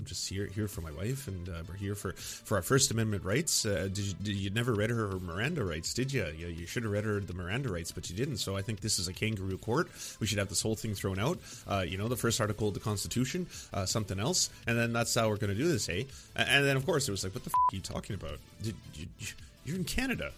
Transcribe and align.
I'm 0.00 0.06
just 0.06 0.26
here 0.30 0.46
here 0.46 0.66
for 0.66 0.80
my 0.80 0.90
wife, 0.92 1.28
and 1.28 1.46
uh, 1.46 1.62
we're 1.68 1.74
here 1.74 1.94
for 1.94 2.12
for 2.12 2.56
our 2.56 2.62
First 2.62 2.90
Amendment 2.90 3.22
rights. 3.22 3.66
Uh, 3.66 3.82
did 3.92 3.98
you, 3.98 4.14
did 4.14 4.34
you 4.34 4.48
never 4.48 4.72
read 4.72 4.88
her, 4.88 5.20
Miranda 5.20 5.62
rights, 5.62 5.92
did 5.92 6.10
you? 6.10 6.24
You, 6.34 6.46
you 6.46 6.66
should 6.66 6.84
have 6.84 6.92
read 6.92 7.04
her 7.04 7.20
the 7.20 7.34
Miranda 7.34 7.70
rights, 7.70 7.92
but 7.92 8.08
you 8.08 8.16
didn't. 8.16 8.38
So 8.38 8.56
I 8.56 8.62
think 8.62 8.80
this 8.80 8.98
is 8.98 9.08
a 9.08 9.12
kangaroo 9.12 9.58
court. 9.58 9.88
We 10.18 10.26
should 10.26 10.38
have 10.38 10.48
this 10.48 10.62
whole 10.62 10.74
thing 10.74 10.94
thrown 10.94 11.18
out. 11.18 11.38
Uh, 11.68 11.84
you 11.86 11.98
know, 11.98 12.08
the 12.08 12.16
first 12.16 12.40
article 12.40 12.68
of 12.68 12.74
the 12.74 12.80
Constitution, 12.80 13.46
uh, 13.74 13.84
something 13.84 14.18
else, 14.18 14.48
and 14.66 14.78
then 14.78 14.94
that's 14.94 15.14
how 15.14 15.28
we're 15.28 15.36
going 15.36 15.52
to 15.52 15.58
do 15.58 15.68
this, 15.68 15.86
hey? 15.86 16.06
And 16.34 16.64
then 16.64 16.78
of 16.78 16.86
course 16.86 17.06
it 17.06 17.10
was 17.10 17.22
like, 17.22 17.34
what 17.34 17.44
the 17.44 17.50
f- 17.50 17.72
are 17.72 17.76
you 17.76 17.82
talking 17.82 18.14
about? 18.14 18.38
Did, 18.62 18.74
you, 18.94 19.06
you're 19.66 19.76
in 19.76 19.84
Canada. 19.84 20.32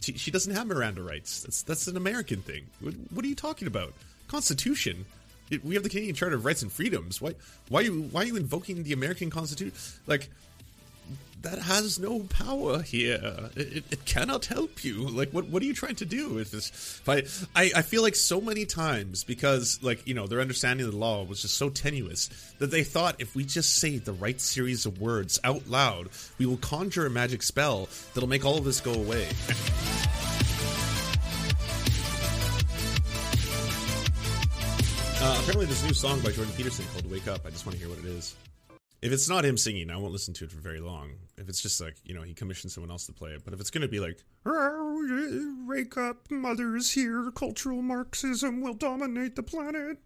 She, 0.00 0.14
she 0.14 0.32
doesn't 0.32 0.52
have 0.52 0.66
Miranda 0.66 1.04
rights. 1.04 1.44
That's 1.44 1.62
that's 1.62 1.86
an 1.86 1.96
American 1.96 2.42
thing. 2.42 2.64
What, 2.80 2.94
what 3.12 3.24
are 3.24 3.28
you 3.28 3.36
talking 3.36 3.68
about? 3.68 3.92
Constitution. 4.26 5.04
We 5.62 5.74
have 5.74 5.82
the 5.82 5.88
Canadian 5.88 6.14
Charter 6.14 6.36
of 6.36 6.44
Rights 6.44 6.62
and 6.62 6.72
Freedoms. 6.72 7.20
Why 7.20 7.34
why 7.68 7.80
are 7.80 7.84
you 7.84 8.02
why 8.10 8.22
are 8.22 8.26
you 8.26 8.36
invoking 8.36 8.82
the 8.82 8.92
American 8.92 9.30
Constitution? 9.30 9.72
Like 10.06 10.30
that 11.44 11.58
has 11.58 11.98
no 11.98 12.20
power 12.20 12.82
here. 12.82 13.50
It, 13.54 13.84
it, 13.90 14.04
cannot 14.06 14.46
help 14.46 14.82
you. 14.82 15.08
Like, 15.08 15.30
what 15.30 15.46
what 15.48 15.62
are 15.62 15.66
you 15.66 15.74
trying 15.74 15.96
to 15.96 16.04
do 16.04 16.30
with 16.30 16.50
this? 16.50 17.00
I, 17.06 17.24
I, 17.54 17.70
I 17.76 17.82
feel 17.82 18.02
like 18.02 18.16
so 18.16 18.40
many 18.40 18.64
times 18.64 19.24
because, 19.24 19.78
like, 19.82 20.06
you 20.06 20.14
know, 20.14 20.26
their 20.26 20.40
understanding 20.40 20.86
of 20.86 20.92
the 20.92 20.98
law 20.98 21.22
was 21.22 21.42
just 21.42 21.56
so 21.56 21.68
tenuous 21.68 22.28
that 22.58 22.70
they 22.70 22.82
thought 22.82 23.16
if 23.18 23.36
we 23.36 23.44
just 23.44 23.76
say 23.76 23.98
the 23.98 24.12
right 24.12 24.40
series 24.40 24.86
of 24.86 25.00
words 25.00 25.38
out 25.44 25.68
loud, 25.68 26.08
we 26.38 26.46
will 26.46 26.56
conjure 26.56 27.06
a 27.06 27.10
magic 27.10 27.42
spell 27.42 27.88
that'll 28.14 28.28
make 28.28 28.44
all 28.44 28.58
of 28.58 28.64
this 28.64 28.80
go 28.80 28.94
away. 28.94 29.28
Uh, 35.24 35.38
apparently, 35.40 35.64
this 35.64 35.82
new 35.82 35.94
song 35.94 36.20
by 36.20 36.30
Jordan 36.30 36.52
Peterson 36.54 36.84
called 36.92 37.10
"Wake 37.10 37.28
Up." 37.28 37.46
I 37.46 37.48
just 37.48 37.64
want 37.64 37.78
to 37.78 37.82
hear 37.82 37.88
what 37.88 37.98
it 37.98 38.04
is. 38.04 38.36
If 39.00 39.10
it's 39.10 39.26
not 39.26 39.42
him 39.42 39.56
singing, 39.56 39.90
I 39.90 39.96
won't 39.96 40.12
listen 40.12 40.34
to 40.34 40.44
it 40.44 40.50
for 40.50 40.58
very 40.58 40.80
long. 40.80 41.12
If 41.38 41.48
it's 41.48 41.62
just 41.62 41.80
like 41.80 41.96
you 42.04 42.12
know 42.12 42.20
he 42.20 42.34
commissioned 42.34 42.72
someone 42.72 42.90
else 42.90 43.06
to 43.06 43.12
play 43.14 43.30
it, 43.30 43.42
but 43.42 43.54
if 43.54 43.60
it's 43.60 43.70
going 43.70 43.80
to 43.80 43.88
be 43.88 44.00
like 44.00 44.22
"Wake 45.66 45.96
Up, 45.96 46.30
Mother's 46.30 46.90
here," 46.90 47.30
cultural 47.30 47.80
Marxism 47.80 48.60
will 48.60 48.74
dominate 48.74 49.34
the 49.34 49.42
planet. 49.42 49.96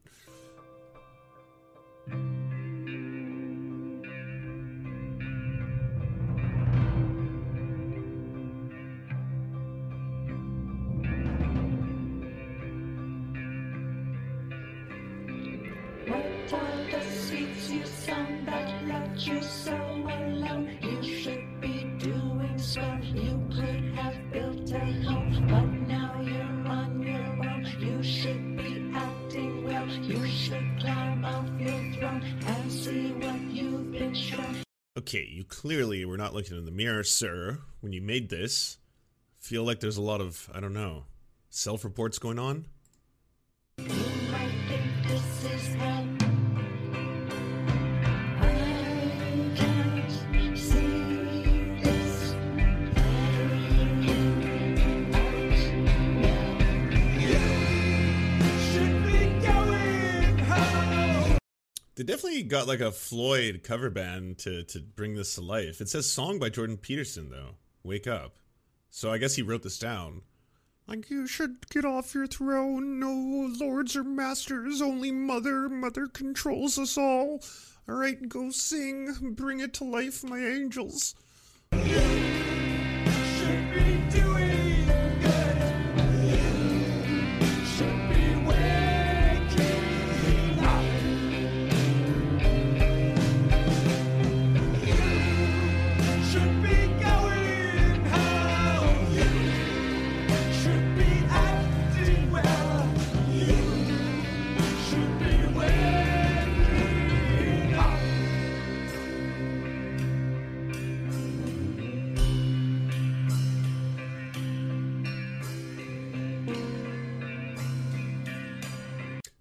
You 19.27 19.42
so 19.42 19.74
alone. 19.74 20.78
You 20.80 21.02
should 21.02 21.61
be 21.61 21.84
doing 21.98 22.58
swell. 22.58 23.00
You 23.02 23.42
could 23.50 23.94
have 23.97 24.33
built 24.33 24.70
a 24.70 24.78
home, 24.78 25.47
but 25.48 25.88
now 25.88 26.20
you're 26.22 26.69
on 26.69 27.02
your 27.02 27.50
own. 27.50 27.66
You 27.80 28.02
should 28.02 28.56
be 28.56 28.92
acting 28.94 29.64
well. 29.64 29.88
You 29.88 30.27
should 30.27 30.80
climb 30.80 31.25
off 31.25 31.48
your 31.58 31.92
throne 31.94 32.22
and 32.47 32.72
see 32.72 33.12
what 33.12 33.41
you've 33.41 33.91
been 33.92 34.14
shown. 34.14 34.62
Okay, 34.97 35.28
you 35.30 35.44
clearly 35.44 36.05
were 36.05 36.16
not 36.16 36.34
looking 36.34 36.56
in 36.56 36.64
the 36.64 36.70
mirror, 36.70 37.03
sir, 37.03 37.58
when 37.80 37.92
you 37.92 38.00
made 38.00 38.28
this. 38.28 38.78
Feel 39.41 39.64
like 39.64 39.80
there's 39.80 39.97
a 39.97 40.03
lot 40.03 40.20
of, 40.20 40.48
I 40.55 40.60
don't 40.60 40.75
know, 40.75 41.05
self 41.50 41.84
reports 41.84 42.19
going 42.19 42.38
on? 42.38 42.66
They 61.98 62.04
definitely 62.04 62.44
got 62.44 62.69
like 62.69 62.78
a 62.78 62.92
Floyd 62.92 63.62
cover 63.64 63.91
band 63.91 64.38
to 64.38 64.62
to 64.62 64.78
bring 64.78 65.16
this 65.16 65.34
to 65.34 65.41
life. 65.41 65.81
It 65.81 65.88
says 65.88 66.09
song 66.09 66.38
by 66.38 66.48
Jordan 66.48 66.76
Peterson 66.76 67.28
though. 67.28 67.56
Wake 67.82 68.06
up. 68.06 68.36
So 68.88 69.10
I 69.10 69.19
guess 69.19 69.34
he 69.34 69.42
wrote 69.42 69.64
this 69.64 69.81
down. 69.81 70.22
Like 70.87 71.10
you 71.10 71.26
should 71.26 71.69
get 71.70 71.84
off 71.84 72.14
your 72.14 72.28
throne. 72.28 73.00
No 73.00 73.12
lords 73.58 73.97
or 73.97 74.04
masters, 74.04 74.81
only 74.81 75.10
mother. 75.10 75.69
Mother 75.69 76.06
controls 76.06 76.78
us 76.78 76.97
all. 76.97 77.42
All 77.88 77.97
right, 77.97 78.28
go 78.28 78.50
sing. 78.50 79.34
Bring 79.37 79.58
it 79.58 79.75
to 79.75 79.84
life, 79.84 80.22
my 80.22 80.38
angels. 80.38 81.16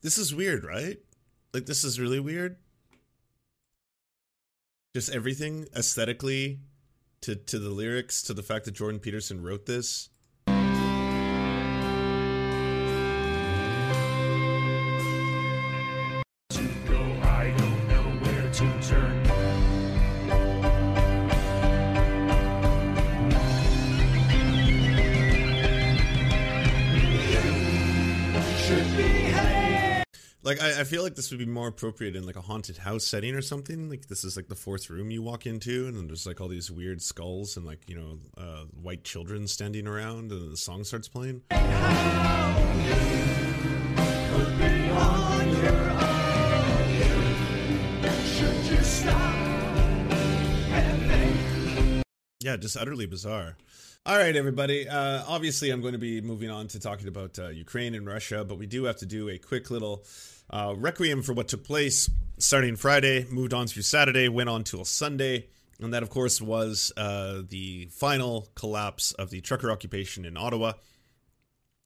This 0.07 0.17
is 0.17 0.33
weird, 0.33 0.63
right? 0.63 0.97
Like 1.53 1.65
this 1.65 1.83
is 1.83 1.99
really 1.99 2.21
weird. 2.21 2.55
Just 4.95 5.09
everything 5.09 5.67
aesthetically 5.75 6.61
to 7.19 7.35
to 7.35 7.59
the 7.59 7.71
lyrics 7.71 8.23
to 8.23 8.33
the 8.33 8.41
fact 8.41 8.63
that 8.63 8.71
Jordan 8.71 9.01
Peterson 9.01 9.43
wrote 9.43 9.65
this 9.65 10.07
Like 30.47 30.61
I, 30.63 30.79
I, 30.79 30.83
feel 30.85 31.03
like 31.03 31.15
this 31.15 31.29
would 31.29 31.39
be 31.39 31.45
more 31.45 31.67
appropriate 31.67 32.15
in 32.15 32.25
like 32.25 32.37
a 32.37 32.41
haunted 32.41 32.77
house 32.77 33.03
setting 33.03 33.35
or 33.35 33.41
something. 33.41 33.89
Like 33.89 34.07
this 34.07 34.23
is 34.23 34.37
like 34.37 34.47
the 34.47 34.55
fourth 34.55 34.89
room 34.89 35.11
you 35.11 35.21
walk 35.21 35.45
into, 35.45 35.87
and 35.87 35.97
then 35.97 36.07
there's 36.07 36.25
like 36.25 36.39
all 36.39 36.47
these 36.47 36.71
weird 36.71 37.01
skulls 37.01 37.57
and 37.57 37.65
like 37.65 37.81
you 37.89 37.97
know 37.97 38.17
uh, 38.37 38.63
white 38.81 39.03
children 39.03 39.45
standing 39.49 39.85
around, 39.87 40.31
and 40.31 40.53
the 40.53 40.55
song 40.55 40.85
starts 40.85 41.09
playing. 41.09 41.41
Yeah, 52.39 52.55
just 52.55 52.77
utterly 52.77 53.05
bizarre. 53.05 53.57
All 54.07 54.17
right, 54.17 54.37
everybody. 54.37 54.87
Uh, 54.87 55.21
obviously, 55.27 55.69
I'm 55.69 55.81
going 55.81 55.91
to 55.91 55.99
be 55.99 56.21
moving 56.21 56.49
on 56.49 56.69
to 56.69 56.79
talking 56.79 57.09
about 57.09 57.37
uh, 57.37 57.49
Ukraine 57.49 57.93
and 57.93 58.07
Russia, 58.07 58.45
but 58.45 58.57
we 58.57 58.65
do 58.65 58.85
have 58.85 58.95
to 58.99 59.05
do 59.05 59.27
a 59.27 59.37
quick 59.37 59.69
little 59.69 60.05
uh, 60.49 60.73
requiem 60.77 61.21
for 61.21 61.33
what 61.33 61.49
took 61.49 61.65
place 61.65 62.09
starting 62.37 62.77
Friday, 62.77 63.25
moved 63.29 63.53
on 63.53 63.67
through 63.67 63.81
Saturday, 63.81 64.29
went 64.29 64.47
on 64.47 64.63
till 64.63 64.85
Sunday. 64.85 65.47
And 65.81 65.93
that, 65.93 66.03
of 66.03 66.09
course, 66.09 66.41
was 66.41 66.93
uh, 66.95 67.41
the 67.49 67.89
final 67.91 68.47
collapse 68.55 69.11
of 69.11 69.29
the 69.29 69.41
trucker 69.41 69.69
occupation 69.69 70.23
in 70.23 70.37
Ottawa. 70.37 70.71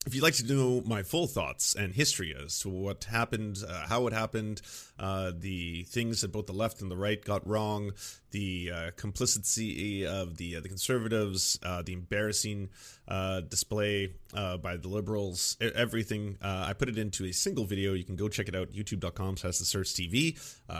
If 0.06 0.14
you'd 0.14 0.24
like 0.24 0.36
to 0.36 0.46
know 0.46 0.84
my 0.86 1.02
full 1.02 1.26
thoughts 1.26 1.74
and 1.74 1.92
history 1.96 2.36
as 2.40 2.60
to 2.60 2.70
what 2.70 3.06
happened, 3.06 3.64
uh, 3.68 3.88
how 3.88 4.06
it 4.06 4.14
happened, 4.14 4.62
uh, 5.02 5.32
the 5.36 5.82
things 5.90 6.22
that 6.22 6.32
both 6.32 6.46
the 6.46 6.54
left 6.54 6.80
and 6.82 6.92
the 6.92 6.96
right 6.96 7.26
got 7.26 7.46
wrong, 7.48 7.92
the 8.30 8.72
uh, 8.74 8.92
complicity 8.96 10.06
of 10.06 10.38
the 10.38 10.56
uh, 10.56 10.60
the 10.60 10.70
conservatives, 10.70 11.58
uh, 11.64 11.82
the 11.82 11.94
embarrassing 11.94 12.70
uh, 13.08 13.42
display 13.42 14.14
by 14.32 14.78
the 14.78 14.88
liberals, 14.88 15.58
everything, 15.60 16.38
I 16.42 16.74
put 16.74 16.88
it 16.88 16.98
into 16.98 17.26
a 17.26 17.32
single 17.32 17.66
video. 17.66 17.94
You 17.94 18.06
can 18.06 18.16
go 18.16 18.30
check 18.30 18.48
it 18.48 18.56
out, 18.56 18.72
youtube.com 18.72 19.38
slash 19.38 19.58
the 19.58 19.66
serfs 19.66 19.94
TV. 19.94 20.38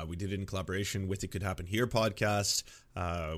we 0.08 0.16
did 0.16 0.32
it 0.32 0.40
in 0.40 0.46
collaboration 0.46 1.08
with 1.08 1.24
It 1.24 1.32
Could 1.32 1.44
Happen 1.44 1.66
Here 1.66 1.88
podcast, 1.88 2.64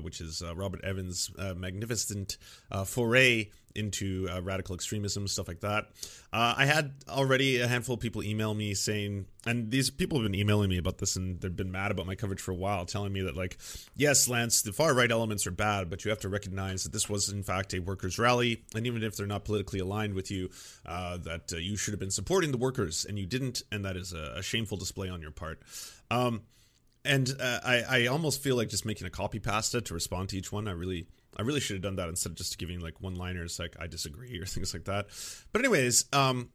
which 0.02 0.20
is 0.20 0.42
Robert 0.54 0.84
Evans' 0.84 1.30
magnificent 1.56 2.36
foray 2.84 3.48
into 3.74 4.28
uh, 4.30 4.40
radical 4.42 4.74
extremism, 4.74 5.26
stuff 5.26 5.48
like 5.48 5.60
that. 5.60 5.86
Uh, 6.34 6.52
I 6.56 6.64
had 6.66 6.94
already 7.08 7.60
a 7.60 7.68
handful 7.68 7.94
of 7.94 8.00
people 8.00 8.20
email 8.20 8.54
me 8.54 8.74
saying, 8.74 9.26
and 9.46 9.70
these 9.70 9.88
people 9.88 10.18
have 10.18 10.24
been 10.28 10.34
emailing 10.34 10.68
me 10.68 10.78
about 10.78 10.98
this, 10.98 11.14
and 11.14 11.40
they've 11.40 11.54
been 11.54 11.70
mad 11.70 11.92
about 11.92 12.06
my 12.06 12.16
coverage 12.16 12.40
for 12.40 12.50
a 12.50 12.56
while, 12.56 12.84
telling 12.86 13.12
me 13.12 13.20
that 13.22 13.36
like, 13.36 13.56
yes, 13.94 14.26
Lance, 14.26 14.60
the 14.60 14.72
far 14.72 14.92
right 14.94 15.12
elements 15.12 15.46
are 15.46 15.52
bad, 15.52 15.88
but 15.88 16.04
you 16.04 16.08
have 16.08 16.18
to 16.18 16.28
recognize 16.28 16.82
that 16.82 16.92
this 16.92 17.08
was 17.08 17.28
in 17.28 17.44
fact 17.44 17.72
a 17.72 17.78
workers' 17.78 18.18
rally, 18.18 18.64
and 18.74 18.84
even 18.84 19.04
if 19.04 19.16
they're 19.16 19.28
not 19.28 19.44
politically 19.44 19.78
aligned 19.78 20.14
with 20.14 20.28
you, 20.28 20.50
uh, 20.84 21.18
that 21.18 21.52
uh, 21.52 21.56
you 21.56 21.76
should 21.76 21.92
have 21.92 22.00
been 22.00 22.10
supporting 22.10 22.50
the 22.50 22.58
workers, 22.58 23.04
and 23.04 23.16
you 23.16 23.26
didn't, 23.26 23.62
and 23.70 23.84
that 23.84 23.96
is 23.96 24.12
a, 24.12 24.34
a 24.38 24.42
shameful 24.42 24.76
display 24.76 25.08
on 25.08 25.22
your 25.22 25.30
part. 25.30 25.62
Um, 26.10 26.42
and 27.04 27.30
uh, 27.40 27.60
I, 27.64 27.82
I 27.88 28.06
almost 28.06 28.42
feel 28.42 28.56
like 28.56 28.70
just 28.70 28.84
making 28.84 29.06
a 29.06 29.10
copy 29.10 29.38
pasta 29.38 29.80
to 29.82 29.94
respond 29.94 30.30
to 30.30 30.36
each 30.36 30.50
one. 30.50 30.66
I 30.66 30.72
really 30.72 31.06
I 31.36 31.42
really 31.42 31.60
should 31.60 31.74
have 31.74 31.82
done 31.82 31.96
that 31.96 32.08
instead 32.08 32.30
of 32.30 32.36
just 32.36 32.58
giving 32.58 32.80
like 32.80 33.00
one 33.00 33.14
liners 33.14 33.58
like 33.58 33.76
I 33.78 33.86
disagree 33.86 34.38
or 34.38 34.46
things 34.46 34.72
like 34.74 34.84
that. 34.84 35.06
But 35.52 35.60
anyways, 35.60 36.06
um, 36.12 36.50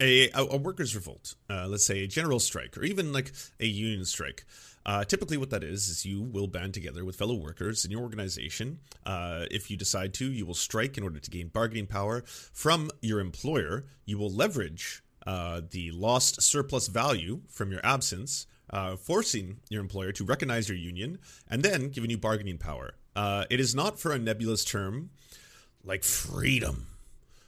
a, 0.00 0.30
a 0.34 0.56
workers' 0.56 0.94
revolt, 0.94 1.34
uh, 1.48 1.66
let's 1.68 1.84
say 1.84 2.04
a 2.04 2.06
general 2.06 2.38
strike 2.38 2.76
or 2.76 2.84
even 2.84 3.12
like 3.12 3.32
a 3.60 3.66
union 3.66 4.04
strike. 4.04 4.44
Uh, 4.84 5.04
typically, 5.04 5.36
what 5.36 5.50
that 5.50 5.64
is 5.64 5.88
is 5.88 6.06
you 6.06 6.22
will 6.22 6.46
band 6.46 6.72
together 6.72 7.04
with 7.04 7.16
fellow 7.16 7.34
workers 7.34 7.84
in 7.84 7.90
your 7.90 8.02
organization. 8.02 8.78
Uh, 9.04 9.44
if 9.50 9.70
you 9.70 9.76
decide 9.76 10.14
to, 10.14 10.30
you 10.30 10.46
will 10.46 10.54
strike 10.54 10.96
in 10.96 11.02
order 11.02 11.18
to 11.18 11.30
gain 11.30 11.48
bargaining 11.48 11.86
power 11.86 12.22
from 12.26 12.90
your 13.02 13.18
employer. 13.18 13.86
You 14.04 14.18
will 14.18 14.30
leverage 14.30 15.02
uh, 15.26 15.62
the 15.70 15.90
lost 15.90 16.40
surplus 16.40 16.86
value 16.86 17.40
from 17.48 17.72
your 17.72 17.84
absence 17.84 18.46
uh, 18.70 18.96
forcing 18.96 19.58
your 19.68 19.80
employer 19.80 20.12
to 20.12 20.24
recognize 20.24 20.68
your 20.68 20.78
union 20.78 21.18
and 21.48 21.62
then 21.62 21.88
giving 21.88 22.10
you 22.10 22.18
bargaining 22.18 22.58
power. 22.58 22.94
Uh, 23.16 23.46
it 23.48 23.58
is 23.58 23.74
not 23.74 23.98
for 23.98 24.12
a 24.12 24.18
nebulous 24.18 24.62
term 24.64 25.10
like 25.82 26.04
freedom. 26.04 26.86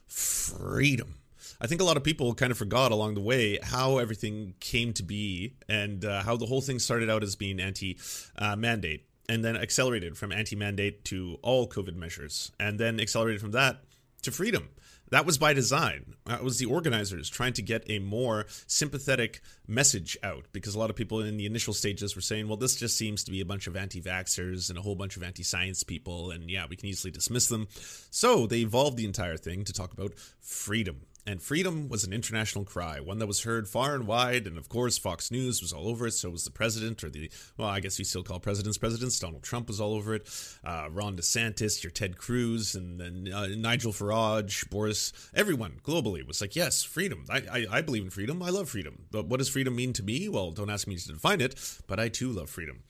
Freedom. 0.07 1.15
I 1.61 1.67
think 1.67 1.79
a 1.79 1.83
lot 1.83 1.95
of 1.95 2.03
people 2.03 2.33
kind 2.33 2.51
of 2.51 2.57
forgot 2.57 2.91
along 2.91 3.13
the 3.13 3.21
way 3.21 3.59
how 3.61 3.99
everything 3.99 4.55
came 4.59 4.93
to 4.93 5.03
be 5.03 5.53
and 5.67 6.03
uh, 6.03 6.23
how 6.23 6.37
the 6.37 6.47
whole 6.47 6.61
thing 6.61 6.79
started 6.79 7.09
out 7.09 7.21
as 7.21 7.35
being 7.35 7.59
anti 7.59 7.99
uh, 8.37 8.55
mandate 8.55 9.05
and 9.27 9.45
then 9.45 9.55
accelerated 9.55 10.17
from 10.17 10.31
anti 10.31 10.55
mandate 10.55 11.05
to 11.05 11.37
all 11.43 11.67
COVID 11.67 11.95
measures 11.95 12.51
and 12.59 12.79
then 12.79 12.99
accelerated 12.99 13.39
from 13.39 13.51
that 13.51 13.83
to 14.23 14.31
freedom. 14.31 14.69
That 15.11 15.25
was 15.25 15.37
by 15.37 15.53
design. 15.53 16.15
That 16.25 16.43
was 16.43 16.59
the 16.59 16.65
organizers 16.65 17.29
trying 17.29 17.53
to 17.53 17.61
get 17.61 17.83
a 17.89 17.99
more 17.99 18.45
sympathetic 18.67 19.41
message 19.67 20.17
out 20.23 20.45
because 20.51 20.75
a 20.75 20.79
lot 20.79 20.89
of 20.89 20.95
people 20.95 21.21
in 21.21 21.37
the 21.37 21.45
initial 21.45 21.73
stages 21.73 22.15
were 22.15 22.21
saying, 22.21 22.47
well, 22.47 22.57
this 22.57 22.75
just 22.75 22.97
seems 22.97 23.23
to 23.23 23.31
be 23.31 23.41
a 23.41 23.45
bunch 23.45 23.67
of 23.67 23.75
anti 23.75 24.01
vaxxers 24.01 24.69
and 24.69 24.77
a 24.77 24.81
whole 24.81 24.95
bunch 24.95 25.17
of 25.17 25.23
anti 25.23 25.43
science 25.43 25.83
people, 25.83 26.31
and 26.31 26.49
yeah, 26.49 26.65
we 26.69 26.75
can 26.75 26.87
easily 26.87 27.11
dismiss 27.11 27.47
them. 27.47 27.67
So 28.11 28.47
they 28.47 28.59
evolved 28.59 28.97
the 28.97 29.05
entire 29.05 29.37
thing 29.37 29.63
to 29.65 29.73
talk 29.73 29.93
about 29.93 30.13
freedom 30.39 31.01
and 31.25 31.41
freedom 31.41 31.89
was 31.89 32.03
an 32.03 32.13
international 32.13 32.65
cry, 32.65 32.99
one 32.99 33.19
that 33.19 33.27
was 33.27 33.43
heard 33.43 33.67
far 33.67 33.93
and 33.93 34.07
wide. 34.07 34.47
And 34.47 34.57
of 34.57 34.69
course, 34.69 34.97
Fox 34.97 35.29
News 35.31 35.61
was 35.61 35.71
all 35.71 35.87
over 35.87 36.07
it. 36.07 36.11
So 36.11 36.29
was 36.29 36.45
the 36.45 36.51
president, 36.51 37.03
or 37.03 37.09
the, 37.09 37.29
well, 37.57 37.67
I 37.67 37.79
guess 37.79 37.99
you 37.99 38.05
still 38.05 38.23
call 38.23 38.39
presidents 38.39 38.77
presidents. 38.77 39.19
Donald 39.19 39.43
Trump 39.43 39.67
was 39.67 39.79
all 39.79 39.93
over 39.93 40.15
it. 40.15 40.27
Uh, 40.63 40.87
Ron 40.91 41.15
DeSantis, 41.15 41.83
your 41.83 41.91
Ted 41.91 42.17
Cruz, 42.17 42.75
and 42.75 42.99
then 42.99 43.31
uh, 43.33 43.47
Nigel 43.47 43.91
Farage, 43.91 44.69
Boris, 44.69 45.13
everyone 45.35 45.79
globally 45.83 46.25
was 46.25 46.41
like, 46.41 46.55
yes, 46.55 46.83
freedom. 46.83 47.25
I, 47.29 47.43
I, 47.51 47.65
I 47.77 47.81
believe 47.81 48.03
in 48.03 48.09
freedom. 48.09 48.41
I 48.41 48.49
love 48.49 48.69
freedom. 48.69 49.05
But 49.11 49.27
what 49.27 49.37
does 49.37 49.49
freedom 49.49 49.75
mean 49.75 49.93
to 49.93 50.03
me? 50.03 50.29
Well, 50.29 50.51
don't 50.51 50.69
ask 50.69 50.87
me 50.87 50.95
to 50.95 51.07
define 51.07 51.41
it, 51.41 51.55
but 51.87 51.99
I 51.99 52.09
too 52.09 52.31
love 52.31 52.49
freedom. 52.49 52.83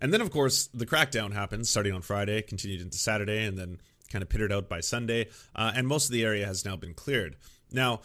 And 0.00 0.12
then, 0.12 0.20
of 0.20 0.30
course, 0.30 0.68
the 0.74 0.86
crackdown 0.86 1.32
happened 1.32 1.68
starting 1.68 1.92
on 1.92 2.02
Friday, 2.02 2.42
continued 2.42 2.80
into 2.80 2.98
Saturday, 2.98 3.44
and 3.44 3.56
then 3.56 3.78
kind 4.10 4.22
of 4.22 4.28
pittered 4.28 4.52
out 4.52 4.68
by 4.68 4.80
Sunday. 4.80 5.28
Uh, 5.54 5.72
and 5.74 5.86
most 5.86 6.06
of 6.06 6.12
the 6.12 6.24
area 6.24 6.44
has 6.44 6.64
now 6.64 6.76
been 6.76 6.92
cleared. 6.92 7.36
Now, 7.72 8.00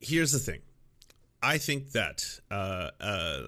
here's 0.00 0.32
the 0.32 0.38
thing. 0.38 0.60
I 1.42 1.58
think 1.58 1.92
that 1.92 2.40
uh, 2.50 2.90
uh, 3.00 3.42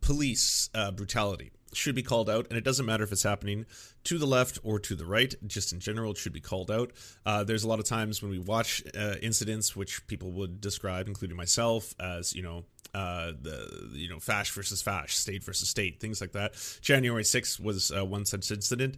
police 0.00 0.68
uh, 0.74 0.90
brutality 0.90 1.52
should 1.72 1.94
be 1.94 2.02
called 2.02 2.28
out, 2.28 2.46
and 2.48 2.58
it 2.58 2.64
doesn't 2.64 2.86
matter 2.86 3.04
if 3.04 3.12
it's 3.12 3.22
happening 3.22 3.66
to 4.04 4.18
the 4.18 4.26
left 4.26 4.58
or 4.62 4.78
to 4.80 4.94
the 4.94 5.04
right. 5.04 5.34
Just 5.46 5.72
in 5.72 5.80
general, 5.80 6.12
it 6.12 6.16
should 6.16 6.32
be 6.32 6.40
called 6.40 6.70
out. 6.70 6.92
Uh, 7.24 7.44
there's 7.44 7.64
a 7.64 7.68
lot 7.68 7.78
of 7.78 7.84
times 7.84 8.22
when 8.22 8.30
we 8.30 8.38
watch 8.38 8.82
uh, 8.98 9.14
incidents 9.22 9.76
which 9.76 10.06
people 10.06 10.32
would 10.32 10.60
describe, 10.60 11.06
including 11.06 11.36
myself, 11.36 11.94
as 12.00 12.34
you 12.34 12.42
know 12.42 12.64
uh, 12.94 13.32
the 13.40 13.90
you 13.92 14.08
know 14.08 14.18
fash 14.18 14.50
versus 14.50 14.82
fash, 14.82 15.16
state 15.16 15.44
versus 15.44 15.68
state, 15.68 16.00
things 16.00 16.20
like 16.20 16.32
that. 16.32 16.54
January 16.80 17.22
6th 17.22 17.60
was 17.60 17.92
uh, 17.92 18.04
one 18.04 18.24
such 18.24 18.50
incident. 18.50 18.96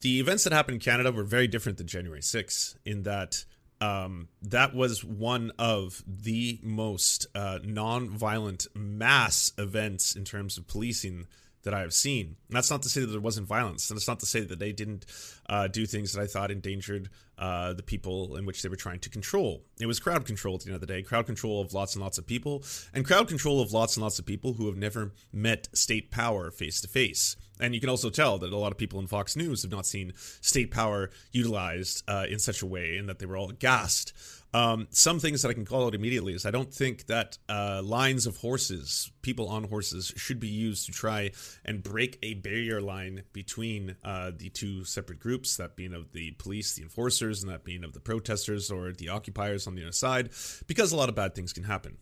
The 0.00 0.18
events 0.18 0.44
that 0.44 0.52
happened 0.52 0.76
in 0.76 0.80
Canada 0.80 1.12
were 1.12 1.24
very 1.24 1.46
different 1.46 1.78
than 1.78 1.86
January 1.86 2.22
6th 2.22 2.76
in 2.84 3.02
that 3.02 3.44
um, 3.80 4.28
that 4.42 4.74
was 4.74 5.04
one 5.04 5.52
of 5.58 6.02
the 6.06 6.60
most 6.62 7.26
uh, 7.34 7.58
non-violent 7.64 8.66
mass 8.74 9.52
events 9.56 10.14
in 10.14 10.24
terms 10.24 10.58
of 10.58 10.66
policing 10.66 11.26
that 11.62 11.74
I 11.74 11.80
have 11.80 11.92
seen. 11.92 12.36
And 12.48 12.56
that's 12.56 12.70
not 12.70 12.82
to 12.82 12.88
say 12.88 13.02
that 13.02 13.08
there 13.08 13.20
wasn't 13.20 13.46
violence, 13.46 13.90
and 13.90 13.96
it's 13.96 14.08
not 14.08 14.20
to 14.20 14.26
say 14.26 14.40
that 14.40 14.58
they 14.58 14.72
didn't 14.72 15.04
uh, 15.48 15.68
do 15.68 15.86
things 15.86 16.12
that 16.12 16.22
I 16.22 16.26
thought 16.26 16.50
endangered 16.50 17.10
uh, 17.38 17.72
the 17.72 17.82
people 17.82 18.36
in 18.36 18.46
which 18.46 18.62
they 18.62 18.68
were 18.68 18.76
trying 18.76 19.00
to 19.00 19.10
control. 19.10 19.62
It 19.80 19.86
was 19.86 20.00
crowd 20.00 20.26
control 20.26 20.54
at 20.54 20.62
the 20.62 20.68
end 20.68 20.74
of 20.74 20.80
the 20.80 20.86
day, 20.86 21.02
crowd 21.02 21.26
control 21.26 21.60
of 21.60 21.72
lots 21.72 21.94
and 21.94 22.02
lots 22.02 22.18
of 22.18 22.26
people, 22.26 22.62
and 22.94 23.04
crowd 23.04 23.28
control 23.28 23.60
of 23.60 23.72
lots 23.72 23.96
and 23.96 24.02
lots 24.02 24.18
of 24.18 24.26
people 24.26 24.54
who 24.54 24.66
have 24.66 24.76
never 24.76 25.12
met 25.32 25.68
state 25.72 26.10
power 26.10 26.50
face 26.50 26.80
to 26.82 26.88
face. 26.88 27.36
And 27.60 27.74
you 27.74 27.80
can 27.80 27.90
also 27.90 28.10
tell 28.10 28.38
that 28.38 28.52
a 28.52 28.56
lot 28.56 28.72
of 28.72 28.78
people 28.78 29.00
in 29.00 29.06
Fox 29.06 29.36
News 29.36 29.62
have 29.62 29.70
not 29.70 29.86
seen 29.86 30.12
state 30.40 30.70
power 30.70 31.10
utilized 31.32 32.02
uh, 32.08 32.26
in 32.28 32.38
such 32.38 32.62
a 32.62 32.66
way, 32.66 32.96
and 32.96 33.08
that 33.08 33.18
they 33.18 33.26
were 33.26 33.36
all 33.36 33.50
aghast. 33.50 34.12
Um, 34.52 34.88
some 34.90 35.20
things 35.20 35.42
that 35.42 35.48
I 35.48 35.52
can 35.52 35.64
call 35.64 35.86
out 35.86 35.94
immediately 35.94 36.34
is 36.34 36.44
I 36.44 36.50
don't 36.50 36.74
think 36.74 37.06
that 37.06 37.38
uh, 37.48 37.82
lines 37.84 38.26
of 38.26 38.38
horses, 38.38 39.12
people 39.22 39.48
on 39.48 39.64
horses, 39.64 40.12
should 40.16 40.40
be 40.40 40.48
used 40.48 40.86
to 40.86 40.92
try 40.92 41.30
and 41.64 41.82
break 41.82 42.18
a 42.22 42.34
barrier 42.34 42.80
line 42.80 43.22
between 43.32 43.94
uh, 44.02 44.32
the 44.36 44.48
two 44.48 44.84
separate 44.84 45.20
groups, 45.20 45.56
that 45.56 45.76
being 45.76 45.94
of 45.94 46.12
the 46.12 46.32
police, 46.32 46.74
the 46.74 46.82
enforcers, 46.82 47.42
and 47.42 47.52
that 47.52 47.62
being 47.62 47.84
of 47.84 47.92
the 47.92 48.00
protesters 48.00 48.70
or 48.70 48.92
the 48.92 49.08
occupiers 49.08 49.68
on 49.68 49.76
the 49.76 49.82
other 49.82 49.92
side, 49.92 50.30
because 50.66 50.90
a 50.90 50.96
lot 50.96 51.08
of 51.08 51.14
bad 51.14 51.34
things 51.34 51.52
can 51.52 51.64
happen. 51.64 51.98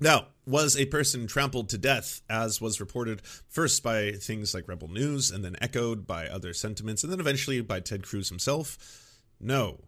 Now, 0.00 0.26
was 0.46 0.76
a 0.76 0.86
person 0.86 1.26
trampled 1.26 1.68
to 1.70 1.78
death, 1.78 2.22
as 2.28 2.60
was 2.60 2.80
reported 2.80 3.22
first 3.48 3.82
by 3.82 4.12
things 4.12 4.54
like 4.54 4.66
Rebel 4.66 4.88
News 4.88 5.30
and 5.30 5.44
then 5.44 5.56
echoed 5.60 6.06
by 6.06 6.26
other 6.26 6.52
sentiments 6.52 7.04
and 7.04 7.12
then 7.12 7.20
eventually 7.20 7.60
by 7.60 7.80
Ted 7.80 8.02
Cruz 8.02 8.28
himself? 8.28 9.20
No, 9.40 9.80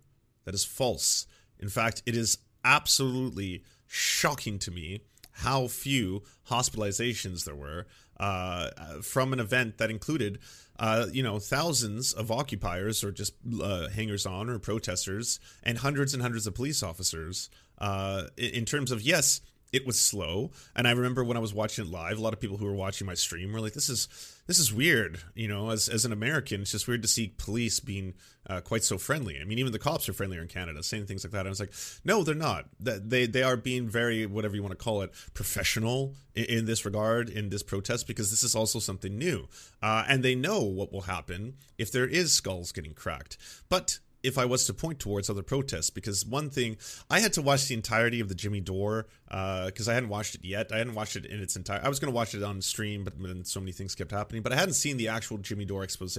that 0.44 0.54
is 0.54 0.64
false. 0.64 1.26
In 1.58 1.68
fact, 1.68 2.02
it 2.06 2.16
is 2.16 2.38
absolutely 2.64 3.64
shocking 3.86 4.58
to 4.60 4.70
me 4.70 5.00
how 5.38 5.66
few 5.66 6.22
hospitalizations 6.48 7.44
there 7.44 7.54
were 7.56 7.86
uh, 8.20 8.70
from 9.02 9.32
an 9.32 9.40
event 9.40 9.78
that 9.78 9.90
included, 9.90 10.38
uh, 10.78 11.06
you 11.12 11.22
know, 11.22 11.38
thousands 11.38 12.12
of 12.12 12.30
occupiers 12.30 13.02
or 13.02 13.10
just 13.10 13.34
uh, 13.60 13.88
hangers 13.88 14.26
on 14.26 14.48
or 14.48 14.58
protesters 14.58 15.40
and 15.62 15.78
hundreds 15.78 16.14
and 16.14 16.22
hundreds 16.22 16.46
of 16.46 16.54
police 16.54 16.82
officers. 16.82 17.50
Uh, 17.78 18.24
in 18.36 18.64
terms 18.64 18.92
of, 18.92 19.02
yes, 19.02 19.40
it 19.74 19.86
was 19.86 19.98
slow. 19.98 20.50
And 20.76 20.86
i 20.86 20.92
remember 20.92 21.24
when 21.24 21.36
i 21.36 21.40
was 21.40 21.52
watching 21.52 21.84
it 21.84 21.90
live 21.90 22.18
a 22.18 22.20
lot 22.20 22.32
of 22.32 22.40
people 22.40 22.56
who 22.56 22.66
were 22.66 22.74
watching 22.74 23.06
my 23.06 23.14
stream 23.14 23.52
were 23.52 23.60
like 23.60 23.74
this 23.74 23.88
is 23.88 24.08
this 24.46 24.58
is 24.58 24.72
weird 24.72 25.20
you 25.34 25.48
know 25.48 25.70
as, 25.70 25.88
as 25.88 26.04
an 26.04 26.12
american 26.12 26.62
it's 26.62 26.72
just 26.72 26.86
weird 26.86 27.02
to 27.02 27.08
see 27.08 27.34
police 27.38 27.80
being 27.80 28.14
uh, 28.46 28.60
quite 28.60 28.84
so 28.84 28.98
friendly. 28.98 29.40
I 29.40 29.44
mean 29.44 29.58
even 29.58 29.72
the 29.72 29.78
cops 29.78 30.08
are 30.08 30.12
friendlier 30.12 30.42
in 30.42 30.48
canada 30.48 30.82
saying 30.82 31.06
things 31.06 31.24
like 31.24 31.32
that. 31.32 31.40
And 31.40 31.48
i 31.48 31.50
was 31.50 31.60
like 31.60 31.72
no 32.04 32.22
they're 32.22 32.34
not. 32.34 32.66
They 32.78 33.26
they 33.26 33.42
are 33.42 33.56
being 33.56 33.88
very 33.88 34.26
whatever 34.26 34.54
you 34.54 34.62
want 34.62 34.78
to 34.78 34.84
call 34.84 35.02
it 35.02 35.12
professional 35.32 36.14
in, 36.34 36.44
in 36.44 36.64
this 36.66 36.84
regard 36.84 37.28
in 37.28 37.48
this 37.48 37.62
protest 37.62 38.06
because 38.06 38.30
this 38.30 38.42
is 38.42 38.54
also 38.54 38.78
something 38.78 39.16
new. 39.16 39.48
Uh, 39.82 40.04
and 40.08 40.22
they 40.22 40.34
know 40.34 40.62
what 40.62 40.92
will 40.92 41.02
happen 41.02 41.54
if 41.78 41.90
there 41.90 42.06
is 42.06 42.32
skulls 42.32 42.72
getting 42.72 42.94
cracked. 42.94 43.36
But 43.68 43.98
if 44.24 44.38
I 44.38 44.46
was 44.46 44.66
to 44.66 44.74
point 44.74 44.98
towards 44.98 45.28
other 45.28 45.42
protests, 45.42 45.90
because 45.90 46.24
one 46.24 46.50
thing 46.50 46.78
I 47.10 47.20
had 47.20 47.34
to 47.34 47.42
watch 47.42 47.68
the 47.68 47.74
entirety 47.74 48.20
of 48.20 48.28
the 48.28 48.34
Jimmy 48.34 48.60
Dore 48.60 49.06
because 49.26 49.88
uh, 49.88 49.90
I 49.90 49.94
hadn't 49.94 50.08
watched 50.08 50.34
it 50.34 50.44
yet. 50.44 50.72
I 50.72 50.78
hadn't 50.78 50.94
watched 50.94 51.16
it 51.16 51.26
in 51.26 51.40
its 51.40 51.56
entire. 51.56 51.80
I 51.84 51.88
was 51.88 52.00
going 52.00 52.10
to 52.10 52.16
watch 52.16 52.34
it 52.34 52.42
on 52.42 52.60
stream, 52.62 53.04
but 53.04 53.20
then 53.20 53.44
so 53.44 53.60
many 53.60 53.72
things 53.72 53.94
kept 53.94 54.10
happening. 54.10 54.42
But 54.42 54.52
I 54.52 54.56
hadn't 54.56 54.74
seen 54.74 54.96
the 54.96 55.08
actual 55.08 55.38
Jimmy 55.38 55.64
Dore 55.64 55.84
expose 55.84 56.18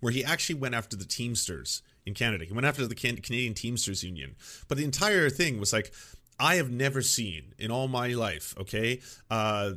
where 0.00 0.12
he 0.12 0.24
actually 0.24 0.56
went 0.56 0.74
after 0.74 0.96
the 0.96 1.04
Teamsters 1.04 1.82
in 2.04 2.14
Canada. 2.14 2.44
He 2.44 2.52
went 2.52 2.66
after 2.66 2.86
the 2.86 2.94
Canadian 2.94 3.54
Teamsters 3.54 4.02
Union. 4.02 4.34
But 4.68 4.78
the 4.78 4.84
entire 4.84 5.30
thing 5.30 5.60
was 5.60 5.72
like, 5.72 5.92
I 6.38 6.56
have 6.56 6.70
never 6.70 7.02
seen 7.02 7.54
in 7.58 7.70
all 7.70 7.88
my 7.88 8.08
life. 8.08 8.54
Okay. 8.58 9.00
Uh, 9.30 9.72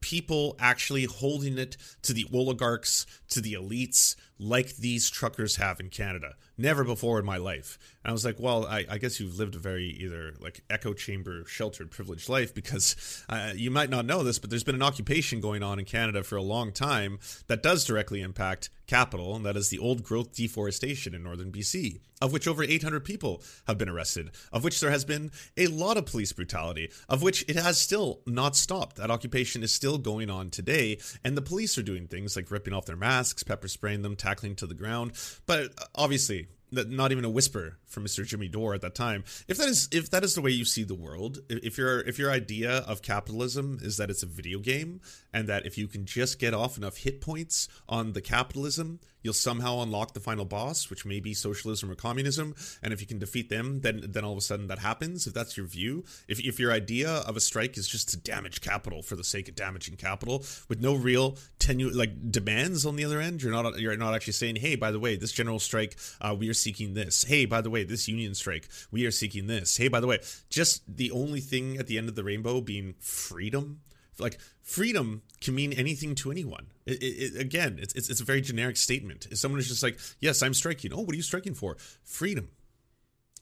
people 0.00 0.56
actually 0.58 1.04
holding 1.04 1.58
it 1.58 1.76
to 2.02 2.12
the 2.12 2.26
oligarchs, 2.32 3.06
to 3.28 3.40
the 3.40 3.52
elites, 3.54 4.16
like 4.38 4.76
these 4.76 5.10
truckers 5.10 5.56
have 5.56 5.78
in 5.78 5.90
Canada. 5.90 6.34
Never 6.60 6.84
before 6.84 7.18
in 7.18 7.24
my 7.24 7.38
life. 7.38 7.78
And 8.04 8.10
I 8.10 8.12
was 8.12 8.22
like, 8.22 8.38
well, 8.38 8.66
I, 8.66 8.84
I 8.88 8.98
guess 8.98 9.18
you've 9.18 9.38
lived 9.38 9.54
a 9.54 9.58
very 9.58 9.86
either 9.86 10.34
like 10.40 10.62
echo 10.68 10.92
chamber, 10.92 11.44
sheltered, 11.46 11.90
privileged 11.90 12.28
life 12.28 12.54
because 12.54 13.24
uh, 13.30 13.52
you 13.54 13.70
might 13.70 13.88
not 13.88 14.04
know 14.04 14.22
this, 14.22 14.38
but 14.38 14.50
there's 14.50 14.64
been 14.64 14.74
an 14.74 14.82
occupation 14.82 15.40
going 15.40 15.62
on 15.62 15.78
in 15.78 15.86
Canada 15.86 16.22
for 16.22 16.36
a 16.36 16.42
long 16.42 16.70
time 16.70 17.18
that 17.46 17.62
does 17.62 17.86
directly 17.86 18.20
impact 18.20 18.68
capital, 18.90 19.36
and 19.36 19.46
that 19.46 19.56
is 19.56 19.68
the 19.68 19.78
old 19.78 20.02
growth 20.02 20.34
deforestation 20.34 21.14
in 21.14 21.22
northern 21.22 21.52
BC, 21.52 22.00
of 22.20 22.32
which 22.32 22.48
over 22.48 22.64
800 22.64 23.04
people 23.04 23.40
have 23.68 23.78
been 23.78 23.88
arrested, 23.88 24.30
of 24.52 24.64
which 24.64 24.80
there 24.80 24.90
has 24.90 25.04
been 25.04 25.30
a 25.56 25.68
lot 25.68 25.96
of 25.96 26.06
police 26.06 26.32
brutality, 26.32 26.90
of 27.08 27.22
which 27.22 27.44
it 27.48 27.54
has 27.54 27.78
still 27.78 28.20
not 28.26 28.56
stopped. 28.56 28.96
That 28.96 29.10
occupation 29.10 29.62
is 29.62 29.72
still 29.72 29.96
going 29.96 30.28
on 30.28 30.50
today, 30.50 30.98
and 31.24 31.36
the 31.36 31.42
police 31.42 31.78
are 31.78 31.82
doing 31.82 32.08
things 32.08 32.34
like 32.34 32.50
ripping 32.50 32.74
off 32.74 32.86
their 32.86 32.96
masks, 32.96 33.44
pepper 33.44 33.68
spraying 33.68 34.02
them, 34.02 34.16
tackling 34.16 34.56
to 34.56 34.66
the 34.66 34.74
ground. 34.74 35.12
But 35.46 35.70
obviously, 35.94 36.48
not 36.72 37.12
even 37.12 37.24
a 37.24 37.30
whisper 37.30 37.78
from 37.86 38.04
Mr. 38.04 38.24
Jimmy 38.24 38.48
Dore 38.48 38.74
at 38.74 38.80
that 38.82 38.94
time. 38.94 39.24
If 39.48 39.58
that 39.58 39.68
is 39.68 39.88
if 39.92 40.10
that 40.10 40.24
is 40.24 40.34
the 40.34 40.40
way 40.40 40.50
you 40.50 40.64
see 40.64 40.84
the 40.84 40.94
world, 40.94 41.38
if 41.48 41.76
your 41.76 42.00
if 42.00 42.18
your 42.18 42.30
idea 42.30 42.78
of 42.86 43.02
capitalism 43.02 43.78
is 43.82 43.96
that 43.96 44.10
it's 44.10 44.22
a 44.22 44.26
video 44.26 44.58
game 44.58 45.00
and 45.32 45.48
that 45.48 45.66
if 45.66 45.76
you 45.76 45.88
can 45.88 46.06
just 46.06 46.38
get 46.38 46.54
off 46.54 46.76
enough 46.76 46.98
hit 46.98 47.20
points 47.20 47.68
on 47.88 48.12
the 48.12 48.20
capitalism, 48.20 49.00
you'll 49.22 49.34
somehow 49.34 49.80
unlock 49.80 50.14
the 50.14 50.20
final 50.20 50.44
boss, 50.44 50.88
which 50.88 51.04
may 51.04 51.20
be 51.20 51.34
socialism 51.34 51.90
or 51.90 51.94
communism, 51.94 52.54
and 52.82 52.92
if 52.92 53.00
you 53.00 53.06
can 53.06 53.18
defeat 53.18 53.48
them, 53.48 53.80
then 53.80 54.04
then 54.08 54.24
all 54.24 54.32
of 54.32 54.38
a 54.38 54.42
sudden 54.42 54.66
that 54.68 54.78
happens. 54.78 55.26
If 55.26 55.34
that's 55.34 55.56
your 55.56 55.66
view, 55.66 56.04
if 56.28 56.40
if 56.40 56.58
your 56.58 56.72
idea 56.72 57.10
of 57.10 57.36
a 57.36 57.40
strike 57.40 57.76
is 57.76 57.88
just 57.88 58.08
to 58.10 58.16
damage 58.16 58.60
capital 58.60 59.02
for 59.02 59.16
the 59.16 59.24
sake 59.24 59.48
of 59.48 59.54
damaging 59.54 59.96
capital 59.96 60.44
with 60.68 60.80
no 60.80 60.94
real 60.94 61.36
tenu 61.58 61.90
like 61.90 62.30
demands 62.30 62.86
on 62.86 62.96
the 62.96 63.04
other 63.04 63.20
end, 63.20 63.42
you're 63.42 63.52
not 63.52 63.78
you're 63.78 63.96
not 63.96 64.14
actually 64.14 64.32
saying, 64.32 64.56
hey, 64.56 64.76
by 64.76 64.90
the 64.90 65.00
way, 65.00 65.16
this 65.16 65.32
general 65.32 65.58
strike, 65.58 65.96
uh, 66.20 66.34
we 66.38 66.48
are 66.48 66.54
seeking 66.60 66.94
this. 66.94 67.24
Hey, 67.24 67.44
by 67.44 67.60
the 67.60 67.70
way, 67.70 67.84
this 67.84 68.08
union 68.08 68.34
strike, 68.34 68.68
we 68.90 69.06
are 69.06 69.10
seeking 69.10 69.46
this. 69.46 69.76
Hey, 69.76 69.88
by 69.88 70.00
the 70.00 70.06
way, 70.06 70.18
just 70.48 70.82
the 70.86 71.10
only 71.10 71.40
thing 71.40 71.78
at 71.78 71.86
the 71.86 71.98
end 71.98 72.08
of 72.08 72.14
the 72.14 72.24
rainbow 72.24 72.60
being 72.60 72.94
freedom. 72.98 73.80
Like 74.18 74.38
freedom 74.62 75.22
can 75.40 75.54
mean 75.54 75.72
anything 75.72 76.14
to 76.16 76.30
anyone. 76.30 76.66
It, 76.84 77.02
it, 77.02 77.40
again, 77.40 77.78
it's, 77.80 77.94
it's 77.94 78.10
it's 78.10 78.20
a 78.20 78.24
very 78.24 78.42
generic 78.42 78.76
statement. 78.76 79.26
If 79.30 79.38
someone 79.38 79.58
is 79.60 79.68
just 79.68 79.82
like, 79.82 79.98
"Yes, 80.20 80.42
I'm 80.42 80.52
striking," 80.52 80.92
oh, 80.92 81.00
what 81.00 81.14
are 81.14 81.16
you 81.16 81.22
striking 81.22 81.54
for? 81.54 81.76
Freedom. 82.04 82.50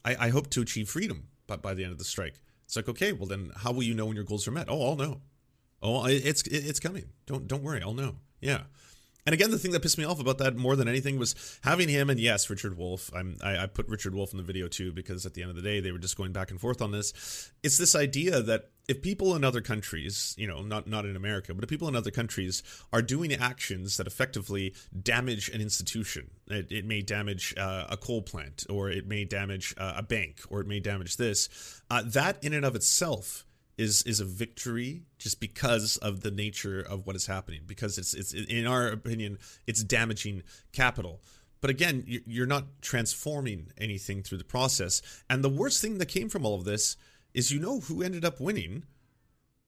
I, 0.05 0.15
I 0.27 0.29
hope 0.29 0.49
to 0.51 0.61
achieve 0.61 0.89
freedom, 0.89 1.27
but 1.47 1.61
by 1.61 1.73
the 1.73 1.83
end 1.83 1.91
of 1.91 1.97
the 1.97 2.05
strike, 2.05 2.39
it's 2.65 2.75
like, 2.75 2.87
okay, 2.87 3.11
well 3.11 3.25
then, 3.25 3.51
how 3.57 3.73
will 3.73 3.83
you 3.83 3.93
know 3.93 4.05
when 4.05 4.15
your 4.15 4.23
goals 4.23 4.47
are 4.47 4.51
met? 4.51 4.67
Oh, 4.69 4.89
I'll 4.89 4.95
know. 4.95 5.21
Oh, 5.81 6.05
it's 6.05 6.43
it's 6.43 6.79
coming. 6.79 7.05
Don't 7.25 7.47
don't 7.47 7.63
worry, 7.63 7.81
I'll 7.81 7.93
know. 7.93 8.17
Yeah. 8.41 8.63
And 9.25 9.33
again, 9.33 9.51
the 9.51 9.59
thing 9.59 9.71
that 9.71 9.81
pissed 9.81 9.97
me 9.97 10.05
off 10.05 10.19
about 10.19 10.37
that 10.39 10.55
more 10.55 10.75
than 10.75 10.87
anything 10.87 11.19
was 11.19 11.59
having 11.63 11.89
him 11.89 12.09
and 12.09 12.19
yes, 12.19 12.49
Richard 12.49 12.77
Wolff. 12.77 13.11
I'm, 13.13 13.37
I, 13.43 13.63
I 13.63 13.67
put 13.67 13.87
Richard 13.87 14.15
Wolff 14.15 14.31
in 14.31 14.37
the 14.37 14.43
video 14.43 14.67
too 14.67 14.91
because 14.91 15.25
at 15.25 15.33
the 15.33 15.41
end 15.41 15.49
of 15.49 15.55
the 15.55 15.61
day, 15.61 15.79
they 15.79 15.91
were 15.91 15.99
just 15.99 16.17
going 16.17 16.31
back 16.31 16.51
and 16.51 16.59
forth 16.59 16.81
on 16.81 16.91
this. 16.91 17.51
It's 17.63 17.77
this 17.77 17.95
idea 17.95 18.41
that 18.41 18.69
if 18.87 19.03
people 19.03 19.35
in 19.35 19.43
other 19.43 19.61
countries, 19.61 20.33
you 20.37 20.47
know, 20.47 20.63
not 20.63 20.87
not 20.87 21.05
in 21.05 21.15
America, 21.15 21.53
but 21.53 21.63
if 21.63 21.69
people 21.69 21.87
in 21.87 21.95
other 21.95 22.09
countries 22.09 22.63
are 22.91 23.03
doing 23.03 23.31
actions 23.33 23.97
that 23.97 24.07
effectively 24.07 24.73
damage 24.99 25.47
an 25.49 25.61
institution, 25.61 26.31
it, 26.47 26.71
it 26.71 26.85
may 26.85 27.03
damage 27.03 27.53
uh, 27.55 27.85
a 27.87 27.97
coal 27.97 28.23
plant, 28.23 28.65
or 28.67 28.89
it 28.89 29.05
may 29.05 29.25
damage 29.25 29.75
uh, 29.77 29.93
a 29.97 30.01
bank, 30.01 30.41
or 30.49 30.59
it 30.59 30.67
may 30.67 30.79
damage 30.79 31.17
this. 31.17 31.49
Uh, 31.91 32.01
that 32.03 32.43
in 32.43 32.51
and 32.51 32.65
of 32.65 32.75
itself 32.75 33.45
is 33.79 34.03
is 34.03 34.19
a 34.19 34.25
victory 34.25 35.03
just 35.17 35.39
because 35.39 35.95
of 35.97 36.21
the 36.21 36.31
nature 36.31 36.81
of 36.81 37.07
what 37.07 37.15
is 37.15 37.25
happening. 37.27 37.61
Because 37.65 37.97
it's 37.97 38.13
it's 38.13 38.33
in 38.33 38.67
our 38.67 38.87
opinion 38.87 39.39
it's 39.65 39.83
damaging 39.83 40.43
capital. 40.73 41.21
But 41.61 41.69
again 41.69 42.03
you're 42.05 42.45
not 42.45 42.81
transforming 42.81 43.71
anything 43.77 44.21
through 44.21 44.39
the 44.39 44.43
process. 44.43 45.01
And 45.29 45.43
the 45.43 45.49
worst 45.49 45.81
thing 45.81 45.97
that 45.97 46.07
came 46.07 46.27
from 46.29 46.45
all 46.45 46.55
of 46.55 46.65
this 46.65 46.97
is 47.33 47.51
you 47.51 47.59
know 47.59 47.79
who 47.79 48.03
ended 48.03 48.25
up 48.25 48.41
winning 48.41 48.83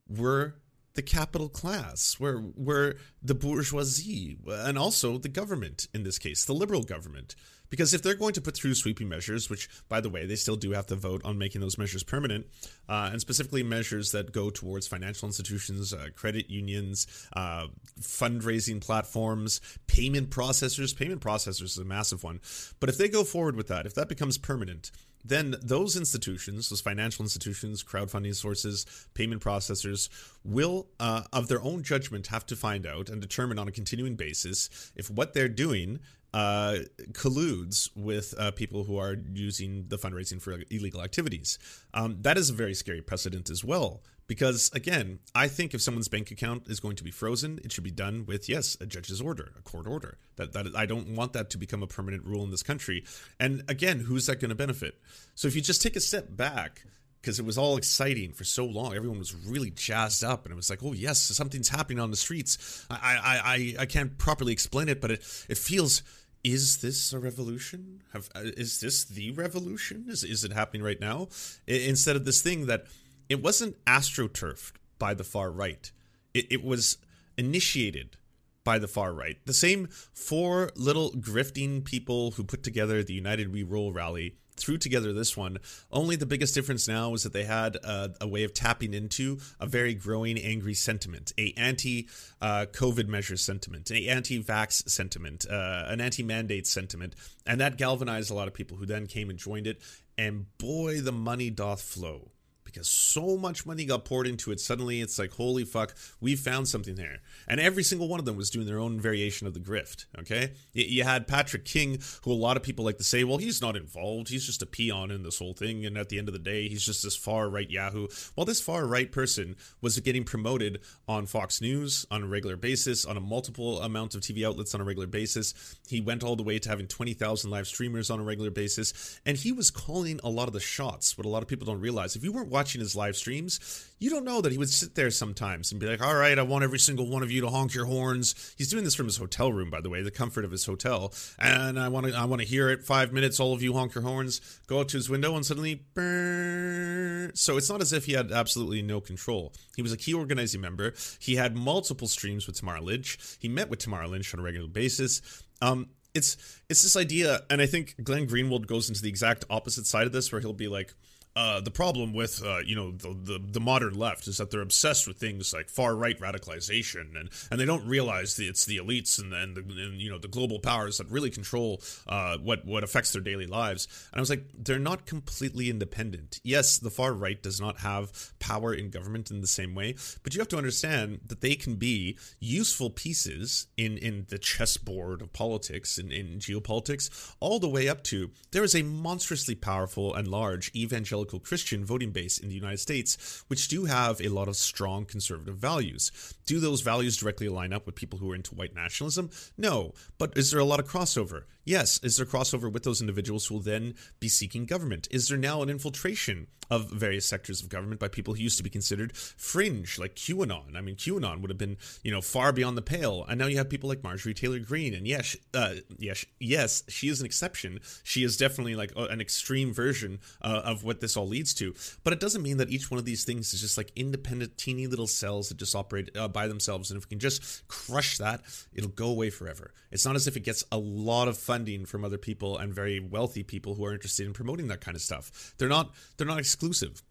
were 0.09 0.55
the 0.93 1.01
capital 1.01 1.47
class, 1.47 2.19
where 2.19 2.37
where 2.37 2.95
the 3.23 3.33
bourgeoisie 3.33 4.37
and 4.45 4.77
also 4.77 5.17
the 5.17 5.29
government 5.29 5.87
in 5.93 6.03
this 6.03 6.19
case, 6.19 6.43
the 6.43 6.53
liberal 6.53 6.83
government. 6.83 7.33
Because 7.71 7.95
if 7.95 8.03
they're 8.03 8.13
going 8.13 8.33
to 8.33 8.41
put 8.41 8.55
through 8.55 8.75
sweeping 8.75 9.09
measures, 9.09 9.49
which 9.49 9.67
by 9.89 9.99
the 10.01 10.09
way 10.09 10.27
they 10.27 10.35
still 10.35 10.57
do 10.57 10.71
have 10.73 10.85
to 10.87 10.95
vote 10.95 11.23
on 11.25 11.39
making 11.39 11.61
those 11.61 11.79
measures 11.79 12.03
permanent, 12.03 12.45
uh, 12.87 13.09
and 13.11 13.19
specifically 13.19 13.63
measures 13.63 14.11
that 14.11 14.31
go 14.31 14.51
towards 14.51 14.87
financial 14.87 15.27
institutions, 15.27 15.93
uh, 15.93 16.07
credit 16.15 16.49
unions, 16.49 17.07
uh, 17.33 17.67
fundraising 17.99 18.79
platforms, 18.79 19.61
payment 19.87 20.29
processors. 20.29 20.95
Payment 20.95 21.21
processors 21.21 21.63
is 21.63 21.77
a 21.79 21.85
massive 21.85 22.23
one. 22.23 22.39
But 22.79 22.89
if 22.89 22.97
they 22.97 23.07
go 23.07 23.23
forward 23.23 23.55
with 23.55 23.69
that, 23.69 23.87
if 23.87 23.95
that 23.95 24.09
becomes 24.09 24.37
permanent, 24.37 24.91
then 25.23 25.55
those 25.61 25.95
institutions, 25.95 26.69
those 26.69 26.81
financial 26.81 27.23
institutions, 27.23 27.83
crowdfunding 27.83 28.35
sources, 28.35 28.85
payment 29.13 29.41
processors, 29.41 30.09
will, 30.43 30.87
uh, 30.99 31.23
of 31.31 31.47
their 31.47 31.61
own 31.61 31.83
judgment, 31.83 32.27
have 32.27 32.45
to 32.47 32.55
find 32.55 32.85
out 32.85 33.09
and 33.09 33.21
determine 33.21 33.59
on 33.59 33.67
a 33.67 33.71
continuing 33.71 34.15
basis 34.15 34.91
if 34.95 35.09
what 35.09 35.33
they're 35.33 35.47
doing 35.47 35.99
uh, 36.33 36.77
colludes 37.13 37.89
with 37.95 38.33
uh, 38.37 38.51
people 38.51 38.83
who 38.85 38.97
are 38.97 39.15
using 39.33 39.85
the 39.87 39.97
fundraising 39.97 40.41
for 40.41 40.57
illegal 40.69 41.01
activities. 41.01 41.59
Um, 41.93 42.17
that 42.21 42.37
is 42.37 42.49
a 42.49 42.53
very 42.53 42.73
scary 42.73 43.01
precedent 43.01 43.49
as 43.49 43.63
well. 43.63 44.01
Because 44.27 44.71
again, 44.73 45.19
I 45.35 45.49
think 45.49 45.73
if 45.73 45.81
someone's 45.81 46.07
bank 46.07 46.31
account 46.31 46.69
is 46.69 46.79
going 46.79 46.95
to 46.95 47.03
be 47.03 47.11
frozen, 47.11 47.59
it 47.65 47.73
should 47.73 47.83
be 47.83 47.91
done 47.91 48.25
with 48.25 48.47
yes, 48.47 48.77
a 48.79 48.85
judge's 48.85 49.19
order, 49.19 49.51
a 49.59 49.61
court 49.61 49.87
order. 49.87 50.19
That 50.37 50.53
that 50.53 50.67
I 50.73 50.85
don't 50.85 51.15
want 51.15 51.33
that 51.33 51.49
to 51.49 51.57
become 51.57 51.83
a 51.83 51.87
permanent 51.87 52.23
rule 52.23 52.41
in 52.45 52.49
this 52.49 52.63
country. 52.63 53.03
And 53.41 53.63
again, 53.67 53.99
who's 53.99 54.27
that 54.27 54.39
going 54.39 54.49
to 54.49 54.55
benefit? 54.55 55.01
So 55.35 55.49
if 55.49 55.55
you 55.55 55.61
just 55.61 55.81
take 55.81 55.97
a 55.97 55.99
step 55.99 56.27
back, 56.29 56.83
because 57.21 57.39
it 57.39 57.45
was 57.45 57.57
all 57.57 57.77
exciting 57.77 58.31
for 58.31 58.43
so 58.43 58.65
long. 58.65 58.95
Everyone 58.95 59.19
was 59.19 59.35
really 59.35 59.69
jazzed 59.69 60.23
up, 60.23 60.45
and 60.45 60.51
it 60.51 60.55
was 60.55 60.69
like, 60.69 60.83
"Oh 60.83 60.93
yes, 60.93 61.19
something's 61.19 61.69
happening 61.69 61.99
on 61.99 62.09
the 62.09 62.17
streets." 62.17 62.85
I 62.89 62.95
I 62.95 63.41
I, 63.43 63.75
I 63.81 63.85
can't 63.85 64.17
properly 64.17 64.53
explain 64.53 64.89
it, 64.89 65.01
but 65.01 65.11
it 65.11 65.45
it 65.49 65.57
feels. 65.57 66.03
Is 66.43 66.77
this 66.77 67.13
a 67.13 67.19
revolution? 67.19 68.01
Have 68.13 68.29
uh, 68.35 68.41
is 68.57 68.79
this 68.79 69.03
the 69.03 69.31
revolution? 69.31 70.05
Is 70.07 70.23
is 70.23 70.43
it 70.43 70.53
happening 70.53 70.81
right 70.81 70.99
now? 70.99 71.27
Instead 71.67 72.15
of 72.15 72.25
this 72.25 72.41
thing 72.41 72.65
that 72.65 72.85
it 73.29 73.41
wasn't 73.41 73.83
astroturfed 73.85 74.73
by 74.97 75.13
the 75.13 75.23
far 75.23 75.51
right. 75.51 75.91
It, 76.33 76.51
it 76.51 76.63
was 76.63 76.97
initiated 77.37 78.17
by 78.63 78.77
the 78.77 78.87
far 78.87 79.13
right. 79.13 79.37
The 79.45 79.53
same 79.53 79.87
four 79.87 80.71
little 80.75 81.11
grifting 81.11 81.83
people 81.83 82.31
who 82.31 82.43
put 82.43 82.63
together 82.63 83.03
the 83.03 83.13
United 83.13 83.51
We 83.51 83.63
Roll 83.63 83.91
rally 83.91 84.35
threw 84.55 84.77
together 84.77 85.13
this 85.13 85.35
one. 85.35 85.57
Only 85.91 86.15
the 86.15 86.25
biggest 86.25 86.53
difference 86.53 86.87
now 86.87 87.13
is 87.13 87.23
that 87.23 87.33
they 87.33 87.45
had 87.45 87.75
a, 87.77 88.13
a 88.21 88.27
way 88.27 88.43
of 88.43 88.53
tapping 88.53 88.93
into 88.93 89.39
a 89.59 89.65
very 89.65 89.93
growing 89.93 90.37
angry 90.37 90.73
sentiment, 90.73 91.31
a 91.37 91.53
anti 91.57 92.07
uh, 92.41 92.65
COVID 92.71 93.07
measures 93.07 93.41
sentiment, 93.41 93.89
an 93.91 94.03
anti 94.07 94.43
vax 94.43 94.87
sentiment, 94.89 95.45
uh, 95.49 95.85
an 95.87 96.01
anti 96.01 96.23
mandate 96.23 96.67
sentiment, 96.67 97.15
and 97.45 97.59
that 97.61 97.77
galvanized 97.77 98.31
a 98.31 98.33
lot 98.33 98.47
of 98.47 98.53
people 98.53 98.77
who 98.77 98.85
then 98.85 99.07
came 99.07 99.29
and 99.29 99.39
joined 99.39 99.67
it. 99.67 99.81
And 100.17 100.45
boy, 100.57 101.01
the 101.01 101.11
money 101.11 101.49
doth 101.49 101.81
flow 101.81 102.31
because 102.71 102.87
so 102.87 103.37
much 103.37 103.65
money 103.65 103.85
got 103.85 104.05
poured 104.05 104.27
into 104.27 104.51
it. 104.51 104.59
Suddenly, 104.59 105.01
it's 105.01 105.19
like, 105.19 105.33
holy 105.33 105.65
fuck, 105.65 105.95
we 106.19 106.35
found 106.35 106.67
something 106.67 106.95
there. 106.95 107.19
And 107.47 107.59
every 107.59 107.83
single 107.83 108.07
one 108.07 108.19
of 108.19 108.25
them 108.25 108.37
was 108.37 108.49
doing 108.49 108.65
their 108.65 108.79
own 108.79 108.99
variation 108.99 109.47
of 109.47 109.53
the 109.53 109.59
grift. 109.59 110.05
Okay, 110.19 110.53
you 110.73 111.03
had 111.03 111.27
Patrick 111.27 111.65
King, 111.65 111.99
who 112.23 112.31
a 112.31 112.33
lot 112.33 112.57
of 112.57 112.63
people 112.63 112.85
like 112.85 112.97
to 112.97 113.03
say, 113.03 113.23
well, 113.23 113.37
he's 113.37 113.61
not 113.61 113.75
involved. 113.75 114.29
He's 114.29 114.45
just 114.45 114.61
a 114.61 114.65
peon 114.65 115.11
in 115.11 115.23
this 115.23 115.39
whole 115.39 115.53
thing. 115.53 115.85
And 115.85 115.97
at 115.97 116.09
the 116.09 116.17
end 116.17 116.27
of 116.27 116.33
the 116.33 116.39
day, 116.39 116.67
he's 116.67 116.85
just 116.85 117.03
this 117.03 117.15
far 117.15 117.49
right 117.49 117.69
Yahoo. 117.69 118.07
Well, 118.35 118.45
this 118.45 118.61
far 118.61 118.85
right 118.85 119.11
person 119.11 119.55
was 119.81 119.99
getting 119.99 120.23
promoted 120.23 120.79
on 121.07 121.25
Fox 121.25 121.61
News 121.61 122.05
on 122.09 122.23
a 122.23 122.27
regular 122.27 122.55
basis, 122.55 123.05
on 123.05 123.17
a 123.17 123.21
multiple 123.21 123.81
amount 123.81 124.15
of 124.15 124.21
TV 124.21 124.45
outlets 124.45 124.73
on 124.73 124.81
a 124.81 124.85
regular 124.85 125.07
basis. 125.07 125.53
He 125.87 126.01
went 126.01 126.23
all 126.23 126.35
the 126.35 126.43
way 126.43 126.59
to 126.59 126.69
having 126.69 126.87
20,000 126.87 127.49
live 127.49 127.67
streamers 127.67 128.09
on 128.09 128.19
a 128.19 128.23
regular 128.23 128.51
basis. 128.51 129.19
And 129.25 129.37
he 129.37 129.51
was 129.51 129.69
calling 129.71 130.19
a 130.23 130.29
lot 130.29 130.47
of 130.47 130.53
the 130.53 130.59
shots. 130.59 131.17
What 131.17 131.25
a 131.25 131.29
lot 131.29 131.41
of 131.41 131.47
people 131.47 131.65
don't 131.65 131.81
realize, 131.81 132.15
if 132.15 132.23
you 132.23 132.31
weren't 132.31 132.49
watching 132.49 132.60
his 132.69 132.95
live 132.95 133.15
streams, 133.15 133.59
you 133.99 134.09
don't 134.09 134.25
know 134.25 134.41
that 134.41 134.51
he 134.51 134.57
would 134.57 134.69
sit 134.69 134.95
there 134.95 135.11
sometimes 135.11 135.71
and 135.71 135.79
be 135.79 135.87
like, 135.87 136.01
all 136.01 136.15
right, 136.15 136.37
I 136.37 136.41
want 136.41 136.63
every 136.63 136.79
single 136.79 137.07
one 137.07 137.23
of 137.23 137.31
you 137.31 137.41
to 137.41 137.49
honk 137.49 137.73
your 137.73 137.85
horns. 137.85 138.53
He's 138.57 138.69
doing 138.69 138.83
this 138.83 138.95
from 138.95 139.05
his 139.05 139.17
hotel 139.17 139.51
room, 139.51 139.69
by 139.69 139.81
the 139.81 139.89
way, 139.89 140.01
the 140.01 140.11
comfort 140.11 140.45
of 140.45 140.51
his 140.51 140.65
hotel. 140.65 141.13
And 141.37 141.79
I 141.79 141.87
want 141.89 142.07
to, 142.07 142.13
I 142.13 142.25
want 142.25 142.41
to 142.41 142.47
hear 142.47 142.69
it 142.69 142.83
five 142.83 143.13
minutes. 143.13 143.39
All 143.39 143.53
of 143.53 143.61
you 143.61 143.73
honk 143.73 143.93
your 143.93 144.03
horns, 144.03 144.41
go 144.67 144.79
out 144.79 144.89
to 144.89 144.97
his 144.97 145.09
window 145.09 145.35
and 145.35 145.45
suddenly, 145.45 145.83
burr. 145.93 147.31
so 147.33 147.57
it's 147.57 147.69
not 147.69 147.81
as 147.81 147.93
if 147.93 148.05
he 148.05 148.13
had 148.13 148.31
absolutely 148.31 148.81
no 148.81 149.01
control. 149.01 149.53
He 149.75 149.81
was 149.81 149.91
a 149.91 149.97
key 149.97 150.13
organizing 150.13 150.61
member. 150.61 150.93
He 151.19 151.35
had 151.35 151.55
multiple 151.55 152.07
streams 152.07 152.47
with 152.47 152.57
Tamara 152.57 152.81
Lich. 152.81 153.17
He 153.39 153.49
met 153.49 153.69
with 153.69 153.79
Tamara 153.79 154.07
Lich 154.07 154.33
on 154.33 154.39
a 154.39 154.43
regular 154.43 154.67
basis. 154.67 155.21
Um, 155.61 155.89
it's 156.13 156.37
it's 156.69 156.81
this 156.81 156.97
idea, 156.97 157.41
and 157.49 157.61
I 157.61 157.65
think 157.65 157.95
Glenn 158.03 158.27
Greenwald 158.27 158.67
goes 158.67 158.89
into 158.89 159.01
the 159.01 159.09
exact 159.09 159.45
opposite 159.49 159.85
side 159.85 160.07
of 160.07 160.11
this, 160.11 160.31
where 160.31 160.41
he'll 160.41 160.53
be 160.53 160.67
like, 160.67 160.93
uh, 161.35 161.61
the 161.61 161.71
problem 161.71 162.13
with 162.13 162.43
uh, 162.45 162.59
you 162.65 162.75
know 162.75 162.91
the, 162.91 163.15
the, 163.23 163.39
the 163.39 163.59
modern 163.59 163.93
left 163.93 164.27
is 164.27 164.37
that 164.37 164.51
they're 164.51 164.61
obsessed 164.61 165.07
with 165.07 165.17
things 165.17 165.53
like 165.53 165.69
far 165.69 165.95
right 165.95 166.19
radicalization, 166.19 167.17
and 167.17 167.29
and 167.49 167.59
they 167.59 167.65
don't 167.65 167.85
realize 167.87 168.35
that 168.35 168.47
it's 168.47 168.65
the 168.65 168.77
elites 168.77 169.17
and 169.17 169.33
and, 169.33 169.55
the, 169.55 169.61
and 169.61 170.01
you 170.01 170.09
know 170.09 170.17
the 170.17 170.27
global 170.27 170.59
powers 170.59 170.97
that 170.97 171.09
really 171.09 171.29
control 171.29 171.81
uh, 172.07 172.37
what 172.37 172.65
what 172.65 172.83
affects 172.83 173.13
their 173.13 173.21
daily 173.21 173.47
lives. 173.47 173.87
And 174.11 174.19
I 174.19 174.21
was 174.21 174.29
like, 174.29 174.45
they're 174.53 174.77
not 174.77 175.05
completely 175.05 175.69
independent. 175.69 176.41
Yes, 176.43 176.77
the 176.77 176.91
far 176.91 177.13
right 177.13 177.41
does 177.41 177.61
not 177.61 177.79
have 177.79 178.33
power 178.39 178.73
in 178.73 178.89
government 178.89 179.31
in 179.31 179.39
the 179.39 179.47
same 179.47 179.73
way, 179.73 179.95
but 180.23 180.33
you 180.33 180.41
have 180.41 180.49
to 180.49 180.57
understand 180.57 181.21
that 181.27 181.39
they 181.39 181.55
can 181.55 181.75
be 181.75 182.17
useful 182.39 182.89
pieces 182.89 183.67
in 183.77 183.97
in 183.97 184.25
the 184.27 184.37
chessboard 184.37 185.21
of 185.21 185.31
politics 185.31 185.97
and 185.97 186.11
in, 186.11 186.27
in 186.27 186.39
geopolitics, 186.39 187.33
all 187.39 187.57
the 187.57 187.69
way 187.69 187.87
up 187.87 188.03
to 188.03 188.31
there 188.51 188.65
is 188.65 188.75
a 188.75 188.83
monstrously 188.83 189.55
powerful 189.55 190.13
and 190.13 190.27
large 190.27 190.71
evangelical 190.75 191.20
evangelical 191.21 191.39
Christian 191.39 191.85
voting 191.85 192.11
base 192.11 192.39
in 192.39 192.49
the 192.49 192.55
United 192.55 192.79
States, 192.79 193.43
which 193.47 193.67
do 193.67 193.85
have 193.85 194.19
a 194.21 194.29
lot 194.29 194.47
of 194.47 194.55
strong 194.55 195.05
conservative 195.05 195.55
values. 195.55 196.11
Do 196.45 196.59
those 196.59 196.81
values 196.81 197.17
directly 197.17 197.49
line 197.49 197.73
up 197.73 197.85
with 197.85 197.95
people 197.95 198.19
who 198.19 198.31
are 198.31 198.35
into 198.35 198.55
white 198.55 198.75
nationalism? 198.75 199.29
No. 199.57 199.93
But 200.17 200.37
is 200.37 200.51
there 200.51 200.59
a 200.59 200.65
lot 200.65 200.79
of 200.79 200.87
crossover? 200.87 201.43
Yes. 201.63 201.99
Is 202.03 202.17
there 202.17 202.25
crossover 202.25 202.71
with 202.71 202.83
those 202.83 203.01
individuals 203.01 203.45
who 203.45 203.55
will 203.55 203.61
then 203.61 203.95
be 204.19 204.27
seeking 204.27 204.65
government? 204.65 205.07
Is 205.11 205.27
there 205.27 205.37
now 205.37 205.61
an 205.61 205.69
infiltration 205.69 206.47
of 206.69 206.89
various 206.89 207.25
sectors 207.25 207.61
of 207.61 207.67
government 207.67 207.99
by 207.99 208.07
people 208.07 208.33
who 208.33 208.41
used 208.41 208.55
to 208.57 208.63
be 208.63 208.69
considered 208.69 209.15
fringe, 209.15 209.99
like 209.99 210.15
QAnon? 210.15 210.75
I 210.75 210.81
mean, 210.81 210.95
QAnon 210.95 211.41
would 211.41 211.49
have 211.49 211.57
been, 211.57 211.77
you 212.01 212.11
know, 212.11 212.21
far 212.21 212.53
beyond 212.53 212.77
the 212.77 212.81
pale. 212.81 213.25
And 213.27 213.37
now 213.37 213.47
you 213.47 213.57
have 213.57 213.69
people 213.69 213.89
like 213.89 214.03
Marjorie 214.03 214.33
Taylor 214.33 214.59
Greene. 214.59 214.93
And 214.93 215.05
yes, 215.05 215.35
uh, 215.53 215.75
yes, 215.97 216.25
yes, 216.39 216.83
she 216.87 217.09
is 217.09 217.19
an 217.19 217.25
exception. 217.25 217.79
She 218.03 218.23
is 218.23 218.37
definitely 218.37 218.75
like 218.75 218.93
an 218.95 219.21
extreme 219.21 219.73
version 219.73 220.19
uh, 220.41 220.61
of 220.63 220.83
what 220.83 221.01
this 221.01 221.17
all 221.17 221.27
leads 221.27 221.53
to. 221.55 221.75
But 222.03 222.13
it 222.13 222.19
doesn't 222.19 222.41
mean 222.41 222.57
that 222.57 222.69
each 222.69 222.89
one 222.89 222.97
of 222.97 223.05
these 223.05 223.25
things 223.25 223.53
is 223.53 223.61
just 223.61 223.77
like 223.77 223.91
independent, 223.95 224.57
teeny 224.57 224.87
little 224.87 225.07
cells 225.07 225.49
that 225.49 225.57
just 225.57 225.75
operate 225.75 226.15
uh, 226.15 226.27
by 226.33 226.47
themselves. 226.47 226.91
And 226.91 226.97
if 226.97 227.05
we 227.05 227.09
can 227.09 227.19
just 227.19 227.67
crush 227.67 228.17
that, 228.17 228.41
it'll 228.73 228.89
go 228.89 229.07
away 229.07 229.29
forever. 229.29 229.73
It's 229.91 230.05
not 230.05 230.15
as 230.15 230.27
if 230.27 230.37
it 230.37 230.41
gets 230.41 230.63
a 230.71 230.77
lot 230.77 231.27
of 231.27 231.37
funding 231.37 231.85
from 231.85 232.05
other 232.05 232.17
people 232.17 232.57
and 232.57 232.73
very 232.73 232.99
wealthy 232.99 233.43
people 233.43 233.75
who 233.75 233.85
are 233.85 233.93
interested 233.93 234.25
in 234.25 234.33
promoting 234.33 234.67
that 234.67 234.81
kind 234.81 234.95
of 234.95 235.01
stuff. 235.01 235.53
They're 235.57 235.69
not. 235.69 235.93
They're 236.17 236.27
not 236.27 236.39
exclusive. 236.39 237.01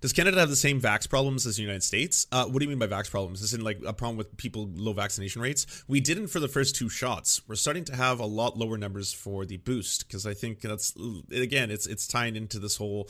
Does 0.00 0.12
Canada 0.12 0.38
have 0.40 0.50
the 0.50 0.56
same 0.56 0.80
vax 0.80 1.08
problems 1.08 1.46
as 1.46 1.56
the 1.56 1.62
United 1.62 1.82
States? 1.82 2.26
Uh, 2.30 2.44
what 2.44 2.58
do 2.58 2.64
you 2.64 2.68
mean 2.68 2.78
by 2.78 2.86
vax 2.86 3.10
problems? 3.10 3.40
Is 3.40 3.54
in 3.54 3.62
like 3.62 3.80
a 3.86 3.92
problem 3.92 4.16
with 4.16 4.36
people 4.36 4.68
low 4.74 4.92
vaccination 4.92 5.40
rates? 5.40 5.84
We 5.88 6.00
didn't 6.00 6.26
for 6.26 6.40
the 6.40 6.48
first 6.48 6.76
two 6.76 6.88
shots. 6.88 7.40
We're 7.48 7.54
starting 7.54 7.84
to 7.84 7.96
have 7.96 8.20
a 8.20 8.26
lot 8.26 8.58
lower 8.58 8.76
numbers 8.76 9.12
for 9.12 9.46
the 9.46 9.56
boost 9.56 10.06
because 10.06 10.26
I 10.26 10.34
think 10.34 10.60
that's 10.60 10.94
again 11.32 11.70
it's 11.70 11.86
it's 11.86 12.06
tying 12.06 12.36
into 12.36 12.58
this 12.58 12.76
whole 12.76 13.08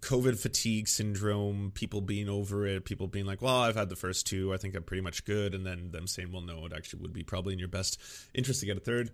COVID 0.00 0.38
fatigue 0.38 0.88
syndrome, 0.88 1.72
people 1.74 2.00
being 2.00 2.28
over 2.28 2.66
it, 2.66 2.84
people 2.84 3.06
being 3.06 3.26
like, 3.26 3.42
well, 3.42 3.60
I've 3.62 3.76
had 3.76 3.88
the 3.88 3.96
first 3.96 4.26
two, 4.26 4.52
I 4.52 4.56
think 4.56 4.74
I'm 4.74 4.82
pretty 4.82 5.02
much 5.02 5.24
good. 5.24 5.54
And 5.54 5.66
then 5.66 5.90
them 5.90 6.06
saying, 6.06 6.32
well, 6.32 6.42
no, 6.42 6.66
it 6.66 6.72
actually 6.72 7.02
would 7.02 7.12
be 7.12 7.22
probably 7.22 7.52
in 7.52 7.58
your 7.58 7.68
best 7.68 8.00
interest 8.34 8.60
to 8.60 8.66
get 8.66 8.76
a 8.76 8.80
third. 8.80 9.10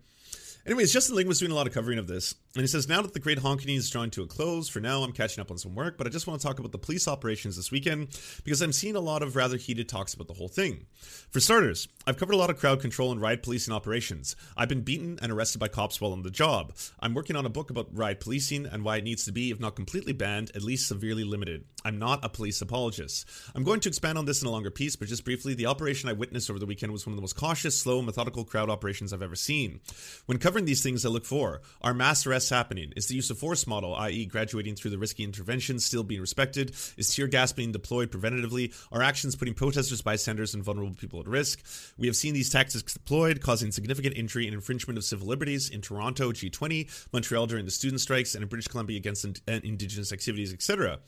Anyways, 0.67 0.95
Justin 0.95 1.17
Ling 1.17 1.29
was 1.29 1.39
doing 1.39 1.53
a 1.53 1.55
lot 1.55 1.67
of 1.67 1.75
covering 1.75 1.99
of 1.99 2.07
this, 2.07 2.35
and 2.55 2.63
he 2.63 2.67
says, 2.67 2.89
Now 2.89 3.03
that 3.03 3.13
the 3.13 3.21
Great 3.21 3.37
Honking 3.37 3.77
is 3.77 3.91
drawing 3.91 4.09
to 4.13 4.23
a 4.23 4.27
close, 4.27 4.67
for 4.67 4.81
now 4.81 5.03
I'm 5.03 5.13
catching 5.13 5.43
up 5.43 5.51
on 5.51 5.59
some 5.59 5.75
work, 5.75 5.99
but 5.99 6.07
I 6.07 6.11
just 6.11 6.27
want 6.27 6.41
to 6.41 6.47
talk 6.47 6.59
about 6.59 6.73
the 6.73 6.79
police 6.79 7.07
operations 7.07 7.57
this 7.57 7.71
weekend 7.71 8.19
because 8.45 8.63
I'm 8.63 8.73
seeing 8.73 8.97
a 8.97 9.01
lot 9.01 9.23
of 9.23 9.37
rather 9.37 9.59
heated 9.59 9.91
talks 9.91 10.15
about 10.15 10.27
the 10.27 10.33
whole 10.33 10.49
thing. 10.49 10.87
For 11.31 11.39
starters, 11.39 11.87
I've 12.07 12.17
covered 12.17 12.33
a 12.33 12.39
lot 12.39 12.49
of 12.49 12.59
crowd 12.59 12.81
control 12.81 13.13
and 13.13 13.21
riot 13.21 13.43
policing 13.43 13.75
operations. 13.75 14.37
I've 14.57 14.71
been 14.71 14.81
beaten 14.81 15.19
and 15.21 15.31
arrested 15.31 15.59
by 15.59 15.69
cops 15.69 16.01
while 16.01 16.13
on 16.13 16.23
the 16.23 16.31
job. 16.31 16.73
I'm 16.99 17.13
working 17.13 17.37
on 17.37 17.45
a 17.45 17.51
book 17.51 17.69
about 17.69 17.89
riot 17.93 18.21
policing 18.21 18.65
and 18.65 18.85
why 18.85 18.97
it 18.97 19.05
needs 19.05 19.27
to 19.27 19.33
be, 19.33 19.51
if 19.51 19.61
not 19.61 19.77
completely 19.77 20.15
banned, 20.15 20.51
at 20.55 20.63
least 20.63 20.89
severely 20.89 21.25
limited. 21.25 21.67
I'm 21.85 21.99
not 21.99 22.25
a 22.25 22.31
police 22.31 22.63
apologist. 22.63 23.29
I'm 23.55 23.65
going 23.65 23.81
to 23.81 23.91
expand 23.91 24.17
on 24.17 24.25
this 24.25 24.41
in 24.41 24.49
a 24.49 24.51
longer 24.51 24.71
piece, 24.71 24.97
but 24.97 25.09
just 25.09 25.27
briefly, 25.27 25.53
the 25.53 25.67
operation 25.67 26.09
I 26.09 26.15
witnessed 26.15 26.49
over 26.49 26.59
the 26.59 26.65
weekend 26.65 26.91
was 26.91 27.05
one 27.05 27.13
of 27.13 27.17
the 27.17 27.23
most 27.23 27.37
cautious, 27.37 27.79
slow, 27.79 28.01
methodical 28.01 28.45
crowd 28.45 28.71
operations 28.71 29.13
I've 29.13 29.21
ever 29.21 29.37
seen. 29.37 29.81
When 30.25 30.39
covering 30.39 30.54
these 30.63 30.83
things 30.83 31.05
I 31.05 31.09
look 31.09 31.25
for 31.25 31.61
are 31.83 31.93
mass 31.93 32.27
arrests 32.27 32.51
happening? 32.51 32.93
Is 32.97 33.09
the 33.09 33.17
use 33.17 33.31
of 33.31 33.39
force 33.39 33.67
model, 33.67 33.95
i.e., 33.97 34.27
graduating 34.27 34.77
through 34.77 34.93
the 34.93 34.99
risky 34.99 35.25
intervention, 35.25 35.81
still 35.81 36.05
being 36.05 36.21
respected? 36.21 36.71
Is 36.97 37.13
tear 37.13 37.27
gas 37.27 37.53
being 37.53 37.73
deployed 37.73 38.13
preventatively? 38.13 38.73
Are 38.93 39.03
actions 39.03 39.35
putting 39.35 39.55
protesters, 39.55 40.03
bystanders, 40.03 40.55
and 40.55 40.63
vulnerable 40.63 40.95
people 40.95 41.19
at 41.19 41.27
risk? 41.27 41.61
We 41.99 42.07
have 42.07 42.15
seen 42.15 42.35
these 42.35 42.51
tactics 42.51 42.93
deployed, 42.93 43.41
causing 43.41 43.73
significant 43.73 44.17
injury 44.17 44.47
and 44.47 44.55
infringement 44.55 44.97
of 44.97 45.05
civil 45.05 45.27
liberties 45.27 45.69
in 45.69 45.81
Toronto, 45.81 46.31
G20, 46.31 47.09
Montreal 47.13 47.47
during 47.49 47.65
the 47.65 47.71
student 47.73 48.01
strikes, 48.01 48.35
and 48.35 48.43
in 48.43 48.49
British 48.49 48.69
Columbia 48.69 48.97
against 48.97 49.25
in- 49.25 49.35
uh, 49.49 49.61
Indigenous 49.65 50.13
activities, 50.13 50.53
etc. 50.53 51.01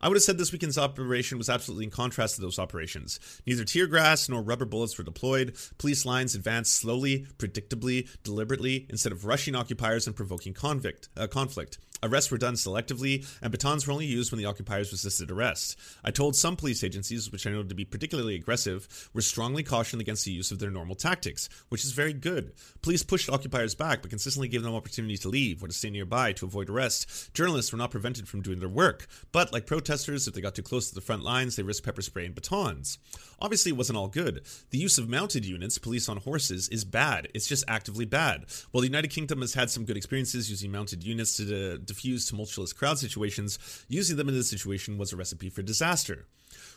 I 0.00 0.08
would 0.08 0.16
have 0.16 0.22
said 0.22 0.38
this 0.38 0.52
weekend's 0.52 0.78
operation 0.78 1.38
was 1.38 1.50
absolutely 1.50 1.84
in 1.84 1.90
contrast 1.90 2.36
to 2.36 2.40
those 2.40 2.58
operations. 2.58 3.18
Neither 3.46 3.64
tear 3.64 3.86
gas 3.86 4.28
nor 4.28 4.42
rubber 4.42 4.64
bullets 4.64 4.96
were 4.98 5.04
deployed. 5.04 5.56
Police 5.78 6.04
lines 6.04 6.34
advanced 6.34 6.74
slowly, 6.74 7.26
predictably, 7.38 8.08
deliberately, 8.22 8.83
instead 8.88 9.12
of 9.12 9.24
rushing 9.24 9.54
occupiers 9.54 10.06
and 10.06 10.16
provoking 10.16 10.54
convict, 10.54 11.08
uh, 11.16 11.26
conflict. 11.26 11.78
Arrests 12.02 12.30
were 12.30 12.38
done 12.38 12.54
selectively, 12.54 13.26
and 13.40 13.50
batons 13.50 13.86
were 13.86 13.92
only 13.92 14.04
used 14.04 14.30
when 14.30 14.38
the 14.38 14.44
occupiers 14.44 14.92
resisted 14.92 15.30
arrest. 15.30 15.78
I 16.04 16.10
told 16.10 16.36
some 16.36 16.54
police 16.54 16.84
agencies, 16.84 17.32
which 17.32 17.46
I 17.46 17.50
know 17.50 17.62
to 17.62 17.74
be 17.74 17.86
particularly 17.86 18.34
aggressive, 18.34 19.08
were 19.14 19.22
strongly 19.22 19.62
cautioned 19.62 20.02
against 20.02 20.26
the 20.26 20.32
use 20.32 20.50
of 20.50 20.58
their 20.58 20.70
normal 20.70 20.96
tactics, 20.96 21.48
which 21.70 21.82
is 21.82 21.92
very 21.92 22.12
good. 22.12 22.52
Police 22.82 23.02
pushed 23.02 23.30
occupiers 23.30 23.74
back, 23.74 24.02
but 24.02 24.10
consistently 24.10 24.48
gave 24.48 24.62
them 24.62 24.74
opportunities 24.74 25.20
to 25.20 25.30
leave 25.30 25.62
or 25.62 25.68
to 25.68 25.72
stay 25.72 25.88
nearby 25.88 26.32
to 26.34 26.44
avoid 26.44 26.68
arrest. 26.68 27.32
Journalists 27.32 27.72
were 27.72 27.78
not 27.78 27.90
prevented 27.90 28.28
from 28.28 28.42
doing 28.42 28.60
their 28.60 28.68
work, 28.68 29.06
but 29.32 29.52
like 29.52 29.66
protesters, 29.66 30.28
if 30.28 30.34
they 30.34 30.42
got 30.42 30.54
too 30.54 30.62
close 30.62 30.90
to 30.90 30.94
the 30.94 31.00
front 31.00 31.22
lines, 31.22 31.56
they 31.56 31.62
risked 31.62 31.86
pepper 31.86 32.02
spray 32.02 32.26
and 32.26 32.34
batons. 32.34 32.98
Obviously, 33.40 33.70
it 33.70 33.78
wasn't 33.78 33.96
all 33.96 34.08
good. 34.08 34.42
The 34.70 34.78
use 34.78 34.98
of 34.98 35.08
mounted 35.08 35.44
units, 35.46 35.78
police 35.78 36.08
on 36.08 36.18
horses, 36.18 36.68
is 36.68 36.84
bad. 36.84 37.28
It's 37.34 37.46
just 37.46 37.64
actively 37.66 38.04
bad. 38.04 38.44
While 38.74 38.80
the 38.80 38.88
United 38.88 39.12
Kingdom 39.12 39.40
has 39.40 39.54
had 39.54 39.70
some 39.70 39.84
good 39.84 39.96
experiences 39.96 40.50
using 40.50 40.72
mounted 40.72 41.04
units 41.04 41.36
to 41.36 41.78
diffuse 41.78 42.26
tumultuous 42.26 42.72
crowd 42.72 42.98
situations, 42.98 43.56
using 43.86 44.16
them 44.16 44.28
in 44.28 44.34
this 44.34 44.50
situation 44.50 44.98
was 44.98 45.12
a 45.12 45.16
recipe 45.16 45.48
for 45.48 45.62
disaster. 45.62 46.26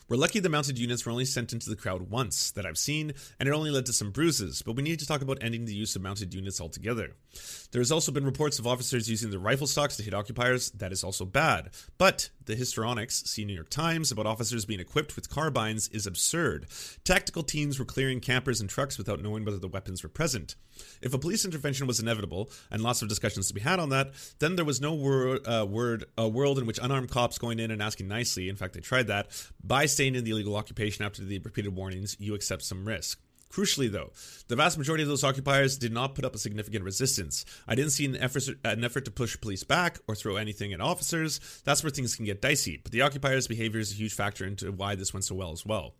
We're 0.07 0.17
lucky 0.17 0.39
the 0.39 0.47
mounted 0.47 0.77
units 0.77 1.03
were 1.03 1.11
only 1.11 1.25
sent 1.25 1.53
into 1.53 1.71
the 1.71 1.75
crowd 1.75 2.11
once 2.11 2.51
that 2.51 2.67
I've 2.67 2.77
seen, 2.77 3.13
and 3.39 3.49
it 3.49 3.51
only 3.51 3.71
led 3.71 3.87
to 3.87 3.93
some 3.93 4.11
bruises, 4.11 4.61
but 4.61 4.75
we 4.75 4.83
need 4.83 4.99
to 4.99 5.07
talk 5.07 5.23
about 5.23 5.39
ending 5.41 5.65
the 5.65 5.73
use 5.73 5.95
of 5.95 6.03
mounted 6.03 6.35
units 6.35 6.61
altogether. 6.61 7.15
There 7.71 7.81
has 7.81 7.91
also 7.91 8.11
been 8.11 8.25
reports 8.25 8.59
of 8.59 8.67
officers 8.67 9.09
using 9.09 9.31
their 9.31 9.39
rifle 9.39 9.65
stocks 9.65 9.97
to 9.97 10.03
hit 10.03 10.13
occupiers. 10.13 10.69
That 10.69 10.91
is 10.91 11.03
also 11.03 11.25
bad. 11.25 11.71
But 11.97 12.29
the 12.47 12.55
histrionics, 12.55 13.23
see 13.25 13.45
New 13.45 13.53
York 13.53 13.69
Times, 13.69 14.11
about 14.11 14.25
officers 14.25 14.65
being 14.65 14.79
equipped 14.79 15.15
with 15.15 15.29
carbines 15.29 15.87
is 15.89 16.07
absurd. 16.07 16.65
Tactical 17.03 17.43
teams 17.43 17.77
were 17.77 17.85
clearing 17.85 18.19
campers 18.19 18.59
and 18.59 18.69
trucks 18.69 18.97
without 18.97 19.21
knowing 19.21 19.45
whether 19.45 19.59
the 19.59 19.67
weapons 19.67 20.01
were 20.01 20.09
present. 20.09 20.55
If 21.01 21.13
a 21.13 21.19
police 21.19 21.45
intervention 21.45 21.87
was 21.87 21.99
inevitable, 21.99 22.49
and 22.71 22.81
lots 22.81 23.01
of 23.01 23.09
discussions 23.09 23.47
to 23.47 23.53
be 23.53 23.61
had 23.61 23.79
on 23.79 23.89
that, 23.89 24.11
then 24.39 24.55
there 24.55 24.65
was 24.65 24.81
no 24.81 24.93
wor- 24.93 25.47
uh, 25.47 25.65
word, 25.65 26.05
a 26.17 26.27
world 26.27 26.57
in 26.57 26.65
which 26.65 26.79
unarmed 26.81 27.11
cops 27.11 27.37
going 27.37 27.59
in 27.59 27.71
and 27.71 27.81
asking 27.81 28.07
nicely, 28.07 28.49
in 28.49 28.55
fact, 28.55 28.73
they 28.73 28.79
tried 28.79 29.07
that, 29.07 29.27
by 29.63 29.85
staying 29.85 30.15
in 30.15 30.23
the 30.23 30.31
illegal 30.31 30.55
occupation 30.55 31.05
after 31.05 31.23
the 31.23 31.39
repeated 31.39 31.75
warnings, 31.75 32.15
you 32.19 32.33
accept 32.33 32.63
some 32.63 32.85
risk. 32.85 33.19
Crucially, 33.49 33.91
though, 33.91 34.11
the 34.47 34.55
vast 34.55 34.77
majority 34.77 35.03
of 35.03 35.09
those 35.09 35.23
occupiers 35.23 35.77
did 35.77 35.91
not 35.91 36.15
put 36.15 36.25
up 36.25 36.35
a 36.35 36.37
significant 36.37 36.83
resistance. 36.83 37.45
I 37.67 37.75
didn't 37.75 37.91
see 37.91 38.05
an 38.05 38.17
effort, 38.17 38.43
an 38.63 38.83
effort 38.83 39.05
to 39.05 39.11
push 39.11 39.39
police 39.39 39.63
back 39.63 39.99
or 40.07 40.15
throw 40.15 40.35
anything 40.35 40.73
at 40.73 40.81
officers. 40.81 41.39
That's 41.63 41.83
where 41.83 41.89
things 41.89 42.15
can 42.15 42.25
get 42.25 42.41
dicey, 42.41 42.77
but 42.77 42.91
the 42.91 43.01
occupiers' 43.01 43.47
behavior 43.47 43.79
is 43.79 43.91
a 43.91 43.95
huge 43.95 44.13
factor 44.13 44.45
into 44.45 44.71
why 44.71 44.95
this 44.95 45.13
went 45.13 45.25
so 45.25 45.35
well 45.35 45.51
as 45.51 45.65
well. 45.65 45.95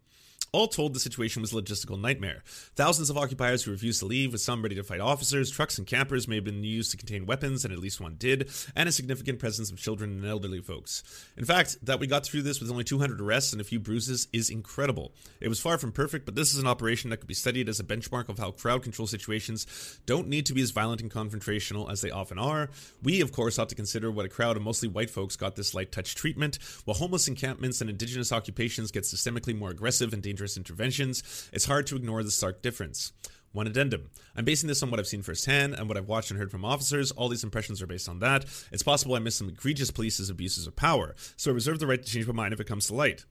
All 0.54 0.68
told, 0.68 0.94
the 0.94 1.00
situation 1.00 1.42
was 1.42 1.52
a 1.52 1.56
logistical 1.56 2.00
nightmare. 2.00 2.44
Thousands 2.76 3.10
of 3.10 3.18
occupiers 3.18 3.64
who 3.64 3.72
refused 3.72 4.00
to 4.00 4.06
leave, 4.06 4.32
with 4.32 4.42
some 4.42 4.62
ready 4.62 4.76
to 4.76 4.84
fight 4.84 5.02
officers, 5.02 5.52
trucks 5.52 5.78
and 5.78 5.86
campers 5.86 6.28
may 6.28 6.36
have 6.36 6.46
been 6.46 6.64
used 6.64 6.92
to 6.92 6.98
contain 6.98 7.26
weapons, 7.26 7.66
and 7.66 7.74
at 7.74 7.80
least 7.80 8.00
one 8.00 8.16
did, 8.18 8.50
and 8.76 8.88
a 8.88 8.92
significant 8.92 9.40
presence 9.40 9.70
of 9.70 9.78
children 9.78 10.12
and 10.12 10.26
elderly 10.26 10.62
folks. 10.62 11.04
In 11.36 11.44
fact, 11.44 11.78
that 11.84 12.00
we 12.00 12.08
got 12.08 12.26
through 12.26 12.44
this 12.44 12.62
with 12.62 12.72
only 12.72 12.86
200 12.86 13.20
arrests 13.20 13.52
and 13.52 13.60
a 13.60 13.66
few 13.66 13.80
bruises 13.80 14.28
is 14.32 14.50
incredible. 14.50 15.12
It 15.42 15.50
was 15.50 15.60
far 15.60 15.78
from 15.78 15.92
perfect, 15.92 16.26
but 16.26 16.36
this 16.36 16.54
is 16.54 16.60
an 16.60 16.68
operation 16.68 17.10
that 17.10 17.18
could 17.18 17.28
be 17.28 17.34
studied 17.34 17.68
as 17.68 17.80
a 17.82 17.84
benchmark 17.84 18.30
of 18.30 18.40
how 18.40 18.52
crowd 18.52 18.84
control 18.84 19.08
situations 19.08 20.00
don't 20.06 20.30
need 20.30 20.46
to 20.46 20.54
be 20.54 20.62
as 20.62 20.72
violent 20.72 21.02
and 21.02 21.12
confrontational 21.12 21.92
as 21.92 22.02
they 22.02 22.10
often 22.10 22.40
are. 22.40 22.70
We, 23.04 23.20
of 23.20 23.34
course, 23.34 23.60
ought 23.60 23.70
to 23.70 23.76
consider 23.76 24.10
what 24.10 24.26
a 24.26 24.30
crowd 24.30 24.56
of 24.56 24.64
mostly 24.64 24.88
white 24.88 25.10
folks 25.10 25.36
got 25.36 25.56
this 25.56 25.74
light 25.74 25.92
touch 25.92 26.16
treatment, 26.16 26.58
while 26.86 26.96
homeless 26.96 27.28
encampments 27.28 27.82
and 27.82 27.90
indigenous 27.90 28.32
occupations 28.32 28.92
get 28.92 29.04
systemically 29.04 29.58
more 29.58 29.72
aggressive 29.72 30.14
and 30.14 30.24
dangerous 30.24 30.37
dangerous 30.38 30.56
interventions, 30.56 31.50
it's 31.52 31.66
hard 31.66 31.88
to 31.88 31.96
ignore 31.96 32.22
the 32.22 32.30
stark 32.30 32.62
difference. 32.62 33.12
One 33.54 33.66
addendum. 33.66 34.12
I'm 34.36 34.46
basing 34.46 34.68
this 34.68 34.84
on 34.84 34.92
what 34.92 35.00
I've 35.00 35.08
seen 35.08 35.24
firsthand 35.24 35.74
and 35.74 35.88
what 35.88 35.98
I've 35.98 36.08
watched 36.08 36.30
and 36.30 36.40
heard 36.40 36.52
from 36.52 36.64
officers. 36.64 37.10
All 37.10 37.28
these 37.28 37.44
impressions 37.44 37.82
are 37.82 37.88
based 37.88 38.08
on 38.08 38.20
that. 38.20 38.46
It's 38.72 38.84
possible 38.84 39.16
I 39.16 39.20
missed 39.20 39.40
some 39.40 39.50
egregious 39.50 39.90
police's 39.90 40.30
abuses 40.30 40.68
of 40.68 40.76
power, 40.76 41.16
so 41.38 41.50
I 41.50 41.56
reserve 41.56 41.80
the 41.80 41.88
right 41.88 42.00
to 42.00 42.08
change 42.08 42.28
my 42.28 42.34
mind 42.34 42.54
if 42.54 42.60
it 42.60 42.68
comes 42.68 42.86
to 42.86 42.94
light. 42.94 43.26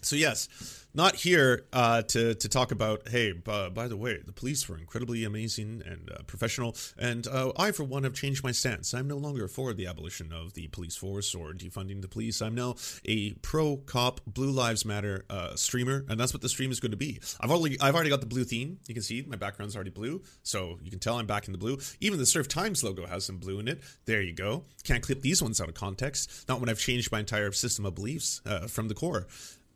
So, 0.00 0.14
yes, 0.14 0.86
not 0.98 1.14
here 1.14 1.64
uh, 1.72 2.02
to 2.02 2.34
to 2.34 2.48
talk 2.48 2.72
about. 2.72 3.08
Hey, 3.08 3.32
b- 3.32 3.68
by 3.72 3.86
the 3.86 3.96
way, 3.96 4.18
the 4.26 4.32
police 4.32 4.68
were 4.68 4.76
incredibly 4.76 5.24
amazing 5.24 5.82
and 5.86 6.10
uh, 6.10 6.24
professional, 6.26 6.74
and 6.98 7.26
uh, 7.28 7.52
I, 7.56 7.70
for 7.70 7.84
one, 7.84 8.02
have 8.02 8.14
changed 8.14 8.42
my 8.42 8.50
stance. 8.50 8.92
I'm 8.92 9.06
no 9.06 9.16
longer 9.16 9.46
for 9.46 9.72
the 9.72 9.86
abolition 9.86 10.32
of 10.32 10.54
the 10.54 10.66
police 10.66 10.96
force 10.96 11.36
or 11.36 11.52
defunding 11.52 12.02
the 12.02 12.08
police. 12.08 12.42
I'm 12.42 12.56
now 12.56 12.74
a 13.04 13.34
pro 13.34 13.76
cop, 13.76 14.20
Blue 14.26 14.50
Lives 14.50 14.84
Matter 14.84 15.24
uh, 15.30 15.54
streamer, 15.54 16.04
and 16.08 16.18
that's 16.18 16.34
what 16.34 16.42
the 16.42 16.48
stream 16.48 16.72
is 16.72 16.80
going 16.80 16.90
to 16.90 16.96
be. 16.96 17.20
I've 17.40 17.52
already 17.52 17.80
I've 17.80 17.94
already 17.94 18.10
got 18.10 18.20
the 18.20 18.26
blue 18.26 18.44
theme. 18.44 18.80
You 18.88 18.94
can 18.94 19.04
see 19.04 19.24
my 19.26 19.36
background's 19.36 19.76
already 19.76 19.90
blue, 19.90 20.22
so 20.42 20.78
you 20.82 20.90
can 20.90 20.98
tell 20.98 21.16
I'm 21.16 21.26
back 21.26 21.46
in 21.46 21.52
the 21.52 21.58
blue. 21.58 21.78
Even 22.00 22.18
the 22.18 22.26
Serf 22.26 22.48
Times 22.48 22.82
logo 22.82 23.06
has 23.06 23.24
some 23.24 23.38
blue 23.38 23.60
in 23.60 23.68
it. 23.68 23.80
There 24.04 24.20
you 24.20 24.32
go. 24.32 24.64
Can't 24.82 25.02
clip 25.02 25.22
these 25.22 25.40
ones 25.40 25.60
out 25.60 25.68
of 25.68 25.74
context. 25.74 26.48
Not 26.48 26.58
when 26.58 26.68
I've 26.68 26.80
changed 26.80 27.12
my 27.12 27.20
entire 27.20 27.52
system 27.52 27.86
of 27.86 27.94
beliefs 27.94 28.40
uh, 28.44 28.66
from 28.66 28.88
the 28.88 28.94
core. 28.94 29.28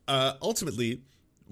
Uh, 0.08 0.34
ultimately, 0.42 1.00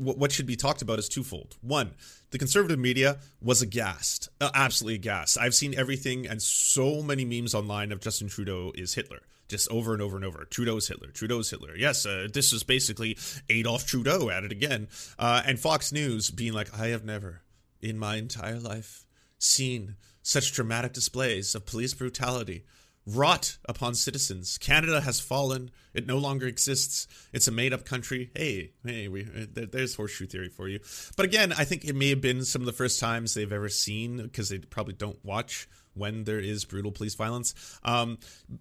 what 0.00 0.32
should 0.32 0.46
be 0.46 0.56
talked 0.56 0.82
about 0.82 0.98
is 0.98 1.08
twofold. 1.08 1.56
One, 1.60 1.92
the 2.30 2.38
conservative 2.38 2.78
media 2.78 3.18
was 3.42 3.60
aghast, 3.60 4.28
uh, 4.40 4.50
absolutely 4.54 4.96
aghast. 4.96 5.38
I've 5.38 5.54
seen 5.54 5.74
everything 5.76 6.26
and 6.26 6.40
so 6.40 7.02
many 7.02 7.24
memes 7.24 7.54
online 7.54 7.92
of 7.92 8.00
Justin 8.00 8.28
Trudeau 8.28 8.72
is 8.74 8.94
Hitler, 8.94 9.20
just 9.48 9.70
over 9.70 9.92
and 9.92 10.00
over 10.00 10.16
and 10.16 10.24
over. 10.24 10.44
Trudeau 10.44 10.76
is 10.76 10.88
Hitler. 10.88 11.08
Trudeau 11.08 11.40
is 11.40 11.50
Hitler. 11.50 11.76
Yes, 11.76 12.06
uh, 12.06 12.28
this 12.32 12.52
is 12.52 12.62
basically 12.62 13.18
Adolf 13.48 13.86
Trudeau 13.86 14.30
at 14.30 14.44
it 14.44 14.52
again. 14.52 14.88
Uh, 15.18 15.42
and 15.44 15.58
Fox 15.58 15.92
News 15.92 16.30
being 16.30 16.52
like, 16.52 16.78
I 16.78 16.88
have 16.88 17.04
never 17.04 17.42
in 17.82 17.98
my 17.98 18.16
entire 18.16 18.58
life 18.58 19.04
seen 19.38 19.96
such 20.22 20.52
dramatic 20.52 20.92
displays 20.92 21.54
of 21.54 21.66
police 21.66 21.94
brutality 21.94 22.64
wrought 23.06 23.58
upon 23.66 23.94
citizens. 23.94 24.58
Canada 24.58 25.00
has 25.00 25.20
fallen. 25.20 25.70
It 25.94 26.06
no 26.06 26.18
longer 26.18 26.46
exists. 26.46 27.06
It's 27.32 27.48
a 27.48 27.52
made 27.52 27.72
up 27.72 27.84
country. 27.84 28.30
Hey, 28.34 28.72
hey, 28.84 29.08
we, 29.08 29.22
there's 29.22 29.94
horseshoe 29.94 30.26
theory 30.26 30.48
for 30.48 30.68
you. 30.68 30.80
But 31.16 31.26
again, 31.26 31.52
I 31.52 31.64
think 31.64 31.84
it 31.84 31.96
may 31.96 32.10
have 32.10 32.20
been 32.20 32.44
some 32.44 32.62
of 32.62 32.66
the 32.66 32.72
first 32.72 33.00
times 33.00 33.34
they've 33.34 33.52
ever 33.52 33.68
seen 33.68 34.18
because 34.18 34.48
they 34.48 34.58
probably 34.58 34.94
don't 34.94 35.22
watch 35.24 35.68
when 35.94 36.24
there 36.24 36.38
is 36.38 36.64
brutal 36.64 36.92
police 36.92 37.14
violence. 37.14 37.54
Um, 37.84 38.18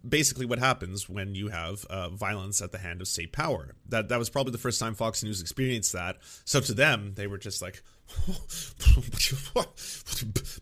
basically, 0.07 0.45
what 0.45 0.59
happens 0.59 1.07
when 1.07 1.35
you 1.35 1.49
have 1.49 1.85
uh, 1.85 2.09
violence 2.09 2.61
at 2.61 2.71
the 2.71 2.77
hand 2.77 3.01
of 3.01 3.07
state 3.07 3.31
power. 3.31 3.75
That 3.87 4.09
that 4.09 4.19
was 4.19 4.29
probably 4.29 4.51
the 4.51 4.57
first 4.57 4.79
time 4.79 4.95
Fox 4.95 5.23
News 5.23 5.41
experienced 5.41 5.93
that. 5.93 6.17
So 6.45 6.59
to 6.61 6.73
them, 6.73 7.13
they 7.15 7.27
were 7.27 7.37
just 7.37 7.61
like, 7.61 7.83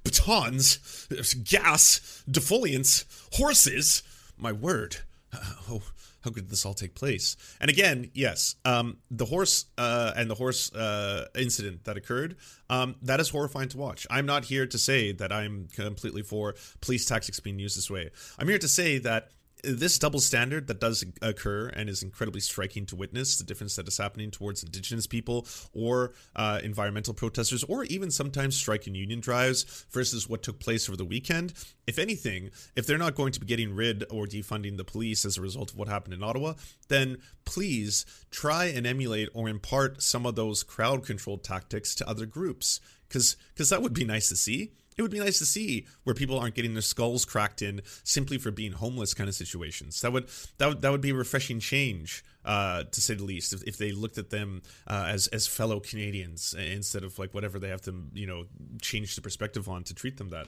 batons, 0.03 1.07
gas, 1.43 2.23
defoliants, 2.29 3.05
horses. 3.33 4.03
My 4.37 4.51
word. 4.51 4.97
Oh, 5.69 5.81
how 6.21 6.31
could 6.31 6.49
this 6.49 6.65
all 6.65 6.73
take 6.73 6.95
place? 6.95 7.35
And 7.59 7.69
again, 7.69 8.09
yes, 8.13 8.55
um, 8.65 8.97
the 9.11 9.25
horse 9.25 9.65
uh, 9.77 10.13
and 10.15 10.29
the 10.29 10.35
horse 10.35 10.73
uh, 10.73 11.27
incident 11.35 11.83
that 11.83 11.97
occurred, 11.97 12.37
um, 12.69 12.95
that 13.01 13.19
is 13.19 13.29
horrifying 13.29 13.69
to 13.69 13.77
watch. 13.77 14.07
I'm 14.09 14.25
not 14.25 14.45
here 14.45 14.65
to 14.65 14.77
say 14.77 15.11
that 15.13 15.31
I'm 15.31 15.67
completely 15.73 16.21
for 16.21 16.55
police 16.81 17.05
tactics 17.05 17.39
being 17.39 17.59
used 17.59 17.77
this 17.77 17.89
way. 17.89 18.09
I'm 18.39 18.47
here 18.47 18.57
to 18.57 18.67
say 18.67 18.97
that 18.99 19.31
this 19.63 19.97
double 19.97 20.19
standard 20.19 20.67
that 20.67 20.79
does 20.79 21.03
occur 21.21 21.67
and 21.69 21.89
is 21.89 22.03
incredibly 22.03 22.41
striking 22.41 22.85
to 22.85 22.95
witness 22.95 23.37
the 23.37 23.43
difference 23.43 23.75
that 23.75 23.87
is 23.87 23.97
happening 23.97 24.31
towards 24.31 24.63
indigenous 24.63 25.07
people 25.07 25.47
or 25.73 26.13
uh, 26.35 26.59
environmental 26.63 27.13
protesters 27.13 27.63
or 27.63 27.83
even 27.85 28.11
sometimes 28.11 28.55
striking 28.55 28.95
union 28.95 29.19
drives 29.19 29.85
versus 29.91 30.29
what 30.29 30.43
took 30.43 30.59
place 30.59 30.87
over 30.87 30.95
the 30.95 31.05
weekend. 31.05 31.53
If 31.87 31.97
anything 31.97 32.51
if 32.75 32.85
they're 32.85 32.97
not 32.97 33.15
going 33.15 33.31
to 33.33 33.39
be 33.39 33.45
getting 33.45 33.73
rid 33.73 34.03
or 34.11 34.25
defunding 34.25 34.77
the 34.77 34.83
police 34.83 35.25
as 35.25 35.37
a 35.37 35.41
result 35.41 35.71
of 35.71 35.77
what 35.77 35.87
happened 35.87 36.13
in 36.13 36.23
ottawa 36.23 36.53
then 36.87 37.17
please 37.45 38.05
try 38.29 38.65
and 38.65 38.85
emulate 38.85 39.29
or 39.33 39.49
impart 39.49 40.01
some 40.01 40.25
of 40.25 40.35
those 40.35 40.63
crowd 40.63 41.05
control 41.05 41.37
tactics 41.37 41.95
to 41.95 42.07
other 42.07 42.25
groups 42.25 42.79
because 43.07 43.37
because 43.53 43.69
that 43.69 43.81
would 43.81 43.93
be 43.93 44.05
nice 44.05 44.29
to 44.29 44.35
see 44.35 44.71
it 44.97 45.01
would 45.01 45.11
be 45.11 45.19
nice 45.19 45.37
to 45.39 45.45
see 45.45 45.85
where 46.03 46.13
people 46.13 46.39
aren't 46.39 46.55
getting 46.55 46.73
their 46.73 46.81
skulls 46.81 47.23
cracked 47.23 47.61
in 47.61 47.81
simply 48.03 48.37
for 48.37 48.51
being 48.51 48.71
homeless 48.71 49.13
kind 49.13 49.27
of 49.27 49.35
situations. 49.35 50.01
That 50.01 50.11
would 50.11 50.27
that 50.57 50.67
would 50.67 50.81
that 50.81 50.91
would 50.91 51.01
be 51.01 51.11
a 51.11 51.15
refreshing 51.15 51.59
change, 51.59 52.23
uh, 52.43 52.83
to 52.83 53.01
say 53.01 53.13
the 53.13 53.23
least. 53.23 53.53
If, 53.53 53.63
if 53.63 53.77
they 53.77 53.91
looked 53.91 54.17
at 54.17 54.29
them 54.31 54.63
uh, 54.87 55.05
as 55.09 55.27
as 55.27 55.45
fellow 55.45 55.79
Canadians 55.79 56.55
instead 56.57 57.03
of 57.03 57.19
like 57.19 57.33
whatever 57.33 57.59
they 57.59 57.69
have 57.69 57.81
to 57.81 57.93
you 58.13 58.25
know 58.25 58.45
change 58.81 59.15
the 59.15 59.21
perspective 59.21 59.69
on 59.69 59.83
to 59.83 59.93
treat 59.93 60.17
them 60.17 60.29
that 60.29 60.47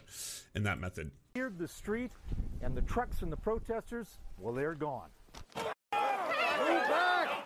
in 0.55 0.63
that 0.63 0.79
method. 0.79 1.11
The 1.35 1.67
street, 1.67 2.11
and 2.61 2.75
the 2.75 2.81
trucks 2.81 3.21
and 3.21 3.31
the 3.31 3.37
protesters, 3.37 4.17
well, 4.37 4.53
they're 4.53 4.75
gone. 4.75 5.09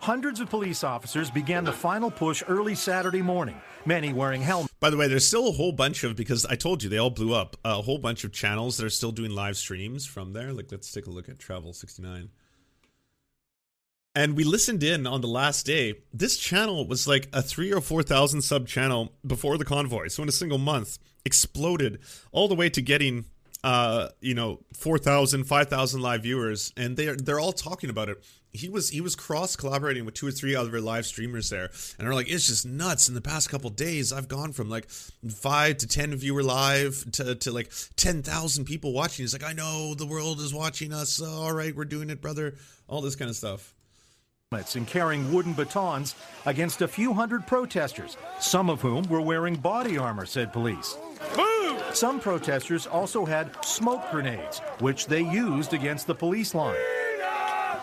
Hundreds 0.04 0.38
of 0.38 0.50
police 0.50 0.84
officers 0.84 1.30
began 1.30 1.64
the 1.64 1.72
final 1.72 2.10
push 2.10 2.42
early 2.46 2.74
Saturday 2.74 3.22
morning, 3.22 3.58
many 3.86 4.12
wearing 4.12 4.42
helmets. 4.42 4.74
By 4.78 4.90
the 4.90 4.98
way, 4.98 5.08
there's 5.08 5.26
still 5.26 5.48
a 5.48 5.52
whole 5.52 5.72
bunch 5.72 6.04
of, 6.04 6.14
because 6.14 6.44
I 6.44 6.56
told 6.56 6.82
you 6.82 6.90
they 6.90 6.98
all 6.98 7.08
blew 7.08 7.32
up, 7.32 7.56
a 7.64 7.80
whole 7.80 7.96
bunch 7.96 8.22
of 8.22 8.30
channels 8.30 8.76
that 8.76 8.84
are 8.84 8.90
still 8.90 9.12
doing 9.12 9.30
live 9.30 9.56
streams 9.56 10.04
from 10.04 10.34
there. 10.34 10.52
Like, 10.52 10.70
let's 10.70 10.92
take 10.92 11.06
a 11.06 11.10
look 11.10 11.30
at 11.30 11.38
Travel 11.38 11.72
69. 11.72 12.28
And 14.14 14.36
we 14.36 14.44
listened 14.44 14.82
in 14.82 15.06
on 15.06 15.22
the 15.22 15.26
last 15.26 15.64
day. 15.64 15.94
This 16.12 16.36
channel 16.36 16.86
was 16.86 17.08
like 17.08 17.30
a 17.32 17.40
three 17.40 17.72
or 17.72 17.80
4,000 17.80 18.42
sub 18.42 18.68
channel 18.68 19.14
before 19.26 19.56
the 19.56 19.64
convoy. 19.64 20.08
So 20.08 20.22
in 20.22 20.28
a 20.28 20.32
single 20.32 20.58
month, 20.58 20.98
exploded 21.24 21.98
all 22.30 22.46
the 22.46 22.54
way 22.54 22.68
to 22.68 22.82
getting 22.82 23.24
uh, 23.64 24.10
you 24.20 24.34
know, 24.34 24.60
4,000, 24.74 25.44
5,000 25.44 26.02
live 26.02 26.22
viewers, 26.22 26.74
and 26.76 26.98
they're 26.98 27.16
they're 27.16 27.40
all 27.40 27.54
talking 27.54 27.88
about 27.88 28.10
it. 28.10 28.22
He 28.54 28.68
was 28.68 28.88
he 28.88 29.00
was 29.00 29.16
cross 29.16 29.56
collaborating 29.56 30.04
with 30.04 30.14
two 30.14 30.28
or 30.28 30.30
three 30.30 30.54
other 30.54 30.80
live 30.80 31.06
streamers 31.06 31.50
there, 31.50 31.70
and 31.98 32.06
they're 32.06 32.14
like, 32.14 32.30
it's 32.30 32.46
just 32.46 32.64
nuts. 32.64 33.08
In 33.08 33.14
the 33.14 33.20
past 33.20 33.50
couple 33.50 33.68
days, 33.68 34.12
I've 34.12 34.28
gone 34.28 34.52
from 34.52 34.70
like 34.70 34.88
five 34.88 35.78
to 35.78 35.86
ten 35.86 36.14
viewer 36.14 36.42
live 36.42 37.04
to 37.12 37.34
to 37.34 37.52
like 37.52 37.72
ten 37.96 38.22
thousand 38.22 38.64
people 38.64 38.92
watching. 38.92 39.24
He's 39.24 39.32
like, 39.32 39.44
I 39.44 39.52
know 39.52 39.94
the 39.94 40.06
world 40.06 40.38
is 40.40 40.54
watching 40.54 40.92
us. 40.92 41.20
all 41.20 41.52
right, 41.52 41.74
we're 41.74 41.84
doing 41.84 42.10
it, 42.10 42.22
brother. 42.22 42.54
All 42.86 43.00
this 43.00 43.16
kind 43.16 43.28
of 43.28 43.36
stuff 43.36 43.74
and 44.76 44.86
carrying 44.86 45.32
wooden 45.32 45.52
batons 45.52 46.14
against 46.46 46.80
a 46.80 46.86
few 46.86 47.12
hundred 47.12 47.44
protesters, 47.44 48.16
some 48.38 48.70
of 48.70 48.80
whom 48.80 49.02
were 49.08 49.20
wearing 49.20 49.56
body 49.56 49.98
armor, 49.98 50.24
said 50.24 50.52
police. 50.52 50.96
Some 51.92 52.20
protesters 52.20 52.86
also 52.86 53.24
had 53.24 53.52
smoke 53.64 54.08
grenades, 54.12 54.60
which 54.78 55.06
they 55.06 55.22
used 55.22 55.72
against 55.72 56.06
the 56.06 56.14
police 56.14 56.54
line. 56.54 56.76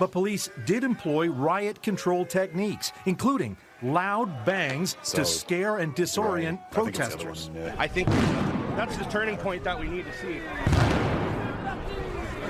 But 0.02 0.12
police 0.12 0.50
did 0.66 0.84
employ 0.84 1.30
riot 1.30 1.84
control 1.84 2.26
techniques, 2.26 2.92
including 3.06 3.56
loud 3.84 4.44
bangs 4.46 4.98
so, 5.04 5.20
to 5.20 5.26
scare 5.26 5.78
and 5.78 5.96
disorient 5.96 6.58
right. 6.58 6.72
protesters. 6.72 7.52
I 7.78 7.88
think, 7.88 8.10
I 8.10 8.12
think 8.16 8.76
that's 8.76 8.98
the 8.98 9.06
turning 9.06 9.38
point 9.38 9.64
that 9.64 9.80
we 9.80 9.88
need 9.88 10.06
to 10.08 10.18
see. 10.18 10.42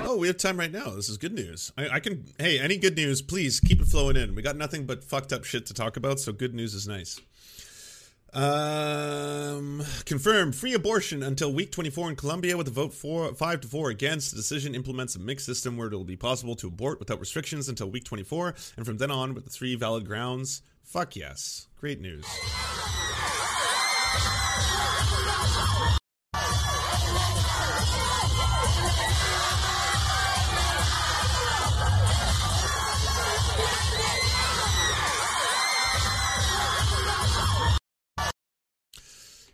Oh, 0.06 0.16
we 0.18 0.28
have 0.28 0.38
time 0.38 0.58
right 0.58 0.72
now. 0.72 0.92
This 0.92 1.10
is 1.10 1.18
good 1.18 1.34
news. 1.34 1.74
I, 1.78 1.90
I, 1.90 2.00
can. 2.00 2.24
Hey, 2.40 2.58
any 2.58 2.78
good 2.78 2.96
news? 2.96 3.22
Please 3.22 3.60
keep 3.60 3.82
it 3.82 3.88
flowing 3.88 4.16
in. 4.16 4.34
We 4.34 4.42
got 4.42 4.56
nothing 4.56 4.86
but 4.86 5.04
fucked 5.04 5.34
up 5.34 5.44
shit 5.44 5.66
to 5.66 5.74
talk 5.74 5.98
about, 5.98 6.22
so 6.22 6.32
good 6.32 6.54
news 6.54 6.74
is 6.74 6.88
nice. 6.88 7.20
Um, 8.34 9.84
confirmed 10.06 10.56
free 10.56 10.74
abortion 10.74 11.22
until 11.22 11.52
week 11.52 11.72
24 11.72 12.12
in 12.12 12.16
Colombia 12.16 12.56
with 12.56 12.68
a 12.68 12.72
vote 12.72 12.94
four, 12.94 13.34
5 13.34 13.62
to 13.62 13.68
4 13.68 13.90
against. 13.90 14.32
The 14.32 14.38
decision 14.38 14.74
implements 14.74 15.16
a 15.16 15.20
mixed 15.20 15.46
system 15.46 15.76
where 15.76 15.88
it 15.88 15.94
will 15.94 16.06
be 16.06 16.16
possible 16.16 16.56
to 16.56 16.68
abort 16.68 17.00
without 17.00 17.20
restrictions 17.20 17.68
until 17.68 17.90
week 17.90 18.06
24, 18.06 18.56
and 18.78 18.86
from 18.86 18.98
then 18.98 19.12
on 19.12 19.34
with 19.34 19.44
the 19.44 19.50
three 19.50 19.76
valid 19.76 20.06
grounds. 20.06 20.62
Fuck 20.84 21.16
yes. 21.16 21.68
Great 21.78 22.00
news. 22.00 22.26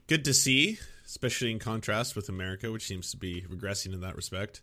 Good 0.07 0.25
to 0.25 0.33
see, 0.33 0.79
especially 1.05 1.51
in 1.51 1.59
contrast 1.59 2.15
with 2.15 2.29
America, 2.29 2.71
which 2.71 2.87
seems 2.87 3.11
to 3.11 3.17
be 3.17 3.45
regressing 3.49 3.93
in 3.93 4.01
that 4.01 4.15
respect. 4.15 4.61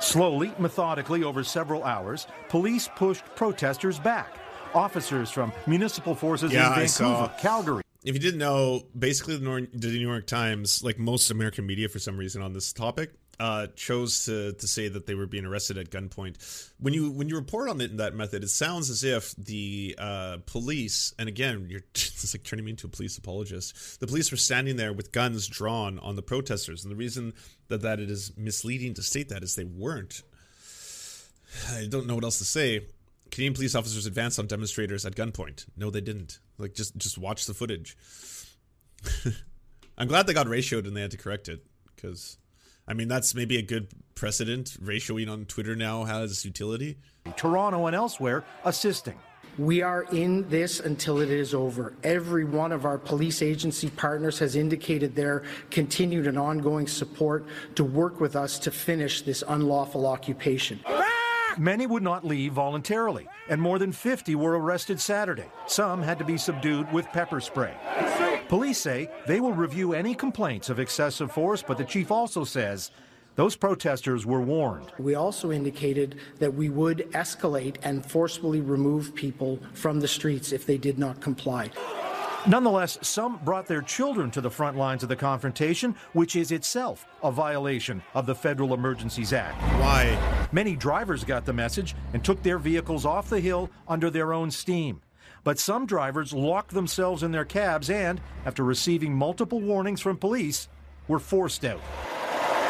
Slowly, 0.00 0.52
methodically, 0.58 1.24
over 1.24 1.42
several 1.42 1.82
hours, 1.84 2.26
police 2.48 2.88
pushed 2.96 3.24
protesters 3.36 3.98
back. 3.98 4.38
Officers 4.74 5.30
from 5.30 5.52
municipal 5.66 6.14
forces 6.14 6.52
yeah, 6.52 6.68
in 6.68 6.86
Vancouver, 6.86 7.32
Calgary. 7.40 7.82
If 8.04 8.14
you 8.14 8.20
didn't 8.20 8.40
know, 8.40 8.82
basically 8.98 9.36
the 9.36 9.68
New 9.72 9.98
York 9.98 10.26
Times, 10.26 10.82
like 10.82 10.98
most 10.98 11.30
American 11.30 11.64
media 11.64 11.88
for 11.88 11.98
some 11.98 12.18
reason 12.18 12.42
on 12.42 12.52
this 12.52 12.72
topic, 12.72 13.12
uh, 13.40 13.66
chose 13.74 14.26
to 14.26 14.52
to 14.52 14.68
say 14.68 14.88
that 14.88 15.06
they 15.06 15.14
were 15.14 15.26
being 15.26 15.44
arrested 15.44 15.78
at 15.78 15.90
gunpoint. 15.90 16.70
When 16.78 16.94
you 16.94 17.10
when 17.10 17.28
you 17.28 17.36
report 17.36 17.68
on 17.68 17.80
it 17.80 17.90
in 17.90 17.96
that 17.98 18.14
method, 18.14 18.44
it 18.44 18.50
sounds 18.50 18.90
as 18.90 19.04
if 19.04 19.34
the 19.36 19.94
uh, 19.98 20.38
police, 20.46 21.14
and 21.18 21.28
again, 21.28 21.66
you're 21.68 21.80
it's 21.94 22.34
like 22.34 22.44
turning 22.44 22.64
me 22.64 22.72
into 22.72 22.86
a 22.86 22.90
police 22.90 23.18
apologist. 23.18 24.00
The 24.00 24.06
police 24.06 24.30
were 24.30 24.36
standing 24.36 24.76
there 24.76 24.92
with 24.92 25.12
guns 25.12 25.46
drawn 25.46 25.98
on 25.98 26.16
the 26.16 26.22
protesters, 26.22 26.84
and 26.84 26.90
the 26.90 26.96
reason 26.96 27.32
that 27.68 27.82
that 27.82 28.00
it 28.00 28.10
is 28.10 28.32
misleading 28.36 28.94
to 28.94 29.02
state 29.02 29.28
that 29.30 29.42
is 29.42 29.54
they 29.54 29.64
weren't. 29.64 30.22
I 31.70 31.86
don't 31.88 32.06
know 32.06 32.16
what 32.16 32.24
else 32.24 32.38
to 32.38 32.44
say 32.44 32.86
Canadian 33.30 33.54
police 33.54 33.74
officers 33.74 34.06
advanced 34.06 34.38
on 34.38 34.46
demonstrators 34.46 35.04
at 35.04 35.16
gunpoint. 35.16 35.66
No, 35.76 35.90
they 35.90 36.00
didn't. 36.00 36.38
Like 36.56 36.74
just 36.74 36.96
just 36.96 37.18
watch 37.18 37.46
the 37.46 37.54
footage. 37.54 37.96
I'm 39.98 40.06
glad 40.08 40.26
they 40.26 40.34
got 40.34 40.46
ratioed 40.46 40.86
and 40.86 40.96
they 40.96 41.00
had 41.00 41.10
to 41.12 41.16
correct 41.16 41.48
it 41.48 41.64
because, 41.94 42.38
I 42.86 42.94
mean, 42.94 43.08
that's 43.08 43.34
maybe 43.34 43.56
a 43.56 43.62
good 43.62 43.88
precedent. 44.14 44.76
Ratioing 44.82 45.30
on 45.30 45.46
Twitter 45.46 45.74
now 45.74 46.04
has 46.04 46.44
utility. 46.44 46.98
Toronto 47.36 47.86
and 47.86 47.96
elsewhere 47.96 48.44
assisting. 48.64 49.18
We 49.56 49.82
are 49.82 50.02
in 50.10 50.48
this 50.48 50.80
until 50.80 51.20
it 51.20 51.30
is 51.30 51.54
over. 51.54 51.94
Every 52.02 52.44
one 52.44 52.72
of 52.72 52.84
our 52.84 52.98
police 52.98 53.40
agency 53.40 53.88
partners 53.88 54.38
has 54.40 54.56
indicated 54.56 55.14
their 55.14 55.44
continued 55.70 56.26
and 56.26 56.36
ongoing 56.36 56.88
support 56.88 57.46
to 57.76 57.84
work 57.84 58.20
with 58.20 58.34
us 58.34 58.58
to 58.60 58.72
finish 58.72 59.22
this 59.22 59.44
unlawful 59.46 60.06
occupation. 60.06 60.80
Many 61.56 61.86
would 61.86 62.02
not 62.02 62.24
leave 62.24 62.54
voluntarily, 62.54 63.28
and 63.48 63.62
more 63.62 63.78
than 63.78 63.92
50 63.92 64.34
were 64.34 64.58
arrested 64.58 65.00
Saturday. 65.00 65.46
Some 65.68 66.02
had 66.02 66.18
to 66.18 66.24
be 66.24 66.36
subdued 66.36 66.92
with 66.92 67.06
pepper 67.06 67.40
spray. 67.40 67.76
Police 68.48 68.78
say 68.78 69.10
they 69.26 69.40
will 69.40 69.52
review 69.52 69.94
any 69.94 70.14
complaints 70.14 70.68
of 70.68 70.78
excessive 70.78 71.32
force, 71.32 71.62
but 71.62 71.78
the 71.78 71.84
chief 71.84 72.10
also 72.10 72.44
says 72.44 72.90
those 73.36 73.56
protesters 73.56 74.26
were 74.26 74.40
warned. 74.40 74.92
We 74.98 75.14
also 75.14 75.50
indicated 75.50 76.20
that 76.38 76.54
we 76.54 76.68
would 76.68 77.08
escalate 77.12 77.76
and 77.82 78.04
forcefully 78.04 78.60
remove 78.60 79.14
people 79.14 79.58
from 79.72 79.98
the 79.98 80.08
streets 80.08 80.52
if 80.52 80.66
they 80.66 80.78
did 80.78 80.98
not 80.98 81.20
comply. 81.20 81.70
Nonetheless, 82.46 82.98
some 83.00 83.40
brought 83.42 83.66
their 83.66 83.80
children 83.80 84.30
to 84.32 84.42
the 84.42 84.50
front 84.50 84.76
lines 84.76 85.02
of 85.02 85.08
the 85.08 85.16
confrontation, 85.16 85.96
which 86.12 86.36
is 86.36 86.52
itself 86.52 87.06
a 87.22 87.32
violation 87.32 88.02
of 88.12 88.26
the 88.26 88.34
Federal 88.34 88.74
Emergencies 88.74 89.32
Act. 89.32 89.60
Why? 89.80 90.46
Many 90.52 90.76
drivers 90.76 91.24
got 91.24 91.46
the 91.46 91.54
message 91.54 91.96
and 92.12 92.22
took 92.22 92.42
their 92.42 92.58
vehicles 92.58 93.06
off 93.06 93.30
the 93.30 93.40
hill 93.40 93.70
under 93.88 94.10
their 94.10 94.34
own 94.34 94.50
steam. 94.50 95.00
But 95.44 95.58
some 95.58 95.86
drivers 95.86 96.32
locked 96.32 96.72
themselves 96.72 97.22
in 97.22 97.30
their 97.30 97.44
cabs 97.44 97.90
and, 97.90 98.20
after 98.46 98.64
receiving 98.64 99.14
multiple 99.14 99.60
warnings 99.60 100.00
from 100.00 100.16
police, 100.16 100.68
were 101.06 101.18
forced 101.18 101.64
out. 101.64 101.80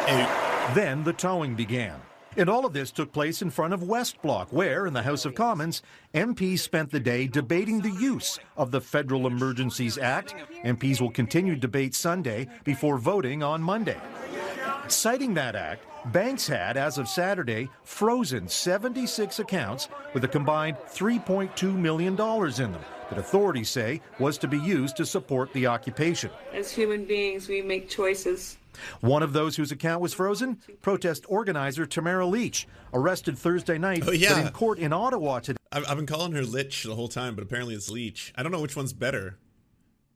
Hey, 0.06 0.26
Then 0.72 1.04
the 1.04 1.12
towing 1.12 1.54
began. 1.54 2.00
And 2.36 2.48
all 2.48 2.64
of 2.66 2.72
this 2.72 2.90
took 2.90 3.12
place 3.12 3.42
in 3.42 3.50
front 3.50 3.74
of 3.74 3.84
West 3.84 4.20
Block, 4.22 4.48
where, 4.50 4.86
in 4.86 4.92
the 4.92 5.02
House 5.02 5.24
of 5.24 5.34
Commons, 5.36 5.82
MPs 6.14 6.60
spent 6.60 6.90
the 6.90 6.98
day 6.98 7.28
debating 7.28 7.80
the 7.80 7.90
use 7.90 8.40
of 8.56 8.70
the 8.70 8.80
Federal 8.80 9.26
Emergencies 9.26 9.98
Act. 9.98 10.34
MPs 10.64 11.00
will 11.00 11.10
continue 11.10 11.54
debate 11.54 11.94
Sunday 11.94 12.48
before 12.64 12.98
voting 12.98 13.42
on 13.44 13.62
Monday. 13.62 14.00
Citing 14.88 15.34
that 15.34 15.54
act, 15.54 15.84
banks 16.06 16.46
had, 16.46 16.76
as 16.76 16.98
of 16.98 17.08
Saturday, 17.08 17.68
frozen 17.82 18.48
76 18.48 19.38
accounts 19.38 19.88
with 20.12 20.24
a 20.24 20.28
combined 20.28 20.76
$3.2 20.88 21.74
million 21.74 22.12
in 22.14 22.72
them 22.72 22.84
that 23.10 23.18
authorities 23.18 23.68
say 23.70 24.00
was 24.18 24.38
to 24.38 24.48
be 24.48 24.58
used 24.58 24.96
to 24.96 25.06
support 25.06 25.52
the 25.52 25.66
occupation. 25.66 26.30
As 26.52 26.70
human 26.70 27.04
beings, 27.04 27.48
we 27.48 27.62
make 27.62 27.88
choices. 27.88 28.56
One 29.00 29.22
of 29.22 29.32
those 29.32 29.54
whose 29.56 29.70
account 29.70 30.00
was 30.00 30.12
frozen, 30.12 30.58
protest 30.82 31.24
organizer 31.28 31.86
Tamara 31.86 32.26
Leach, 32.26 32.66
arrested 32.92 33.38
Thursday 33.38 33.78
night, 33.78 34.02
Oh, 34.06 34.10
yeah. 34.10 34.34
but 34.34 34.46
in 34.46 34.52
court 34.52 34.78
in 34.78 34.92
Ottawa 34.92 35.38
today. 35.40 35.58
I've, 35.70 35.88
I've 35.88 35.96
been 35.96 36.06
calling 36.06 36.32
her 36.32 36.42
Lich 36.42 36.82
the 36.82 36.94
whole 36.94 37.08
time, 37.08 37.34
but 37.36 37.42
apparently 37.44 37.74
it's 37.74 37.90
Leach. 37.90 38.32
I 38.36 38.42
don't 38.42 38.50
know 38.52 38.60
which 38.60 38.74
one's 38.74 38.92
better. 38.92 39.36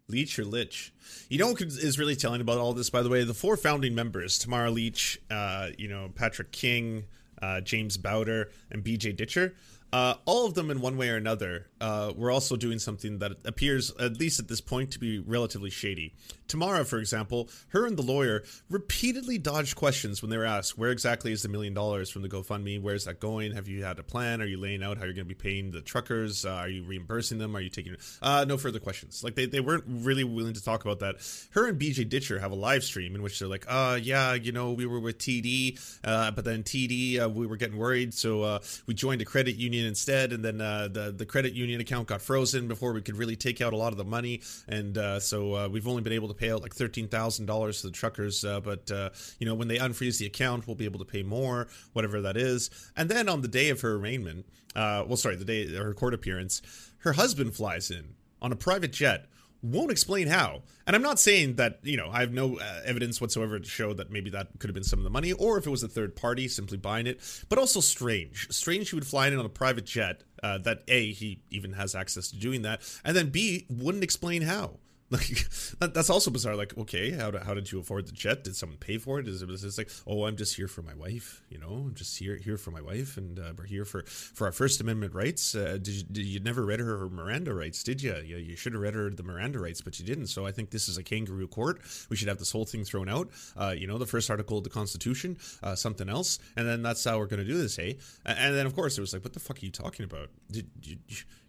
Leech 0.08 0.38
or 0.38 0.44
Lich? 0.44 0.92
You 1.28 1.38
know 1.38 1.48
what 1.48 1.60
is 1.60 1.98
really 1.98 2.16
telling 2.16 2.40
about 2.40 2.58
all 2.58 2.72
this, 2.72 2.88
by 2.88 3.02
the 3.02 3.10
way? 3.10 3.24
The 3.24 3.34
four 3.34 3.56
founding 3.56 3.94
members, 3.94 4.38
Tamara 4.38 4.70
Leach, 4.70 5.20
uh, 5.30 5.68
you 5.76 5.86
know, 5.88 6.10
Patrick 6.14 6.50
King, 6.50 7.04
uh, 7.42 7.60
James 7.60 7.98
Bauder, 7.98 8.50
and 8.70 8.82
BJ 8.82 9.14
Dichter, 9.14 9.54
uh, 9.92 10.14
all 10.26 10.46
of 10.46 10.54
them 10.54 10.70
in 10.70 10.80
one 10.80 10.96
way 10.96 11.08
or 11.08 11.16
another 11.16 11.66
uh, 11.80 12.12
were 12.14 12.30
also 12.30 12.56
doing 12.56 12.78
something 12.78 13.18
that 13.18 13.32
appears, 13.44 13.90
at 13.98 14.18
least 14.18 14.38
at 14.38 14.48
this 14.48 14.60
point, 14.60 14.90
to 14.92 14.98
be 14.98 15.18
relatively 15.18 15.70
shady. 15.70 16.14
Tamara, 16.46 16.84
for 16.84 16.98
example, 16.98 17.48
her 17.68 17.86
and 17.86 17.96
the 17.96 18.02
lawyer 18.02 18.42
repeatedly 18.70 19.38
dodged 19.38 19.76
questions 19.76 20.22
when 20.22 20.30
they 20.30 20.36
were 20.36 20.46
asked, 20.46 20.78
where 20.78 20.90
exactly 20.90 21.30
is 21.30 21.42
the 21.42 21.48
million 21.48 21.74
dollars 21.74 22.10
from 22.10 22.22
the 22.22 22.28
GoFundMe? 22.28 22.80
Where's 22.80 23.04
that 23.04 23.20
going? 23.20 23.52
Have 23.52 23.68
you 23.68 23.84
had 23.84 23.98
a 23.98 24.02
plan? 24.02 24.40
Are 24.40 24.46
you 24.46 24.58
laying 24.58 24.82
out 24.82 24.96
how 24.96 25.04
you're 25.04 25.12
going 25.12 25.28
to 25.28 25.34
be 25.34 25.34
paying 25.34 25.70
the 25.70 25.82
truckers? 25.82 26.44
Uh, 26.44 26.52
are 26.52 26.68
you 26.68 26.84
reimbursing 26.84 27.38
them? 27.38 27.54
Are 27.56 27.60
you 27.60 27.68
taking... 27.68 27.96
Uh, 28.22 28.44
no 28.48 28.56
further 28.56 28.80
questions. 28.80 29.22
Like, 29.22 29.34
they, 29.34 29.46
they 29.46 29.60
weren't 29.60 29.84
really 29.86 30.24
willing 30.24 30.54
to 30.54 30.64
talk 30.64 30.84
about 30.84 31.00
that. 31.00 31.16
Her 31.50 31.68
and 31.68 31.78
BJ 31.78 32.08
Dichter 32.08 32.38
have 32.38 32.50
a 32.50 32.56
live 32.56 32.82
stream 32.82 33.14
in 33.14 33.22
which 33.22 33.38
they're 33.38 33.48
like, 33.48 33.66
uh, 33.68 33.98
yeah, 34.00 34.34
you 34.34 34.52
know, 34.52 34.72
we 34.72 34.86
were 34.86 35.00
with 35.00 35.18
TD, 35.18 35.98
uh, 36.02 36.30
but 36.30 36.44
then 36.44 36.62
TD, 36.62 37.22
uh, 37.22 37.28
we 37.28 37.46
were 37.46 37.56
getting 37.56 37.76
worried, 37.76 38.14
so 38.14 38.60
we 38.86 38.94
joined 38.94 39.20
a 39.20 39.24
credit 39.24 39.56
union 39.56 39.77
instead, 39.86 40.32
and 40.32 40.44
then 40.44 40.60
uh, 40.60 40.88
the, 40.90 41.12
the 41.12 41.26
credit 41.26 41.52
union 41.52 41.80
account 41.80 42.08
got 42.08 42.22
frozen 42.22 42.68
before 42.68 42.92
we 42.92 43.02
could 43.02 43.16
really 43.16 43.36
take 43.36 43.60
out 43.60 43.72
a 43.72 43.76
lot 43.76 43.92
of 43.92 43.98
the 43.98 44.04
money, 44.04 44.40
and 44.68 44.96
uh, 44.98 45.20
so 45.20 45.54
uh, 45.54 45.68
we've 45.68 45.86
only 45.86 46.02
been 46.02 46.12
able 46.12 46.28
to 46.28 46.34
pay 46.34 46.50
out 46.50 46.62
like 46.62 46.74
$13,000 46.74 47.80
to 47.80 47.86
the 47.86 47.92
truckers, 47.92 48.44
uh, 48.44 48.60
but, 48.60 48.90
uh, 48.90 49.10
you 49.38 49.46
know, 49.46 49.54
when 49.54 49.68
they 49.68 49.78
unfreeze 49.78 50.18
the 50.18 50.26
account, 50.26 50.66
we'll 50.66 50.76
be 50.76 50.84
able 50.84 50.98
to 50.98 51.04
pay 51.04 51.22
more, 51.22 51.68
whatever 51.92 52.20
that 52.20 52.36
is. 52.36 52.70
And 52.96 53.08
then 53.08 53.28
on 53.28 53.42
the 53.42 53.48
day 53.48 53.68
of 53.70 53.80
her 53.80 53.94
arraignment, 53.94 54.46
uh, 54.74 55.04
well, 55.06 55.16
sorry, 55.16 55.36
the 55.36 55.44
day 55.44 55.74
her 55.74 55.94
court 55.94 56.14
appearance, 56.14 56.62
her 56.98 57.14
husband 57.14 57.54
flies 57.54 57.90
in 57.90 58.14
on 58.40 58.52
a 58.52 58.56
private 58.56 58.92
jet 58.92 59.26
won't 59.62 59.90
explain 59.90 60.28
how. 60.28 60.62
And 60.86 60.94
I'm 60.94 61.02
not 61.02 61.18
saying 61.18 61.56
that, 61.56 61.80
you 61.82 61.96
know, 61.96 62.08
I 62.10 62.20
have 62.20 62.32
no 62.32 62.58
uh, 62.58 62.80
evidence 62.84 63.20
whatsoever 63.20 63.58
to 63.58 63.68
show 63.68 63.92
that 63.94 64.10
maybe 64.10 64.30
that 64.30 64.48
could 64.58 64.68
have 64.68 64.74
been 64.74 64.84
some 64.84 64.98
of 64.98 65.04
the 65.04 65.10
money 65.10 65.32
or 65.32 65.58
if 65.58 65.66
it 65.66 65.70
was 65.70 65.82
a 65.82 65.88
third 65.88 66.16
party 66.16 66.48
simply 66.48 66.78
buying 66.78 67.06
it, 67.06 67.20
but 67.48 67.58
also 67.58 67.80
strange. 67.80 68.48
Strange 68.50 68.90
he 68.90 68.96
would 68.96 69.06
fly 69.06 69.26
in 69.26 69.38
on 69.38 69.44
a 69.44 69.50
private 69.50 69.84
jet 69.84 70.22
uh, 70.42 70.58
that 70.58 70.82
A, 70.88 71.12
he 71.12 71.42
even 71.50 71.72
has 71.72 71.94
access 71.94 72.28
to 72.30 72.36
doing 72.36 72.62
that, 72.62 72.80
and 73.04 73.16
then 73.16 73.30
B, 73.30 73.66
wouldn't 73.68 74.04
explain 74.04 74.42
how. 74.42 74.78
Like 75.18 75.48
that, 75.78 75.94
that's 75.94 76.10
also 76.10 76.30
bizarre. 76.30 76.54
Like, 76.54 76.76
okay, 76.76 77.12
how, 77.12 77.30
do, 77.30 77.38
how 77.38 77.54
did 77.54 77.72
you 77.72 77.80
afford 77.80 78.06
the 78.06 78.12
jet? 78.12 78.44
Did 78.44 78.54
someone 78.56 78.76
pay 78.76 78.98
for 78.98 79.18
it? 79.18 79.26
Is 79.26 79.40
it 79.40 79.48
this 79.48 79.78
like, 79.78 79.90
oh, 80.06 80.26
I'm 80.26 80.36
just 80.36 80.54
here 80.54 80.68
for 80.68 80.82
my 80.82 80.92
wife. 80.92 81.42
You 81.48 81.56
know, 81.58 81.84
I'm 81.86 81.94
just 81.94 82.18
here 82.18 82.36
here 82.36 82.58
for 82.58 82.72
my 82.72 82.82
wife, 82.82 83.16
and 83.16 83.38
uh, 83.38 83.54
we're 83.56 83.64
here 83.64 83.86
for 83.86 84.02
for 84.02 84.44
our 84.44 84.52
First 84.52 84.82
Amendment 84.82 85.14
rights. 85.14 85.54
Uh, 85.54 85.78
did 85.80 85.88
you, 85.88 86.02
did 86.02 86.26
you 86.26 86.40
never 86.40 86.62
read 86.62 86.80
her, 86.80 87.08
Miranda 87.08 87.54
rights? 87.54 87.82
Did 87.82 88.02
you? 88.02 88.16
Yeah, 88.16 88.36
you 88.36 88.54
should 88.54 88.74
have 88.74 88.82
read 88.82 88.94
her 88.94 89.08
the 89.08 89.22
Miranda 89.22 89.58
rights, 89.58 89.80
but 89.80 89.98
you 89.98 90.04
didn't. 90.04 90.26
So 90.26 90.44
I 90.44 90.52
think 90.52 90.70
this 90.70 90.90
is 90.90 90.98
a 90.98 91.02
kangaroo 91.02 91.48
court. 91.48 91.80
We 92.10 92.16
should 92.16 92.28
have 92.28 92.38
this 92.38 92.52
whole 92.52 92.66
thing 92.66 92.84
thrown 92.84 93.08
out. 93.08 93.30
Uh, 93.56 93.74
you 93.76 93.86
know, 93.86 93.96
the 93.96 94.06
first 94.06 94.28
article 94.28 94.58
of 94.58 94.64
the 94.64 94.70
Constitution, 94.70 95.38
uh, 95.62 95.74
something 95.74 96.10
else, 96.10 96.38
and 96.54 96.68
then 96.68 96.82
that's 96.82 97.02
how 97.02 97.18
we're 97.18 97.26
going 97.26 97.40
to 97.40 97.50
do 97.50 97.56
this. 97.56 97.76
Hey, 97.76 97.96
and 98.26 98.54
then 98.54 98.66
of 98.66 98.74
course 98.74 98.98
it 98.98 99.00
was 99.00 99.14
like, 99.14 99.24
what 99.24 99.32
the 99.32 99.40
fuck 99.40 99.56
are 99.62 99.64
you 99.64 99.72
talking 99.72 100.04
about? 100.04 100.28
Did 100.50 100.68
you, 100.82 100.98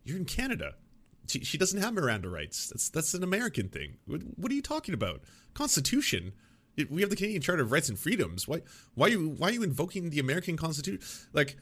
you're 0.06 0.18
in 0.18 0.26
Canada? 0.26 0.76
She, 1.30 1.58
doesn't 1.58 1.80
have 1.82 1.94
Miranda 1.94 2.30
rights. 2.30 2.68
That's 2.70 2.90
that's 2.90 3.14
an 3.14 3.24
American 3.24 3.70
thing. 3.70 3.98
What, 4.06 4.22
what 4.36 4.52
are 4.52 4.56
you 4.56 4.62
talking 4.62 4.94
about? 4.94 5.22
Constitution. 5.54 6.34
It- 6.76 6.90
We 6.92 7.02
have 7.02 7.10
the 7.10 7.16
Canadian 7.16 7.42
Charter 7.42 7.64
of 7.64 7.72
Rights 7.72 7.90
and 7.90 8.00
Freedoms. 8.00 8.48
Why 8.48 8.62
why 8.96 9.08
are 9.08 9.12
you 9.12 9.30
why 9.38 9.50
are 9.50 9.54
you 9.54 9.64
invoking 9.64 10.10
the 10.10 10.20
American 10.20 10.58
Constitution? 10.58 11.02
Like 11.34 11.58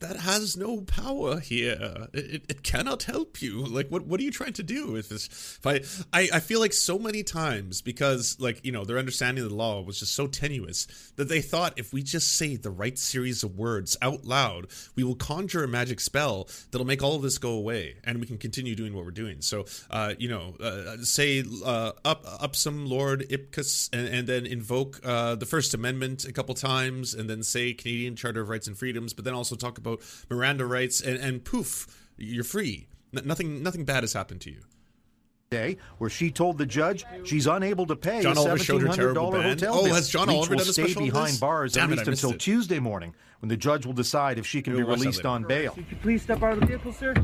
that 0.00 0.16
has 0.16 0.56
no 0.56 0.80
power 0.80 1.40
here. 1.40 2.08
It, 2.12 2.44
it, 2.48 2.62
cannot 2.62 3.04
help 3.04 3.40
you. 3.40 3.64
Like, 3.64 3.88
what 3.88 4.06
what 4.06 4.20
are 4.20 4.22
you 4.22 4.30
trying 4.30 4.52
to 4.54 4.62
do 4.62 4.92
with 4.92 5.08
this? 5.08 5.26
If 5.26 5.66
I, 5.66 5.80
I 6.18 6.28
I 6.34 6.40
feel 6.40 6.60
like 6.60 6.72
so 6.72 6.98
many 6.98 7.22
times 7.22 7.82
because 7.82 8.36
like 8.40 8.64
you 8.64 8.72
know 8.72 8.84
their 8.84 8.98
understanding 8.98 9.44
of 9.44 9.50
the 9.50 9.56
law 9.56 9.82
was 9.82 9.98
just 9.98 10.14
so 10.14 10.26
tenuous 10.26 10.86
that 11.16 11.28
they 11.28 11.40
thought 11.40 11.74
if 11.76 11.92
we 11.92 12.02
just 12.02 12.36
say 12.36 12.56
the 12.56 12.70
right 12.70 12.98
series 12.98 13.42
of 13.42 13.58
words 13.58 13.96
out 14.02 14.24
loud, 14.24 14.68
we 14.96 15.04
will 15.04 15.14
conjure 15.14 15.64
a 15.64 15.68
magic 15.68 16.00
spell 16.00 16.48
that'll 16.70 16.86
make 16.86 17.02
all 17.02 17.16
of 17.16 17.22
this 17.22 17.38
go 17.38 17.52
away, 17.52 17.96
and 18.04 18.20
we 18.20 18.26
can 18.26 18.38
continue 18.38 18.74
doing 18.74 18.94
what 18.94 19.04
we're 19.04 19.10
doing. 19.10 19.40
So, 19.40 19.66
uh, 19.90 20.14
you 20.18 20.28
know, 20.28 20.54
uh, 20.60 20.98
say 21.02 21.44
uh, 21.64 21.92
up 22.04 22.24
up 22.26 22.56
some 22.56 22.86
Lord 22.86 23.28
Ipkiss, 23.28 23.90
and, 23.92 24.08
and 24.08 24.28
then 24.28 24.46
invoke 24.46 25.00
uh, 25.04 25.34
the 25.34 25.46
First 25.46 25.74
Amendment 25.74 26.24
a 26.24 26.32
couple 26.32 26.54
times, 26.54 27.14
and 27.14 27.28
then 27.28 27.42
say 27.42 27.72
Canadian 27.72 28.16
Charter 28.16 28.40
of 28.40 28.48
Rights 28.48 28.66
and 28.66 28.76
Freedoms, 28.78 29.12
but 29.12 29.24
then 29.24 29.34
also 29.34 29.56
talk 29.56 29.78
about 29.78 29.89
Miranda 30.28 30.66
rights, 30.66 31.00
and, 31.00 31.18
and 31.18 31.44
poof, 31.44 32.08
you're 32.16 32.44
free. 32.44 32.88
N- 33.16 33.22
nothing 33.26 33.62
nothing 33.62 33.84
bad 33.84 34.02
has 34.02 34.12
happened 34.12 34.40
to 34.42 34.50
you. 34.50 34.60
Day, 35.50 35.78
where 35.98 36.08
she 36.08 36.30
told 36.30 36.58
the 36.58 36.66
judge 36.66 37.04
she's 37.24 37.48
unable 37.48 37.84
to 37.86 37.96
pay 37.96 38.22
John 38.22 38.36
a 38.36 38.40
Oliver 38.40 38.58
showed 38.58 38.82
her 38.82 38.88
$1,700 38.88 38.94
terrible 38.94 39.30
band. 39.32 39.60
hotel 39.60 39.74
Oh, 39.74 39.84
bill. 39.84 39.94
has 39.94 40.08
John 40.08 40.28
Leach 40.28 40.36
Oliver 40.36 40.50
will 40.54 40.58
done 40.58 40.68
a 40.68 40.72
stay 40.72 40.82
special 40.84 41.02
on 41.02 41.08
behind 41.08 41.28
this? 41.32 41.40
bars 41.40 41.72
Damn 41.72 41.84
at 41.84 41.90
least 41.90 42.06
I 42.06 42.10
missed 42.10 42.22
until 42.22 42.34
it. 42.36 42.40
Tuesday 42.40 42.78
morning, 42.78 43.14
when 43.40 43.48
the 43.48 43.56
judge 43.56 43.84
will 43.84 43.92
decide 43.92 44.38
if 44.38 44.46
she 44.46 44.62
can 44.62 44.74
We'll 44.74 44.84
be 44.86 44.88
released 44.92 45.26
on 45.26 45.42
bail. 45.42 45.72
Could 45.72 45.86
you 45.90 45.96
please 45.96 46.22
step 46.22 46.40
out 46.44 46.52
of 46.52 46.60
the 46.60 46.66
vehicle, 46.66 46.92
sir? 46.92 47.14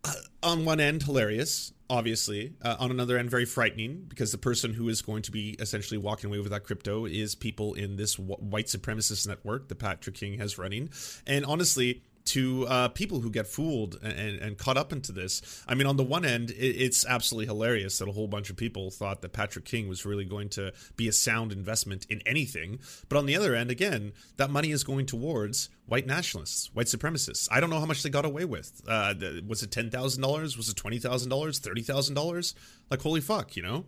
uh, 0.03 0.13
on 0.43 0.65
one 0.65 0.79
end 0.79 1.03
hilarious 1.03 1.73
obviously 1.89 2.53
uh, 2.61 2.75
on 2.79 2.91
another 2.91 3.17
end 3.17 3.29
very 3.29 3.45
frightening 3.45 4.05
because 4.07 4.31
the 4.31 4.37
person 4.37 4.73
who 4.73 4.87
is 4.89 5.01
going 5.01 5.23
to 5.23 5.31
be 5.31 5.55
essentially 5.59 5.97
walking 5.97 6.29
away 6.29 6.39
with 6.39 6.51
that 6.51 6.63
crypto 6.63 7.05
is 7.05 7.35
people 7.35 7.73
in 7.73 7.95
this 7.95 8.17
white 8.19 8.67
supremacist 8.67 9.27
network 9.27 9.67
that 9.67 9.79
patrick 9.79 10.15
king 10.15 10.37
has 10.37 10.57
running 10.57 10.89
and 11.25 11.45
honestly 11.45 12.03
to 12.29 12.67
uh, 12.67 12.87
people 12.89 13.21
who 13.21 13.31
get 13.31 13.47
fooled 13.47 13.97
and, 14.03 14.39
and, 14.39 14.57
caught 14.57 14.77
up 14.77 14.93
into 14.93 15.11
this. 15.11 15.63
I 15.67 15.73
mean, 15.73 15.87
on 15.87 15.97
the 15.97 16.03
one 16.03 16.25
end, 16.25 16.51
it, 16.51 16.55
it's 16.55 17.05
absolutely 17.05 17.47
hilarious 17.47 17.97
that 17.97 18.07
a 18.07 18.11
whole 18.11 18.27
bunch 18.27 18.49
of 18.49 18.55
people 18.55 18.91
thought 18.91 19.21
that 19.21 19.33
Patrick 19.33 19.65
King 19.65 19.87
was 19.87 20.05
really 20.05 20.25
going 20.25 20.49
to 20.49 20.71
be 20.95 21.07
a 21.07 21.11
sound 21.11 21.51
investment 21.51 22.05
in 22.07 22.21
anything. 22.25 22.79
But 23.07 23.17
on 23.17 23.25
the 23.25 23.35
other 23.35 23.55
end, 23.55 23.71
again, 23.71 24.13
that 24.37 24.51
money 24.51 24.71
is 24.71 24.83
going 24.83 25.07
towards 25.07 25.69
white 25.87 26.05
nationalists, 26.05 26.69
white 26.73 26.85
supremacists. 26.85 27.47
I 27.51 27.59
don't 27.59 27.71
know 27.71 27.79
how 27.79 27.85
much 27.85 28.03
they 28.03 28.09
got 28.09 28.25
away 28.25 28.45
with. 28.45 28.81
Uh, 28.87 29.15
was 29.47 29.63
it 29.63 29.71
$10,000? 29.71 30.57
Was 30.57 30.69
it 30.69 30.75
$20,000? 30.75 31.01
$30,000? 31.01 32.53
Like, 32.91 33.01
holy 33.01 33.21
fuck, 33.21 33.55
you 33.55 33.63
know? 33.63 33.85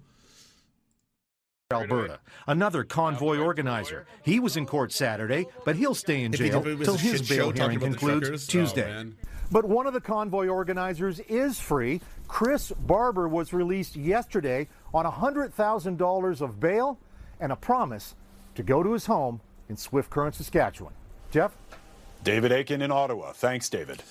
Alberta, 1.71 2.19
another 2.47 2.83
convoy 2.83 3.37
organizer. 3.37 4.05
He 4.23 4.39
was 4.39 4.57
in 4.57 4.65
court 4.65 4.91
Saturday, 4.91 5.47
but 5.65 5.75
he'll 5.75 5.95
stay 5.95 6.23
in 6.23 6.31
jail 6.31 6.61
till 6.61 6.95
his 6.95 7.27
bail 7.27 7.51
hearing 7.51 7.79
concludes 7.79 8.47
Tuesday. 8.47 8.93
Oh, 8.93 9.11
but 9.51 9.65
one 9.65 9.85
of 9.85 9.93
the 9.93 10.01
convoy 10.01 10.47
organizers 10.47 11.19
is 11.21 11.59
free. 11.59 12.01
Chris 12.27 12.71
Barber 12.71 13.27
was 13.27 13.51
released 13.51 13.95
yesterday 13.95 14.67
on 14.93 15.05
$100,000 15.05 16.41
of 16.41 16.59
bail 16.59 16.97
and 17.39 17.51
a 17.51 17.55
promise 17.55 18.15
to 18.55 18.63
go 18.63 18.81
to 18.81 18.93
his 18.93 19.05
home 19.07 19.41
in 19.67 19.75
Swift 19.75 20.09
Current, 20.09 20.35
Saskatchewan. 20.35 20.93
Jeff? 21.31 21.55
David 22.23 22.51
Akin 22.51 22.81
in 22.81 22.91
Ottawa. 22.91 23.33
Thanks, 23.33 23.67
David 23.67 24.01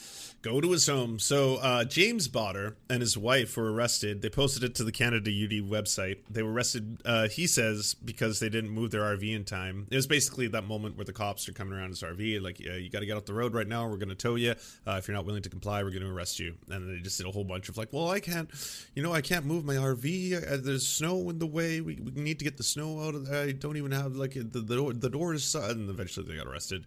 go 0.42 0.60
to 0.60 0.70
his 0.70 0.86
home. 0.86 1.18
So 1.18 1.56
uh, 1.56 1.84
James 1.84 2.28
Bauder 2.28 2.76
and 2.88 3.00
his 3.00 3.16
wife 3.16 3.56
were 3.56 3.72
arrested. 3.72 4.22
They 4.22 4.30
posted 4.30 4.64
it 4.64 4.74
to 4.76 4.84
the 4.84 4.92
Canada 4.92 5.30
Unity 5.30 5.60
website. 5.60 6.18
They 6.30 6.42
were 6.42 6.52
arrested, 6.52 7.02
uh, 7.04 7.28
he 7.28 7.46
says, 7.46 7.94
because 7.94 8.40
they 8.40 8.48
didn't 8.48 8.70
move 8.70 8.90
their 8.90 9.02
RV 9.02 9.34
in 9.34 9.44
time. 9.44 9.86
It 9.90 9.96
was 9.96 10.06
basically 10.06 10.48
that 10.48 10.64
moment 10.64 10.96
where 10.96 11.04
the 11.04 11.12
cops 11.12 11.48
are 11.48 11.52
coming 11.52 11.74
around 11.74 11.90
his 11.90 12.02
RV, 12.02 12.42
like, 12.42 12.58
yeah, 12.58 12.74
you 12.74 12.90
got 12.90 13.00
to 13.00 13.06
get 13.06 13.16
off 13.16 13.26
the 13.26 13.34
road 13.34 13.54
right 13.54 13.68
now. 13.68 13.86
We're 13.88 13.96
going 13.96 14.08
to 14.08 14.14
tow 14.14 14.36
you. 14.36 14.52
Uh, 14.86 14.96
if 14.98 15.08
you're 15.08 15.16
not 15.16 15.26
willing 15.26 15.42
to 15.42 15.50
comply, 15.50 15.82
we're 15.82 15.90
going 15.90 16.02
to 16.02 16.10
arrest 16.10 16.38
you. 16.38 16.54
And 16.70 16.88
they 16.88 17.02
just 17.02 17.18
did 17.18 17.26
a 17.26 17.30
whole 17.30 17.44
bunch 17.44 17.68
of 17.68 17.76
like, 17.76 17.92
well, 17.92 18.08
I 18.08 18.20
can't, 18.20 18.50
you 18.94 19.02
know, 19.02 19.12
I 19.12 19.20
can't 19.20 19.44
move 19.44 19.64
my 19.64 19.74
RV. 19.74 20.52
Uh, 20.52 20.56
there's 20.62 20.86
snow 20.86 21.28
in 21.28 21.38
the 21.38 21.46
way. 21.46 21.80
We, 21.80 21.96
we 21.96 22.22
need 22.22 22.38
to 22.38 22.44
get 22.44 22.56
the 22.56 22.62
snow 22.62 23.00
out 23.00 23.14
of. 23.14 23.30
I 23.30 23.52
don't 23.52 23.76
even 23.76 23.92
have 23.92 24.16
like 24.16 24.34
the 24.34 24.60
the 24.60 24.76
door, 24.76 24.92
the 24.92 25.10
door 25.10 25.34
is 25.34 25.54
and 25.54 25.88
eventually 25.90 26.26
they 26.26 26.36
got 26.36 26.46
arrested. 26.46 26.86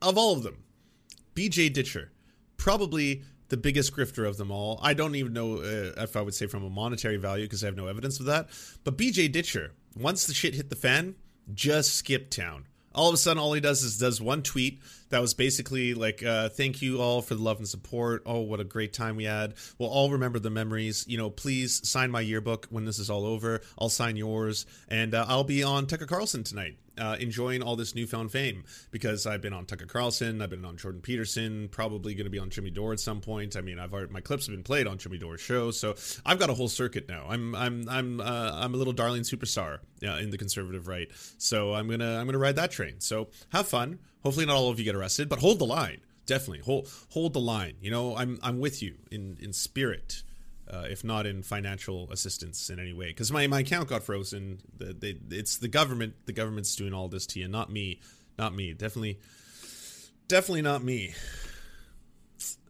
Of 0.00 0.18
all 0.18 0.32
of 0.32 0.42
them, 0.42 0.64
BJ 1.34 1.72
Dichter 1.72 2.10
probably 2.56 3.22
the 3.48 3.56
biggest 3.56 3.94
grifter 3.94 4.26
of 4.26 4.36
them 4.36 4.50
all. 4.50 4.80
I 4.82 4.94
don't 4.94 5.14
even 5.14 5.32
know 5.32 5.58
uh, 5.58 6.02
if 6.02 6.16
I 6.16 6.22
would 6.22 6.34
say 6.34 6.46
from 6.46 6.64
a 6.64 6.70
monetary 6.70 7.16
value 7.16 7.44
because 7.44 7.62
I 7.62 7.66
have 7.66 7.76
no 7.76 7.86
evidence 7.86 8.20
of 8.20 8.26
that. 8.26 8.48
But 8.82 8.96
BJ 8.96 9.30
Dichter, 9.30 9.72
once 9.96 10.26
the 10.26 10.34
shit 10.34 10.54
hit 10.54 10.70
the 10.70 10.76
fan, 10.76 11.16
just 11.52 11.94
skipped 11.94 12.34
town. 12.34 12.66
All 12.94 13.08
of 13.08 13.14
a 13.14 13.16
sudden, 13.16 13.42
all 13.42 13.52
he 13.52 13.60
does 13.60 13.82
is 13.82 13.98
does 13.98 14.20
one 14.20 14.42
tweet 14.42 14.80
that 15.08 15.20
was 15.20 15.34
basically 15.34 15.94
like, 15.94 16.22
uh, 16.22 16.48
"Thank 16.48 16.80
you 16.80 17.00
all 17.00 17.22
for 17.22 17.34
the 17.34 17.42
love 17.42 17.58
and 17.58 17.68
support. 17.68 18.22
Oh, 18.24 18.40
what 18.40 18.60
a 18.60 18.64
great 18.64 18.92
time 18.92 19.16
we 19.16 19.24
had. 19.24 19.54
We'll 19.78 19.90
all 19.90 20.12
remember 20.12 20.38
the 20.38 20.50
memories. 20.50 21.04
You 21.08 21.18
know, 21.18 21.28
please 21.28 21.86
sign 21.88 22.12
my 22.12 22.20
yearbook 22.20 22.68
when 22.70 22.84
this 22.84 23.00
is 23.00 23.10
all 23.10 23.26
over. 23.26 23.62
I'll 23.76 23.88
sign 23.88 24.14
yours, 24.14 24.64
and 24.88 25.12
uh, 25.12 25.26
I'll 25.28 25.42
be 25.42 25.64
on 25.64 25.86
Tucker 25.86 26.06
Carlson 26.06 26.44
tonight." 26.44 26.76
Uh, 26.98 27.16
enjoying 27.18 27.62
all 27.62 27.76
this 27.76 27.94
newfound 27.94 28.30
fame 28.30 28.64
because 28.90 29.26
I've 29.26 29.40
been 29.40 29.52
on 29.52 29.66
Tucker 29.66 29.86
Carlson, 29.86 30.40
I've 30.42 30.50
been 30.50 30.64
on 30.64 30.76
Jordan 30.76 31.00
Peterson, 31.00 31.68
probably 31.68 32.14
going 32.14 32.24
to 32.24 32.30
be 32.30 32.38
on 32.38 32.50
Jimmy 32.50 32.70
Dore 32.70 32.92
at 32.92 33.00
some 33.00 33.20
point. 33.20 33.56
I 33.56 33.60
mean, 33.60 33.78
I've 33.78 33.92
already, 33.92 34.12
my 34.12 34.20
clips 34.20 34.46
have 34.46 34.54
been 34.54 34.62
played 34.62 34.86
on 34.86 34.98
Jimmy 34.98 35.18
Dore's 35.18 35.40
show, 35.40 35.70
so 35.70 35.94
I've 36.24 36.38
got 36.38 36.50
a 36.50 36.54
whole 36.54 36.68
circuit 36.68 37.08
now. 37.08 37.26
I'm 37.28 37.54
I'm 37.54 37.88
I'm 37.88 38.20
uh, 38.20 38.52
I'm 38.54 38.74
a 38.74 38.76
little 38.76 38.92
darling 38.92 39.22
superstar 39.22 39.78
uh, 40.02 40.16
in 40.16 40.30
the 40.30 40.38
conservative 40.38 40.88
right, 40.88 41.08
so 41.38 41.74
I'm 41.74 41.88
gonna 41.88 42.18
I'm 42.18 42.26
gonna 42.26 42.38
ride 42.38 42.56
that 42.56 42.70
train. 42.70 43.00
So 43.00 43.28
have 43.50 43.68
fun. 43.68 43.98
Hopefully, 44.22 44.46
not 44.46 44.56
all 44.56 44.70
of 44.70 44.78
you 44.78 44.84
get 44.84 44.94
arrested, 44.94 45.28
but 45.28 45.40
hold 45.40 45.58
the 45.58 45.66
line. 45.66 46.00
Definitely 46.26 46.60
hold 46.60 46.88
hold 47.10 47.32
the 47.32 47.40
line. 47.40 47.74
You 47.80 47.90
know, 47.90 48.16
I'm 48.16 48.38
I'm 48.42 48.58
with 48.58 48.82
you 48.82 48.94
in 49.10 49.36
in 49.40 49.52
spirit 49.52 50.22
uh, 50.70 50.86
if 50.88 51.04
not 51.04 51.26
in 51.26 51.42
financial 51.42 52.10
assistance 52.10 52.70
in 52.70 52.78
any 52.78 52.92
way. 52.92 53.08
Because 53.08 53.30
my, 53.30 53.46
my 53.46 53.60
account 53.60 53.88
got 53.88 54.02
frozen. 54.02 54.58
The, 54.76 54.92
they, 54.92 55.18
it's 55.30 55.58
the 55.58 55.68
government. 55.68 56.14
The 56.26 56.32
government's 56.32 56.74
doing 56.76 56.94
all 56.94 57.08
this 57.08 57.26
to 57.28 57.40
you, 57.40 57.48
not 57.48 57.70
me. 57.70 58.00
Not 58.38 58.54
me. 58.54 58.72
Definitely, 58.72 59.20
definitely 60.26 60.62
not 60.62 60.82
me. 60.82 61.14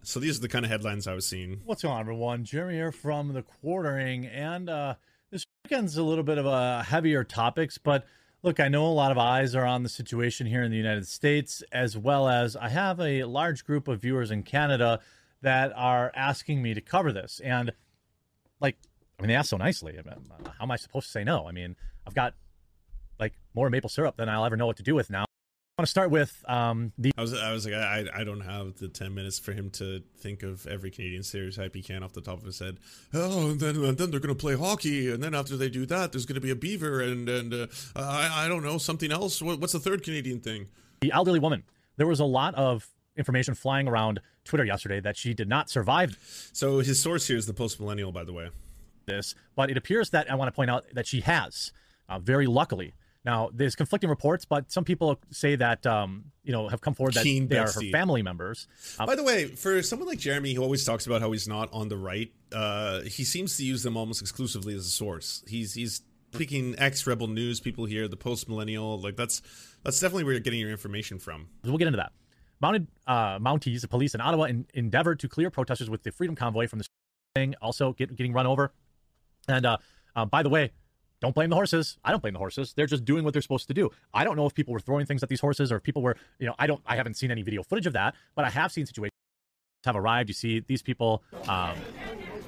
So 0.02 0.20
these 0.20 0.38
are 0.38 0.42
the 0.42 0.48
kind 0.48 0.66
of 0.66 0.70
headlines 0.70 1.06
I 1.06 1.14
was 1.14 1.26
seeing. 1.26 1.62
What's 1.64 1.82
going 1.82 1.94
on, 1.94 2.00
everyone? 2.00 2.44
Jeremy 2.44 2.74
here 2.74 2.92
from 2.92 3.32
the 3.32 3.42
quartering, 3.42 4.26
and 4.26 4.68
uh, 4.68 4.96
this 5.30 5.46
weekend's 5.64 5.96
a 5.96 6.02
little 6.02 6.24
bit 6.24 6.36
of 6.36 6.44
a 6.44 6.82
heavier 6.82 7.24
topics, 7.24 7.78
but 7.78 8.04
look, 8.42 8.60
I 8.60 8.68
know 8.68 8.84
a 8.84 8.88
lot 8.88 9.12
of 9.12 9.16
eyes 9.16 9.54
are 9.54 9.64
on 9.64 9.82
the 9.82 9.88
situation 9.88 10.46
here 10.46 10.62
in 10.62 10.70
the 10.70 10.76
United 10.76 11.08
States, 11.08 11.62
as 11.72 11.96
well 11.96 12.28
as 12.28 12.54
I 12.54 12.68
have 12.68 13.00
a 13.00 13.24
large 13.24 13.64
group 13.64 13.88
of 13.88 14.02
viewers 14.02 14.30
in 14.30 14.42
Canada 14.42 15.00
that 15.40 15.72
are 15.74 16.12
asking 16.14 16.60
me 16.60 16.74
to 16.74 16.82
cover 16.82 17.10
this, 17.10 17.40
and 17.42 17.72
like, 18.64 18.76
I 19.18 19.22
mean, 19.22 19.28
they 19.28 19.34
asked 19.34 19.50
so 19.50 19.58
nicely. 19.58 19.92
I 19.98 20.02
mean, 20.02 20.16
how 20.58 20.64
am 20.64 20.70
I 20.70 20.76
supposed 20.76 21.06
to 21.06 21.12
say 21.12 21.22
no? 21.22 21.46
I 21.46 21.52
mean, 21.52 21.76
I've 22.06 22.14
got 22.14 22.34
like 23.20 23.34
more 23.54 23.68
maple 23.70 23.90
syrup 23.90 24.16
than 24.16 24.28
I'll 24.28 24.44
ever 24.44 24.56
know 24.56 24.66
what 24.66 24.78
to 24.78 24.82
do 24.82 24.94
with 24.94 25.10
now. 25.10 25.24
I 25.24 25.82
want 25.82 25.86
to 25.86 25.90
start 25.90 26.10
with 26.10 26.42
um, 26.46 26.92
the. 26.96 27.12
I 27.18 27.20
was 27.20 27.34
I 27.34 27.52
was 27.52 27.66
like 27.66 27.74
I 27.74 28.04
I 28.14 28.24
don't 28.24 28.40
have 28.42 28.76
the 28.76 28.88
ten 28.88 29.12
minutes 29.12 29.38
for 29.38 29.52
him 29.52 29.70
to 29.70 30.02
think 30.18 30.42
of 30.42 30.66
every 30.68 30.90
Canadian 30.90 31.24
stereotype 31.24 31.74
he 31.74 31.82
can 31.82 32.02
off 32.04 32.12
the 32.12 32.20
top 32.20 32.38
of 32.38 32.44
his 32.44 32.58
head. 32.60 32.78
Oh, 33.12 33.50
and 33.50 33.60
then 33.60 33.76
and 33.84 33.98
then 33.98 34.10
they're 34.10 34.20
going 34.20 34.34
to 34.34 34.40
play 34.40 34.56
hockey, 34.56 35.10
and 35.10 35.22
then 35.22 35.34
after 35.34 35.56
they 35.56 35.68
do 35.68 35.84
that, 35.86 36.12
there's 36.12 36.26
going 36.26 36.36
to 36.36 36.40
be 36.40 36.50
a 36.50 36.56
beaver, 36.56 37.00
and 37.00 37.28
and 37.28 37.52
uh, 37.52 37.66
I 37.96 38.44
I 38.44 38.48
don't 38.48 38.62
know 38.62 38.78
something 38.78 39.10
else. 39.10 39.42
What, 39.42 39.60
what's 39.60 39.72
the 39.72 39.80
third 39.80 40.04
Canadian 40.04 40.40
thing? 40.40 40.68
The 41.00 41.12
elderly 41.12 41.40
woman. 41.40 41.64
There 41.96 42.06
was 42.06 42.20
a 42.20 42.24
lot 42.24 42.54
of 42.54 42.88
information 43.16 43.54
flying 43.54 43.88
around 43.88 44.20
Twitter 44.44 44.64
yesterday 44.64 45.00
that 45.00 45.16
she 45.16 45.34
did 45.34 45.48
not 45.48 45.70
survive. 45.70 46.18
So 46.52 46.78
his 46.78 47.00
source 47.00 47.26
here 47.26 47.36
is 47.36 47.46
the 47.46 47.54
post 47.54 47.80
millennial, 47.80 48.12
by 48.12 48.24
the 48.24 48.32
way. 48.32 48.50
This, 49.06 49.34
but 49.54 49.70
it 49.70 49.76
appears 49.76 50.10
that 50.10 50.30
I 50.30 50.34
want 50.34 50.48
to 50.48 50.52
point 50.52 50.70
out 50.70 50.84
that 50.94 51.06
she 51.06 51.20
has, 51.20 51.72
uh, 52.08 52.18
very 52.18 52.46
luckily, 52.46 52.94
Now, 53.24 53.48
there's 53.54 53.74
conflicting 53.74 54.10
reports, 54.10 54.44
but 54.44 54.70
some 54.70 54.84
people 54.84 55.18
say 55.30 55.56
that 55.56 55.86
um, 55.86 56.26
you 56.42 56.52
know 56.52 56.68
have 56.68 56.80
come 56.82 56.94
forward 56.94 57.14
that 57.14 57.22
Keen 57.22 57.48
they 57.48 57.56
are 57.58 57.70
her 57.70 57.80
family 57.90 58.22
members. 58.22 58.68
Uh, 58.98 59.06
By 59.06 59.14
the 59.16 59.22
way, 59.22 59.46
for 59.46 59.82
someone 59.82 60.08
like 60.08 60.18
Jeremy, 60.18 60.52
who 60.52 60.62
always 60.62 60.84
talks 60.84 61.06
about 61.06 61.22
how 61.22 61.32
he's 61.32 61.48
not 61.48 61.70
on 61.72 61.88
the 61.88 61.96
right, 61.96 62.30
uh, 62.52 63.00
he 63.02 63.24
seems 63.24 63.56
to 63.56 63.64
use 63.64 63.82
them 63.82 63.96
almost 63.96 64.20
exclusively 64.20 64.74
as 64.74 64.84
a 64.86 64.90
source. 64.90 65.42
He's 65.48 65.72
he's 65.72 66.02
picking 66.32 66.74
ex 66.78 67.06
Rebel 67.06 67.28
News 67.28 67.60
people 67.60 67.86
here, 67.86 68.08
the 68.08 68.16
post 68.16 68.46
millennial. 68.48 69.00
Like 69.00 69.16
that's 69.16 69.40
that's 69.82 69.98
definitely 70.00 70.24
where 70.24 70.34
you're 70.34 70.40
getting 70.40 70.60
your 70.60 70.70
information 70.70 71.18
from. 71.18 71.48
We'll 71.64 71.78
get 71.78 71.86
into 71.86 71.96
that. 71.98 72.12
Mounted 72.60 72.88
uh, 73.06 73.38
Mounties, 73.38 73.80
the 73.80 73.88
police 73.88 74.14
in 74.14 74.20
Ottawa, 74.20 74.44
in, 74.44 74.66
endeavored 74.74 75.20
to 75.20 75.28
clear 75.28 75.50
protesters 75.50 75.90
with 75.90 76.02
the 76.02 76.12
Freedom 76.12 76.36
Convoy 76.36 76.66
from 76.66 76.78
the 76.78 76.86
thing, 77.34 77.54
also 77.60 77.92
get, 77.92 78.14
getting 78.16 78.32
run 78.32 78.46
over. 78.46 78.72
And 79.48 79.66
uh, 79.66 79.76
uh, 80.16 80.24
by 80.24 80.42
the 80.42 80.48
way, 80.48 80.72
don't 81.20 81.34
blame 81.34 81.50
the 81.50 81.56
horses. 81.56 81.98
I 82.04 82.10
don't 82.10 82.20
blame 82.20 82.34
the 82.34 82.38
horses. 82.38 82.74
They're 82.74 82.86
just 82.86 83.04
doing 83.04 83.24
what 83.24 83.32
they're 83.32 83.42
supposed 83.42 83.66
to 83.68 83.74
do. 83.74 83.90
I 84.12 84.24
don't 84.24 84.36
know 84.36 84.46
if 84.46 84.54
people 84.54 84.72
were 84.72 84.80
throwing 84.80 85.06
things 85.06 85.22
at 85.22 85.28
these 85.28 85.40
horses 85.40 85.72
or 85.72 85.76
if 85.76 85.82
people 85.82 86.02
were, 86.02 86.16
you 86.38 86.46
know, 86.46 86.54
I 86.58 86.66
don't, 86.66 86.82
I 86.86 86.96
haven't 86.96 87.14
seen 87.14 87.30
any 87.30 87.42
video 87.42 87.62
footage 87.62 87.86
of 87.86 87.94
that, 87.94 88.14
but 88.34 88.44
I 88.44 88.50
have 88.50 88.72
seen 88.72 88.86
situations 88.86 89.12
have 89.84 89.96
arrived. 89.96 90.28
You 90.28 90.34
see 90.34 90.60
these 90.60 90.82
people 90.82 91.22
um, 91.48 91.76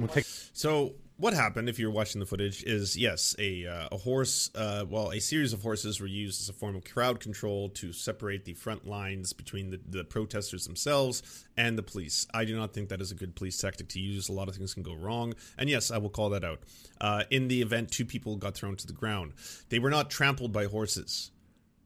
will 0.00 0.08
take 0.08 0.24
So 0.24 0.94
what 1.18 1.32
happened, 1.32 1.68
if 1.68 1.78
you're 1.78 1.90
watching 1.90 2.18
the 2.18 2.26
footage, 2.26 2.62
is 2.64 2.96
yes, 2.96 3.34
a 3.38 3.66
uh, 3.66 3.88
a 3.90 3.96
horse, 3.96 4.50
uh, 4.54 4.84
well, 4.88 5.12
a 5.12 5.20
series 5.20 5.52
of 5.54 5.62
horses 5.62 5.98
were 5.98 6.06
used 6.06 6.42
as 6.42 6.48
a 6.50 6.52
form 6.52 6.76
of 6.76 6.84
crowd 6.84 7.20
control 7.20 7.70
to 7.70 7.92
separate 7.92 8.44
the 8.44 8.52
front 8.52 8.86
lines 8.86 9.32
between 9.32 9.70
the, 9.70 9.80
the 9.88 10.04
protesters 10.04 10.66
themselves 10.66 11.46
and 11.56 11.78
the 11.78 11.82
police. 11.82 12.26
I 12.34 12.44
do 12.44 12.54
not 12.54 12.74
think 12.74 12.90
that 12.90 13.00
is 13.00 13.12
a 13.12 13.14
good 13.14 13.34
police 13.34 13.56
tactic 13.56 13.88
to 13.90 14.00
use. 14.00 14.28
A 14.28 14.32
lot 14.32 14.48
of 14.48 14.56
things 14.56 14.74
can 14.74 14.82
go 14.82 14.94
wrong, 14.94 15.34
and 15.56 15.70
yes, 15.70 15.90
I 15.90 15.98
will 15.98 16.10
call 16.10 16.30
that 16.30 16.44
out. 16.44 16.60
Uh, 17.00 17.24
in 17.30 17.48
the 17.48 17.62
event, 17.62 17.90
two 17.90 18.04
people 18.04 18.36
got 18.36 18.54
thrown 18.54 18.76
to 18.76 18.86
the 18.86 18.92
ground. 18.92 19.32
They 19.70 19.78
were 19.78 19.90
not 19.90 20.10
trampled 20.10 20.52
by 20.52 20.66
horses. 20.66 21.30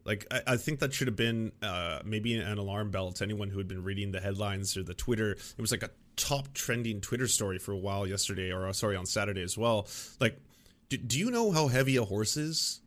Like 0.03 0.25
I, 0.29 0.41
I 0.47 0.57
think 0.57 0.79
that 0.79 0.93
should 0.93 1.07
have 1.07 1.15
been 1.15 1.53
uh, 1.61 1.99
maybe 2.03 2.35
an 2.35 2.57
alarm 2.57 2.91
bell 2.91 3.11
to 3.13 3.23
anyone 3.23 3.49
who 3.49 3.59
had 3.59 3.67
been 3.67 3.83
reading 3.83 4.11
the 4.11 4.19
headlines 4.19 4.75
or 4.75 4.83
the 4.83 4.93
Twitter. 4.93 5.31
It 5.31 5.61
was 5.61 5.71
like 5.71 5.83
a 5.83 5.91
top 6.21 6.53
trending 6.53 7.01
Twitter 7.01 7.27
story 7.27 7.57
for 7.57 7.71
a 7.71 7.77
while 7.77 8.05
yesterday, 8.05 8.51
or 8.51 8.67
uh, 8.67 8.73
sorry, 8.73 8.95
on 8.95 9.07
Saturday 9.07 9.41
as 9.41 9.57
well. 9.57 9.87
Like, 10.19 10.39
do, 10.89 10.97
do 10.97 11.17
you 11.17 11.31
know 11.31 11.51
how 11.51 11.67
heavy 11.67 11.97
a 11.97 12.03
horse 12.03 12.37
is? 12.37 12.81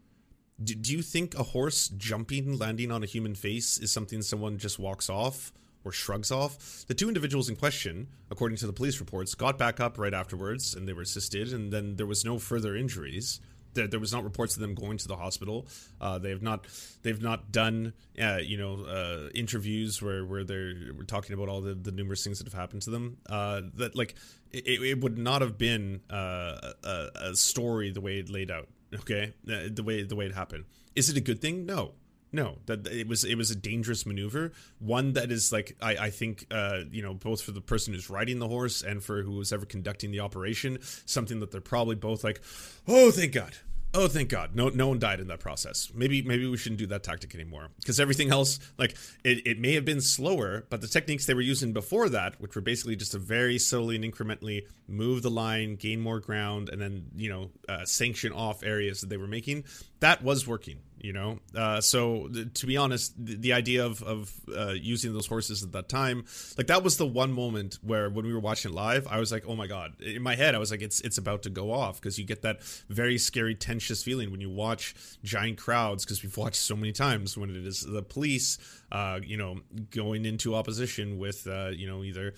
Do, 0.62 0.74
do 0.74 0.92
you 0.92 1.02
think 1.02 1.34
a 1.34 1.42
horse 1.42 1.88
jumping, 1.88 2.58
landing 2.58 2.92
on 2.92 3.02
a 3.02 3.06
human 3.06 3.34
face 3.34 3.76
is 3.78 3.90
something 3.90 4.22
someone 4.22 4.56
just 4.56 4.78
walks 4.78 5.10
off 5.10 5.52
or 5.84 5.90
shrugs 5.90 6.30
off? 6.30 6.84
The 6.86 6.94
two 6.94 7.08
individuals 7.08 7.48
in 7.48 7.56
question, 7.56 8.06
according 8.30 8.58
to 8.58 8.68
the 8.68 8.72
police 8.72 9.00
reports, 9.00 9.34
got 9.34 9.58
back 9.58 9.80
up 9.80 9.98
right 9.98 10.14
afterwards 10.14 10.74
and 10.74 10.86
they 10.86 10.92
were 10.92 11.02
assisted, 11.02 11.52
and 11.52 11.72
then 11.72 11.96
there 11.96 12.06
was 12.06 12.24
no 12.24 12.38
further 12.38 12.76
injuries 12.76 13.40
there, 13.74 13.86
there 13.86 14.00
was 14.00 14.12
not 14.12 14.24
reports 14.24 14.54
of 14.56 14.60
them 14.60 14.74
going 14.74 14.98
to 14.98 15.08
the 15.08 15.16
hospital. 15.16 15.66
Uh, 16.00 16.18
they 16.18 16.30
have 16.30 16.42
not 16.42 16.66
they've 17.02 17.20
not 17.22 17.52
done 17.52 17.92
uh, 18.20 18.38
you 18.42 18.56
know 18.56 18.84
uh, 18.84 19.28
interviews 19.34 20.00
where 20.00 20.24
where 20.24 20.44
they're 20.44 20.74
we're 20.96 21.04
talking 21.04 21.34
about 21.34 21.48
all 21.48 21.60
the, 21.60 21.74
the 21.74 21.92
numerous 21.92 22.24
things 22.24 22.38
that 22.38 22.46
have 22.46 22.58
happened 22.58 22.82
to 22.82 22.90
them. 22.90 23.18
Uh, 23.28 23.62
that 23.74 23.94
like 23.96 24.14
it, 24.52 24.80
it 24.82 25.00
would 25.00 25.18
not 25.18 25.42
have 25.42 25.58
been 25.58 26.00
uh, 26.10 26.72
a, 26.84 27.08
a 27.16 27.34
story 27.34 27.90
the 27.90 28.00
way 28.00 28.18
it 28.18 28.30
laid 28.30 28.50
out. 28.50 28.68
Okay, 28.94 29.34
Uh, 29.48 29.68
the 29.72 29.82
way 29.82 30.02
the 30.04 30.14
way 30.16 30.26
it 30.26 30.34
happened. 30.34 30.64
Is 30.94 31.08
it 31.10 31.16
a 31.16 31.20
good 31.20 31.40
thing? 31.40 31.66
No. 31.66 31.92
No, 32.34 32.58
that 32.66 32.88
it 32.88 33.06
was 33.06 33.22
it 33.22 33.36
was 33.36 33.52
a 33.52 33.54
dangerous 33.54 34.04
maneuver. 34.04 34.50
One 34.80 35.12
that 35.12 35.30
is 35.30 35.52
like 35.52 35.76
I 35.80 35.96
I 35.96 36.10
think 36.10 36.48
uh 36.50 36.80
you 36.90 37.00
know 37.00 37.14
both 37.14 37.40
for 37.42 37.52
the 37.52 37.60
person 37.60 37.94
who's 37.94 38.10
riding 38.10 38.40
the 38.40 38.48
horse 38.48 38.82
and 38.82 39.00
for 39.00 39.22
who 39.22 39.36
was 39.36 39.52
ever 39.52 39.64
conducting 39.64 40.10
the 40.10 40.18
operation, 40.18 40.78
something 41.06 41.38
that 41.38 41.52
they're 41.52 41.60
probably 41.60 41.94
both 41.94 42.24
like, 42.24 42.42
oh 42.88 43.12
thank 43.12 43.34
God, 43.34 43.52
oh 43.94 44.08
thank 44.08 44.30
God, 44.30 44.56
no 44.56 44.68
no 44.68 44.88
one 44.88 44.98
died 44.98 45.20
in 45.20 45.28
that 45.28 45.38
process. 45.38 45.92
Maybe 45.94 46.22
maybe 46.22 46.44
we 46.48 46.56
shouldn't 46.56 46.80
do 46.80 46.88
that 46.88 47.04
tactic 47.04 47.36
anymore 47.36 47.68
because 47.78 48.00
everything 48.00 48.32
else 48.32 48.58
like 48.78 48.96
it 49.22 49.46
it 49.46 49.60
may 49.60 49.74
have 49.74 49.84
been 49.84 50.00
slower, 50.00 50.66
but 50.70 50.80
the 50.80 50.88
techniques 50.88 51.26
they 51.26 51.34
were 51.34 51.40
using 51.40 51.72
before 51.72 52.08
that, 52.08 52.40
which 52.40 52.56
were 52.56 52.62
basically 52.62 52.96
just 52.96 53.12
to 53.12 53.18
very 53.18 53.60
slowly 53.60 53.94
and 53.94 54.04
incrementally 54.04 54.62
move 54.88 55.22
the 55.22 55.30
line, 55.30 55.76
gain 55.76 56.00
more 56.00 56.18
ground, 56.18 56.68
and 56.68 56.82
then 56.82 57.06
you 57.14 57.30
know 57.30 57.52
uh, 57.68 57.84
sanction 57.84 58.32
off 58.32 58.64
areas 58.64 59.02
that 59.02 59.08
they 59.08 59.18
were 59.18 59.28
making, 59.28 59.62
that 60.00 60.24
was 60.24 60.48
working 60.48 60.80
you 61.04 61.12
know? 61.12 61.38
Uh, 61.54 61.80
so 61.80 62.28
th- 62.32 62.54
to 62.54 62.66
be 62.66 62.76
honest 62.76 63.14
the, 63.22 63.36
the 63.36 63.52
idea 63.52 63.84
of, 63.84 64.02
of 64.02 64.32
uh, 64.56 64.68
using 64.70 65.12
those 65.12 65.26
horses 65.26 65.62
at 65.62 65.72
that 65.72 65.88
time 65.88 66.24
like 66.56 66.66
that 66.68 66.82
was 66.82 66.96
the 66.96 67.06
one 67.06 67.32
moment 67.32 67.78
where 67.82 68.08
when 68.08 68.24
we 68.24 68.32
were 68.32 68.40
watching 68.40 68.72
it 68.72 68.74
live 68.74 69.06
i 69.08 69.18
was 69.18 69.30
like 69.30 69.44
oh 69.46 69.54
my 69.54 69.66
god. 69.66 70.00
In 70.00 70.22
my 70.22 70.34
head 70.34 70.54
i 70.54 70.58
was 70.58 70.70
like 70.70 70.82
it's 70.82 71.00
it's 71.02 71.18
about 71.18 71.42
to 71.42 71.50
go 71.50 71.70
off 71.70 72.00
because 72.00 72.18
you 72.18 72.24
get 72.24 72.42
that 72.42 72.62
very 72.88 73.18
scary 73.18 73.54
tensious 73.54 74.02
feeling 74.02 74.30
when 74.30 74.40
you 74.40 74.50
watch 74.50 74.94
giant 75.22 75.58
crowds 75.58 76.04
because 76.04 76.22
we've 76.22 76.36
watched 76.36 76.56
so 76.56 76.74
many 76.74 76.92
times 76.92 77.36
when 77.36 77.50
it 77.50 77.66
is 77.66 77.82
the 77.82 78.02
police 78.02 78.58
uh, 78.94 79.18
you 79.24 79.36
know 79.36 79.60
going 79.90 80.24
into 80.24 80.54
opposition 80.54 81.18
with 81.18 81.46
uh, 81.48 81.70
you 81.74 81.86
know 81.86 82.04
either 82.04 82.32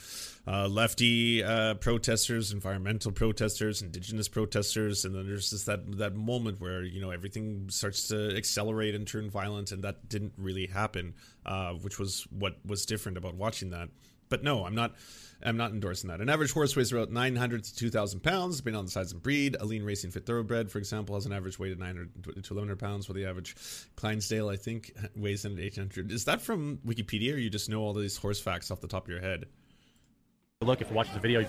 uh, 0.49 0.67
lefty 0.67 1.45
uh, 1.45 1.75
protesters 1.75 2.51
environmental 2.51 3.13
protesters 3.13 3.83
indigenous 3.83 4.27
protesters. 4.27 5.05
And 5.05 5.15
then 5.15 5.27
there's 5.27 5.51
just 5.51 5.67
that 5.67 5.99
that 5.99 6.17
moment 6.17 6.59
where 6.59 6.83
you 6.83 7.01
know 7.01 7.11
everything 7.11 7.69
starts 7.69 8.09
to 8.09 8.35
accelerate 8.35 8.95
and 8.95 9.07
turn 9.07 9.29
violent. 9.29 9.71
And 9.71 9.85
that 9.85 10.09
didn't 10.09 10.33
really 10.39 10.67
happen 10.67 11.15
uh, 11.45 11.75
which 11.75 11.99
was 11.99 12.27
what 12.31 12.57
was 12.67 12.85
different 12.87 13.17
about 13.17 13.35
watching 13.35 13.71
that 13.71 13.89
but 14.29 14.43
no 14.43 14.65
i'm 14.65 14.75
not 14.75 14.95
i'm 15.45 15.57
not 15.57 15.71
endorsing 15.71 16.09
that. 16.09 16.21
An 16.21 16.31
average 16.31 16.53
horse 16.53 16.75
weighs 16.75 16.93
about 16.93 17.11
900 17.11 17.65
to 17.65 17.77
2000 17.77 18.21
pounds 18.21 18.57
depending 18.57 18.79
on 18.79 18.87
the 18.87 18.91
size 18.91 19.13
and 19.13 19.23
breed. 19.23 19.57
A 19.61 19.65
lean 19.65 19.85
racing 19.85 20.11
fit 20.11 20.25
thoroughbred 20.25 20.71
for 20.71 20.79
example 20.79 21.15
has 21.15 21.27
an 21.27 21.33
average 21.33 21.59
weight 21.59 21.73
of 21.73 21.79
900 21.79 22.15
to 22.25 22.31
1100 22.31 22.79
pounds 22.79 23.09
while 23.09 23.15
the 23.15 23.27
average 23.27 23.55
clydesdale 23.97 24.49
i 24.49 24.57
think 24.57 24.93
weighs 25.15 25.45
in 25.45 25.53
at 25.53 25.59
800 25.59 26.11
is 26.11 26.25
that 26.25 26.41
from 26.41 26.79
wikipedia 26.87 27.35
or 27.35 27.39
you 27.39 27.51
just 27.51 27.69
know 27.69 27.83
all 27.83 27.93
these 27.93 28.17
horse 28.17 28.41
facts 28.41 28.71
off 28.71 28.81
the 28.81 28.89
top 28.89 29.05
of 29.05 29.11
your 29.11 29.21
head? 29.21 29.47
Look 30.63 30.81
if 30.81 30.89
you 30.89 30.97
watch 30.97 31.13
the 31.13 31.21
video. 31.21 31.47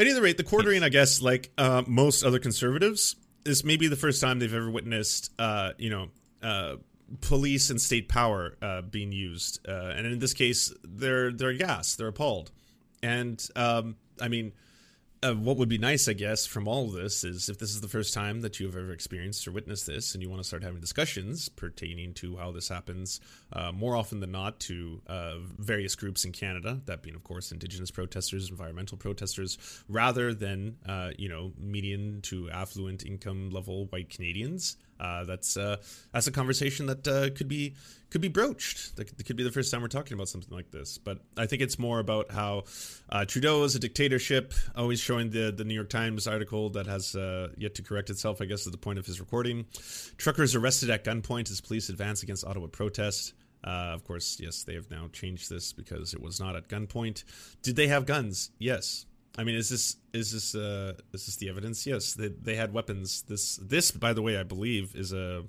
At 0.00 0.06
either 0.06 0.22
rate, 0.22 0.36
the 0.36 0.44
quartering, 0.44 0.82
I 0.82 0.88
guess, 0.88 1.20
like 1.20 1.52
uh, 1.58 1.82
most 1.86 2.24
other 2.24 2.38
conservatives, 2.38 3.16
is 3.44 3.64
maybe 3.64 3.86
the 3.86 3.96
first 3.96 4.20
time 4.20 4.38
they've 4.38 4.52
ever 4.52 4.70
witnessed, 4.70 5.30
uh, 5.38 5.72
you 5.78 5.90
know, 5.90 6.08
uh, 6.42 6.76
police 7.20 7.70
and 7.70 7.80
state 7.80 8.08
power 8.08 8.56
uh, 8.62 8.82
being 8.82 9.12
used, 9.12 9.66
uh, 9.68 9.92
and 9.96 10.06
in 10.06 10.18
this 10.18 10.34
case, 10.34 10.72
they're 10.82 11.32
they're 11.32 11.50
aghast, 11.50 11.98
they're 11.98 12.08
appalled, 12.08 12.50
and 13.02 13.46
um, 13.56 13.96
I 14.20 14.28
mean, 14.28 14.52
uh, 15.22 15.34
what 15.34 15.58
would 15.58 15.68
be 15.68 15.76
nice, 15.76 16.08
I 16.08 16.14
guess, 16.14 16.46
from 16.46 16.66
all 16.66 16.86
of 16.86 16.92
this 16.92 17.24
is 17.24 17.48
if 17.48 17.58
this 17.58 17.70
is 17.70 17.82
the 17.82 17.88
first 17.88 18.14
time 18.14 18.40
that 18.40 18.58
you 18.58 18.66
have 18.66 18.76
ever 18.76 18.92
experienced 18.92 19.46
or 19.46 19.52
witnessed 19.52 19.86
this, 19.86 20.14
and 20.14 20.22
you 20.22 20.30
want 20.30 20.40
to 20.40 20.48
start 20.48 20.62
having 20.62 20.80
discussions 20.80 21.48
pertaining 21.48 22.14
to 22.14 22.38
how 22.38 22.52
this 22.52 22.68
happens 22.68 23.20
uh, 23.52 23.70
more 23.70 23.96
often 23.96 24.20
than 24.20 24.32
not 24.32 24.58
to 24.60 25.02
uh, 25.08 25.34
various 25.58 25.94
groups 25.94 26.24
in 26.24 26.32
Canada, 26.32 26.80
that 26.86 27.02
being, 27.02 27.14
of 27.14 27.22
course, 27.22 27.52
Indigenous 27.52 27.90
protesters, 27.90 28.48
environmental 28.48 28.96
protesters, 28.96 29.58
rather 29.88 30.32
than 30.32 30.76
uh, 30.88 31.10
you 31.18 31.28
know 31.28 31.52
median 31.58 32.22
to 32.22 32.50
affluent 32.50 33.04
income 33.04 33.50
level 33.50 33.86
white 33.86 34.08
Canadians. 34.08 34.76
Uh, 35.00 35.24
that's 35.24 35.56
uh, 35.56 35.76
that's 36.12 36.26
a 36.26 36.32
conversation 36.32 36.86
that 36.86 37.08
uh, 37.08 37.30
could 37.30 37.48
be 37.48 37.74
could 38.10 38.20
be 38.20 38.28
broached. 38.28 38.96
That 38.96 39.24
could 39.24 39.36
be 39.36 39.42
the 39.42 39.50
first 39.50 39.70
time 39.70 39.80
we're 39.80 39.88
talking 39.88 40.14
about 40.14 40.28
something 40.28 40.54
like 40.54 40.70
this. 40.70 40.98
But 40.98 41.20
I 41.38 41.46
think 41.46 41.62
it's 41.62 41.78
more 41.78 42.00
about 42.00 42.30
how 42.30 42.64
uh, 43.08 43.24
Trudeau 43.24 43.64
is 43.64 43.74
a 43.74 43.78
dictatorship. 43.78 44.52
Always 44.76 45.00
showing 45.00 45.30
the 45.30 45.50
the 45.50 45.64
New 45.64 45.74
York 45.74 45.88
Times 45.88 46.26
article 46.26 46.70
that 46.70 46.86
has 46.86 47.16
uh, 47.16 47.48
yet 47.56 47.76
to 47.76 47.82
correct 47.82 48.10
itself. 48.10 48.42
I 48.42 48.44
guess 48.44 48.66
at 48.66 48.72
the 48.72 48.78
point 48.78 48.98
of 48.98 49.06
his 49.06 49.20
recording, 49.20 49.66
truckers 50.18 50.54
arrested 50.54 50.90
at 50.90 51.04
gunpoint 51.04 51.50
as 51.50 51.62
police 51.62 51.88
advance 51.88 52.22
against 52.22 52.44
Ottawa 52.44 52.66
protest. 52.66 53.32
Uh, 53.62 53.92
of 53.92 54.04
course, 54.04 54.38
yes, 54.40 54.64
they 54.64 54.74
have 54.74 54.90
now 54.90 55.08
changed 55.12 55.50
this 55.50 55.72
because 55.72 56.14
it 56.14 56.20
was 56.20 56.40
not 56.40 56.56
at 56.56 56.68
gunpoint. 56.68 57.24
Did 57.62 57.76
they 57.76 57.88
have 57.88 58.06
guns? 58.06 58.50
Yes. 58.58 59.06
I 59.40 59.44
mean, 59.44 59.54
is 59.54 59.70
this 59.70 59.96
is 60.12 60.32
this 60.32 60.54
uh, 60.54 60.92
is 61.14 61.24
this 61.24 61.36
the 61.36 61.48
evidence? 61.48 61.86
Yes, 61.86 62.12
they, 62.12 62.28
they 62.28 62.56
had 62.56 62.74
weapons. 62.74 63.22
This 63.22 63.56
this, 63.56 63.90
by 63.90 64.12
the 64.12 64.20
way, 64.20 64.36
I 64.36 64.42
believe 64.42 64.94
is 64.94 65.14
a 65.14 65.44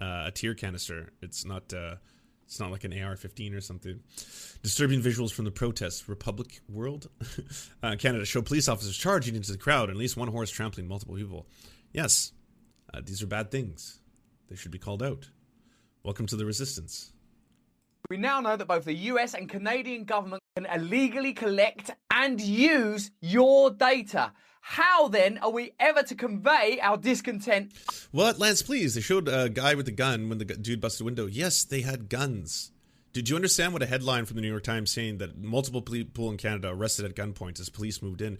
uh, 0.00 0.24
a 0.26 0.32
tear 0.32 0.54
canister. 0.54 1.12
It's 1.22 1.44
not 1.44 1.72
uh, 1.72 1.94
it's 2.44 2.58
not 2.58 2.72
like 2.72 2.82
an 2.82 2.92
AR-15 2.92 3.56
or 3.56 3.60
something. 3.60 4.00
Disturbing 4.64 5.00
visuals 5.00 5.32
from 5.32 5.44
the 5.44 5.52
protest. 5.52 6.08
Republic 6.08 6.58
World, 6.68 7.10
uh, 7.84 7.94
Canada 7.96 8.24
show 8.24 8.42
police 8.42 8.68
officers 8.68 8.96
charging 8.96 9.36
into 9.36 9.52
the 9.52 9.58
crowd 9.58 9.88
and 9.88 9.92
at 9.92 10.00
least 10.00 10.16
one 10.16 10.28
horse 10.28 10.50
trampling 10.50 10.88
multiple 10.88 11.14
people. 11.14 11.46
Yes, 11.92 12.32
uh, 12.92 13.02
these 13.04 13.22
are 13.22 13.28
bad 13.28 13.52
things. 13.52 14.00
They 14.48 14.56
should 14.56 14.72
be 14.72 14.78
called 14.78 15.02
out. 15.02 15.28
Welcome 16.02 16.26
to 16.26 16.36
the 16.36 16.44
resistance. 16.44 17.12
We 18.10 18.16
now 18.16 18.40
know 18.40 18.56
that 18.56 18.66
both 18.66 18.84
the 18.84 18.94
US 18.94 19.34
and 19.34 19.48
Canadian 19.48 20.04
government 20.04 20.42
can 20.58 20.66
illegally 20.74 21.32
collect 21.32 21.92
and 22.10 22.40
use 22.40 23.12
your 23.20 23.70
data. 23.70 24.32
How 24.60 25.06
then 25.06 25.38
are 25.38 25.52
we 25.52 25.72
ever 25.78 26.02
to 26.02 26.16
convey 26.16 26.80
our 26.82 26.96
discontent? 26.96 27.72
What, 28.10 28.40
Lance, 28.40 28.62
please? 28.62 28.96
They 28.96 29.00
showed 29.00 29.28
a 29.28 29.48
guy 29.48 29.76
with 29.76 29.86
a 29.86 29.92
gun 29.92 30.28
when 30.28 30.38
the 30.38 30.44
dude 30.44 30.80
busted 30.80 31.02
a 31.02 31.04
window. 31.04 31.26
Yes, 31.26 31.62
they 31.62 31.82
had 31.82 32.08
guns. 32.08 32.72
Did 33.12 33.28
you 33.28 33.36
understand 33.36 33.72
what 33.72 33.84
a 33.84 33.86
headline 33.86 34.26
from 34.26 34.34
the 34.34 34.42
New 34.42 34.50
York 34.50 34.64
Times 34.64 34.90
saying 34.90 35.18
that 35.18 35.38
multiple 35.38 35.80
people 35.80 36.28
in 36.28 36.36
Canada 36.36 36.70
arrested 36.70 37.04
at 37.04 37.14
gunpoint 37.14 37.60
as 37.60 37.68
police 37.68 38.02
moved 38.02 38.20
in? 38.20 38.38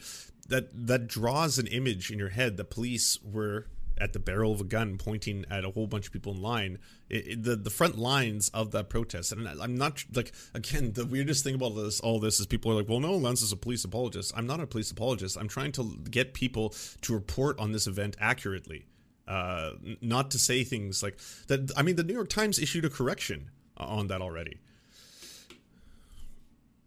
That 0.48 0.70
that 0.88 1.06
draws 1.06 1.58
an 1.58 1.68
image 1.68 2.10
in 2.10 2.18
your 2.18 2.30
head 2.30 2.56
that 2.56 2.70
police 2.70 3.18
were 3.22 3.68
at 4.00 4.12
the 4.12 4.18
barrel 4.18 4.52
of 4.52 4.60
a 4.60 4.64
gun 4.64 4.98
pointing 4.98 5.44
at 5.50 5.64
a 5.64 5.70
whole 5.70 5.86
bunch 5.86 6.06
of 6.06 6.12
people 6.12 6.32
in 6.32 6.42
line. 6.42 6.78
It, 7.08 7.28
it, 7.28 7.42
the 7.42 7.56
the 7.56 7.70
front 7.70 7.98
lines 7.98 8.48
of 8.50 8.70
that 8.72 8.88
protest, 8.88 9.32
and 9.32 9.48
I'm 9.48 9.76
not 9.76 10.04
like 10.14 10.32
again 10.54 10.92
the 10.92 11.06
weirdest 11.06 11.44
thing 11.44 11.54
about 11.54 11.74
this 11.76 12.00
all 12.00 12.20
this 12.20 12.40
is 12.40 12.46
people 12.46 12.72
are 12.72 12.74
like, 12.74 12.88
well, 12.88 13.00
no, 13.00 13.16
Lance 13.16 13.42
is 13.42 13.52
a 13.52 13.56
police 13.56 13.84
apologist. 13.84 14.32
I'm 14.36 14.46
not 14.46 14.60
a 14.60 14.66
police 14.66 14.90
apologist. 14.90 15.36
I'm 15.36 15.48
trying 15.48 15.72
to 15.72 15.96
get 16.10 16.34
people 16.34 16.74
to 17.02 17.14
report 17.14 17.58
on 17.58 17.72
this 17.72 17.86
event 17.86 18.16
accurately, 18.20 18.86
uh, 19.26 19.72
not 20.00 20.30
to 20.32 20.38
say 20.38 20.64
things 20.64 21.02
like 21.02 21.18
that. 21.48 21.70
I 21.76 21.82
mean, 21.82 21.96
the 21.96 22.04
New 22.04 22.14
York 22.14 22.28
Times 22.28 22.58
issued 22.58 22.84
a 22.84 22.90
correction 22.90 23.50
on 23.76 24.08
that 24.08 24.20
already. 24.20 24.58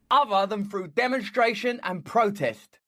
Other 0.09 0.45
than 0.45 0.65
through 0.69 0.89
demonstration 0.89 1.79
and 1.83 2.03
protest. 2.03 2.79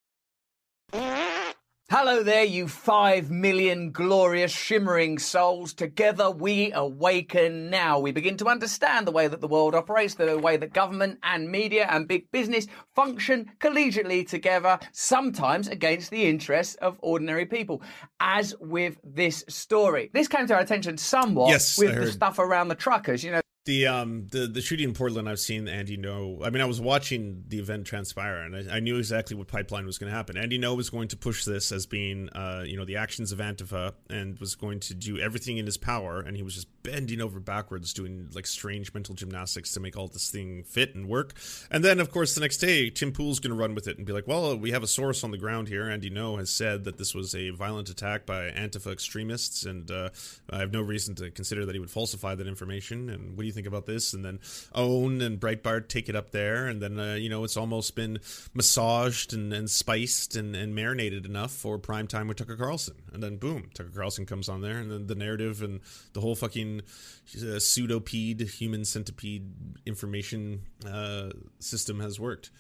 Hello 1.96 2.24
there, 2.24 2.44
you 2.44 2.68
five 2.68 3.30
million 3.30 3.92
glorious, 3.92 4.52
shimmering 4.52 5.20
souls. 5.20 5.74
Together 5.74 6.32
we 6.32 6.72
awaken 6.72 7.70
now. 7.70 8.00
We 8.00 8.12
begin 8.12 8.36
to 8.38 8.48
understand 8.48 9.06
the 9.06 9.12
way 9.12 9.28
that 9.28 9.42
the 9.42 9.48
world 9.48 9.76
operates, 9.76 10.16
the 10.16 10.40
way 10.40 10.58
that 10.58 10.74
government 10.74 11.20
and 11.22 11.52
media 11.52 11.86
and 11.88 12.08
big 12.08 12.32
business 12.32 12.66
function 12.96 13.52
collegiately 13.60 14.28
together, 14.28 14.80
sometimes 14.92 15.68
against 15.68 16.10
the 16.10 16.26
interests 16.26 16.74
of 16.78 16.98
ordinary 17.04 17.46
people. 17.46 17.84
As 18.20 18.56
with 18.60 18.98
this 19.04 19.46
story. 19.48 20.10
This 20.14 20.28
came 20.28 20.48
to 20.48 20.56
our 20.56 20.62
attention 20.62 20.98
somewhat 20.98 21.52
Yes, 21.52 21.78
with 21.78 21.94
the 21.94 22.12
stuff 22.12 22.40
around 22.40 22.70
the 22.70 22.76
truckers. 22.76 23.24
You 23.24 23.34
know, 23.34 23.43
The 23.66 23.88
um 23.88 24.28
the 24.32 24.46
the 24.46 24.62
shooting 24.62 24.90
in 24.90 24.94
Portland, 24.94 25.30
I've 25.30 25.40
seen 25.40 25.70
Andy 25.70 25.98
Ngo. 25.98 26.46
I 26.46 26.50
mean, 26.50 26.62
I 26.62 26.66
was 26.66 26.82
watching 26.82 27.46
the 27.48 27.60
event 27.60 27.88
transpire, 27.88 28.40
and 28.40 28.56
I, 28.56 28.76
I 28.76 28.80
knew 28.82 28.98
exactly 28.98 29.38
what 29.38 29.48
pipeline 29.48 29.86
was 29.86 29.98
going 29.98 30.12
to 30.12 30.16
happen. 30.16 30.36
Andy 30.36 30.60
Ngo 30.60 30.76
was 30.76 30.90
going 30.90 31.08
to 31.08 31.18
push 31.18 31.46
this 31.46 31.72
as 31.72 31.86
being, 31.86 32.28
uh, 32.30 32.64
you 32.66 32.76
know, 32.76 32.84
the 32.84 32.98
actions 32.98 33.32
of 33.32 33.40
Antifa, 33.40 33.94
and 34.10 34.38
was 34.40 34.56
going 34.56 34.82
to 34.82 34.94
do 34.94 35.18
everything 35.18 35.58
in 35.60 35.66
his 35.66 35.78
power, 35.78 36.20
and 36.20 36.36
he 36.36 36.44
was 36.44 36.56
just 36.56 36.68
bending 36.84 37.22
over 37.22 37.40
backwards, 37.40 37.94
doing 37.94 38.30
like 38.34 38.46
strange 38.46 38.94
mental 38.94 39.16
gymnastics 39.16 39.72
to 39.72 39.80
make 39.80 39.98
all 39.98 40.08
this 40.08 40.30
thing 40.30 40.64
fit 40.64 40.94
and 40.94 41.08
work. 41.08 41.34
And 41.72 41.84
then, 41.84 42.00
of 42.00 42.12
course, 42.12 42.36
the 42.36 42.42
next 42.42 42.58
day, 42.58 42.90
Tim 42.90 43.12
Pool's 43.12 43.40
going 43.40 43.56
to 43.56 43.60
run 43.60 43.74
with 43.74 43.88
it 43.88 43.98
and 43.98 44.06
be 44.06 44.14
like, 44.14 44.28
"Well, 44.28 44.58
we 44.58 44.72
have 44.72 44.84
a 44.84 44.88
source 44.88 45.24
on 45.24 45.32
the 45.32 45.38
ground 45.38 45.68
here. 45.70 45.90
Andy 45.90 46.10
Ngo 46.10 46.38
has 46.38 46.50
said 46.50 46.84
that 46.84 46.98
this 46.98 47.16
was 47.16 47.34
a 47.34 47.50
violent 47.52 47.90
attack 47.90 48.26
by 48.26 48.52
Antifa 48.52 48.92
extremists, 48.92 49.66
and 49.66 49.90
uh, 49.90 50.10
I 50.50 50.60
have 50.60 50.74
no 50.74 50.82
reason 50.82 51.16
to 51.16 51.32
consider 51.32 51.66
that 51.66 51.74
he 51.74 51.80
would 51.80 51.90
falsify 51.90 52.36
that 52.36 52.48
information. 52.48 53.10
And 53.10 53.32
what 53.32 53.42
do 53.42 53.48
you 53.48 53.54
think 53.54 53.68
about 53.68 53.86
this?" 53.86 54.14
And 54.14 54.24
then 54.24 54.40
Own 54.76 55.22
and 55.22 55.40
Breitbart 55.40 55.88
take 55.88 56.10
it 56.10 56.16
up 56.16 56.32
there, 56.32 56.68
and 56.68 56.82
then 56.82 57.00
uh, 57.00 57.14
you 57.16 57.30
know 57.30 57.44
it's 57.44 57.58
almost 57.58 57.96
been 57.96 58.20
massaged 58.54 59.34
and, 59.34 59.54
and 59.54 59.70
spiced 59.70 60.36
and, 60.36 60.56
and 60.56 60.76
marinated 60.76 61.26
enough 61.26 61.52
for 61.52 61.78
prime 61.78 62.08
time 62.08 62.28
with 62.28 62.38
Tucker 62.38 62.58
Carlson, 62.58 62.96
and 63.14 63.24
then 63.24 63.38
boom, 63.38 63.70
Tucker 63.74 63.92
Carlson 63.96 64.26
comes 64.26 64.50
on 64.50 64.62
there, 64.62 64.78
and 64.78 64.92
then 64.92 65.08
the 65.08 65.16
narrative 65.16 65.62
and 65.62 65.80
the 66.14 66.22
whole 66.22 66.36
fucking 66.36 66.73
uh, 66.80 67.60
pseudopede 67.60 68.42
human 68.50 68.86
centipede 68.86 69.46
information 69.86 70.62
uh, 70.88 71.30
system 71.60 72.00
has 72.00 72.20
worked. 72.20 72.52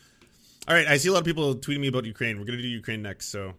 All 0.67 0.75
right, 0.75 0.87
I 0.87 0.97
see 0.97 1.09
a 1.09 1.11
lot 1.11 1.19
of 1.19 1.25
people 1.25 1.55
tweeting 1.55 1.79
me 1.81 1.87
about 1.87 2.05
Ukraine. 2.05 2.39
We're 2.39 2.45
gonna 2.45 2.61
do 2.61 2.67
Ukraine 2.67 3.01
next, 3.01 3.27
so 3.29 3.53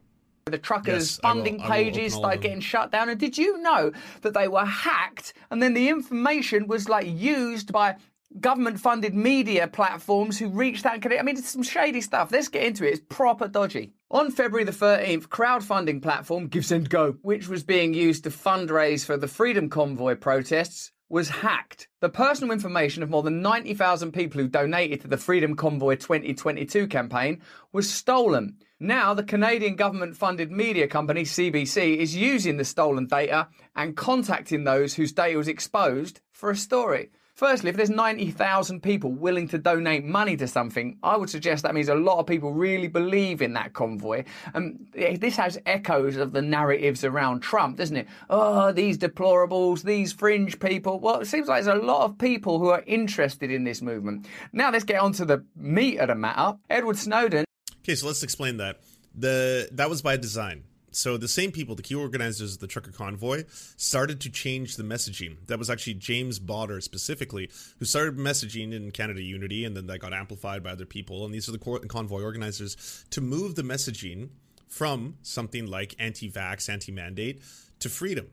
the 0.47 0.59
truckers' 0.59 0.95
Yes, 0.95 1.21
I 1.23 1.29
will- 1.29 1.35
funding 1.35 1.61
I 1.61 1.65
will 1.65 1.71
pages 1.73 2.15
started 2.15 2.43
getting 2.43 2.61
shut 2.61 2.91
down. 2.93 3.09
And 3.09 3.19
did 3.19 3.37
you 3.39 3.59
know 3.63 3.93
that 4.23 4.35
they 4.35 4.49
were 4.49 4.65
hacked 4.65 5.33
and 5.51 5.63
then 5.63 5.75
the 5.75 5.89
information 5.89 6.67
was 6.67 6.89
like 6.89 7.07
used 7.07 7.73
by 7.73 7.97
government 8.41 8.81
funded 8.81 9.15
media 9.15 9.69
platforms 9.69 10.39
who 10.39 10.49
reached 10.49 10.87
out 10.87 10.95
and 10.95 11.03
connect? 11.03 11.21
I 11.21 11.25
mean, 11.25 11.37
it's 11.37 11.51
some 11.51 11.63
shady 11.63 12.01
stuff. 12.01 12.33
Let's 12.33 12.49
get 12.49 12.65
into 12.65 12.87
it. 12.87 12.95
It's 12.95 13.03
proper 13.09 13.49
dodgy. 13.49 13.93
On 14.11 14.31
February 14.31 14.65
the 14.65 14.73
13th, 14.73 15.29
crowdfunding 15.29 16.03
platform 16.03 16.49
GiveSendGo, 16.49 17.19
which 17.23 17.49
was 17.49 17.63
being 17.63 17.95
used 17.95 18.25
to 18.25 18.31
fundraise 18.31 19.05
for 19.05 19.17
the 19.17 19.29
Freedom 19.29 19.69
Convoy 19.69 20.17
protests, 20.17 20.93
was 21.09 21.29
hacked. 21.29 21.89
The 22.01 22.09
personal 22.09 22.53
information 22.53 23.03
of 23.03 23.11
more 23.11 23.23
than 23.23 23.43
90,000 23.43 24.13
people 24.13 24.41
who 24.41 24.49
donated 24.49 25.01
to 25.03 25.09
the 25.09 25.17
Freedom 25.17 25.55
Convoy 25.55 25.97
2022 25.97 26.89
campaign 26.89 27.41
was 27.73 27.93
stolen. 27.93 28.57
Now, 28.81 29.15
the 29.15 29.23
Canadian 29.23 29.77
government 29.77 30.17
funded 30.17 30.51
media 30.51 30.89
company 30.89 31.23
CBC 31.23 31.99
is 31.99 32.17
using 32.17 32.57
the 32.57 32.65
stolen 32.65 33.07
data 33.07 33.49
and 33.77 33.97
contacting 33.97 34.65
those 34.65 34.95
whose 34.95 35.13
data 35.13 35.39
was 35.39 35.49
exposed 35.49 36.21
for 36.33 36.51
a 36.51 36.57
story. 36.57 37.11
Firstly, 37.35 37.71
if 37.71 37.77
there's 37.77 37.91
90,000 37.91 38.83
people 38.83 39.11
willing 39.11 39.49
to 39.49 39.59
donate 39.59 40.05
money 40.05 40.37
to 40.37 40.47
something, 40.47 40.99
I 41.03 41.17
would 41.17 41.31
suggest 41.31 41.65
that 41.65 41.75
means 41.75 41.89
a 41.89 41.95
lot 41.95 42.19
of 42.19 42.27
people 42.27 42.53
really 42.53 42.89
believe 42.89 43.43
in 43.43 43.55
that 43.55 43.73
convoy. 43.73 44.25
Um, 44.55 44.87
and 44.97 45.21
this 45.21 45.37
has 45.37 45.59
echoes 45.67 46.17
of 46.17 46.33
the 46.33 46.43
narratives 46.43 47.05
around 47.05 47.41
Trump, 47.41 47.79
doesn't 47.79 47.97
it? 47.97 48.07
Oh, 48.31 48.73
these 48.73 48.99
deplorables, 48.99 49.83
these 49.83 50.13
fringe 50.13 50.61
people. 50.61 51.01
Well, 51.01 51.21
it 51.21 51.27
seems 51.27 51.49
like 51.49 51.65
there's 51.65 51.77
a 51.77 51.85
lot 51.85 52.05
of 52.05 52.19
people 52.19 52.59
who 52.59 52.69
are 52.69 52.85
interested 52.87 53.51
in 53.51 53.65
this 53.65 53.83
movement. 53.83 54.27
Now 54.53 54.71
let's 54.71 54.85
get 54.85 55.01
on 55.01 55.13
to 55.15 55.25
the 55.25 55.45
meat 55.57 55.99
of 55.99 56.09
the 56.09 56.15
matter. 56.15 56.57
Edward 56.71 56.97
Snowden 56.97 57.45
Okay, 57.85 57.97
so 57.97 58.07
let's 58.07 58.23
explain 58.23 58.57
that. 58.57 58.81
The 59.15 59.69
that 59.73 59.91
was 59.91 60.01
by 60.01 60.17
design. 60.17 60.65
So 60.95 61.17
the 61.17 61.29
same 61.29 61.53
people, 61.53 61.75
the 61.75 61.83
key 61.83 61.95
organizers 61.95 62.55
of 62.55 62.61
the 62.61 62.67
trucker 62.67 62.93
convoy, 62.93 63.45
started 63.77 64.21
to 64.21 64.31
change 64.31 64.77
the 64.77 64.83
messaging. 64.83 65.37
That 65.49 65.59
was 65.59 65.69
actually 65.69 65.95
James 65.95 66.39
Bauder 66.39 66.81
specifically, 66.81 67.51
who 67.79 67.85
started 67.85 68.17
messaging 68.17 68.73
in 68.73 68.91
Canada 68.91 69.23
Unity, 69.23 69.65
and 69.65 69.77
then 69.77 69.87
that 69.89 69.99
got 69.99 70.13
amplified 70.13 70.63
by 70.63 70.71
other 70.71 70.87
people. 70.87 71.25
And 71.25 71.35
these 71.35 71.49
are 71.49 71.53
the 71.53 71.59
convoy 71.89 72.23
organizers 72.23 73.05
to 73.11 73.21
move 73.21 73.55
the 73.55 73.63
messaging 73.63 74.29
from 74.67 75.17
something 75.23 75.67
like 75.67 75.95
anti-vax, 75.99 76.69
anti-mandate 76.69 77.43
to 77.81 77.89
freedom, 77.89 78.29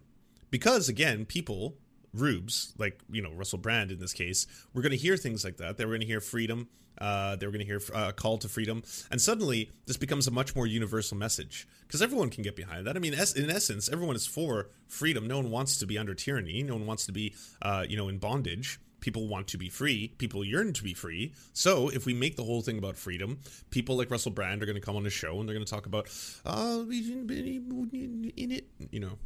because 0.49 0.89
again, 0.89 1.25
people 1.25 1.75
rubes 2.13 2.73
like 2.77 2.99
you 3.09 3.21
know 3.21 3.31
Russell 3.31 3.59
Brand 3.59 3.91
in 3.91 3.99
this 3.99 4.13
case, 4.13 4.47
we're 4.73 4.81
going 4.81 4.91
to 4.91 4.97
hear 4.97 5.17
things 5.17 5.43
like 5.43 5.57
that. 5.57 5.77
They 5.77 5.85
were 5.85 5.91
going 5.91 6.01
to 6.01 6.07
hear 6.07 6.21
freedom. 6.21 6.67
Uh, 6.97 7.35
they 7.35 7.47
were 7.47 7.51
going 7.51 7.65
to 7.65 7.65
hear 7.65 7.81
uh, 7.95 8.09
a 8.09 8.13
call 8.13 8.37
to 8.37 8.47
freedom, 8.47 8.83
and 9.09 9.19
suddenly 9.19 9.71
this 9.87 9.97
becomes 9.97 10.27
a 10.27 10.31
much 10.31 10.55
more 10.55 10.67
universal 10.67 11.17
message 11.17 11.67
because 11.87 12.01
everyone 12.01 12.29
can 12.29 12.43
get 12.43 12.55
behind 12.55 12.85
that. 12.85 12.95
I 12.95 12.99
mean, 12.99 13.13
in 13.13 13.49
essence, 13.49 13.89
everyone 13.89 14.15
is 14.15 14.27
for 14.27 14.69
freedom. 14.87 15.27
No 15.27 15.37
one 15.37 15.49
wants 15.49 15.77
to 15.79 15.85
be 15.87 15.97
under 15.97 16.13
tyranny. 16.13 16.61
No 16.63 16.75
one 16.75 16.85
wants 16.85 17.05
to 17.07 17.11
be, 17.11 17.33
uh, 17.61 17.85
you 17.87 17.97
know, 17.97 18.07
in 18.07 18.19
bondage. 18.19 18.79
People 18.99 19.27
want 19.27 19.47
to 19.47 19.57
be 19.57 19.67
free. 19.67 20.13
People 20.19 20.45
yearn 20.45 20.73
to 20.73 20.83
be 20.83 20.93
free. 20.93 21.33
So 21.53 21.89
if 21.89 22.05
we 22.05 22.13
make 22.13 22.35
the 22.35 22.43
whole 22.43 22.61
thing 22.61 22.77
about 22.77 22.97
freedom, 22.97 23.39
people 23.71 23.97
like 23.97 24.11
Russell 24.11 24.31
Brand 24.31 24.61
are 24.61 24.67
going 24.67 24.75
to 24.75 24.81
come 24.81 24.95
on 24.95 25.03
the 25.03 25.09
show 25.09 25.39
and 25.39 25.49
they're 25.49 25.55
going 25.55 25.65
to 25.65 25.71
talk 25.71 25.87
about, 25.87 26.07
uh, 26.45 26.83
in 26.87 28.51
it, 28.51 28.67
you 28.91 28.99
know. 28.99 29.17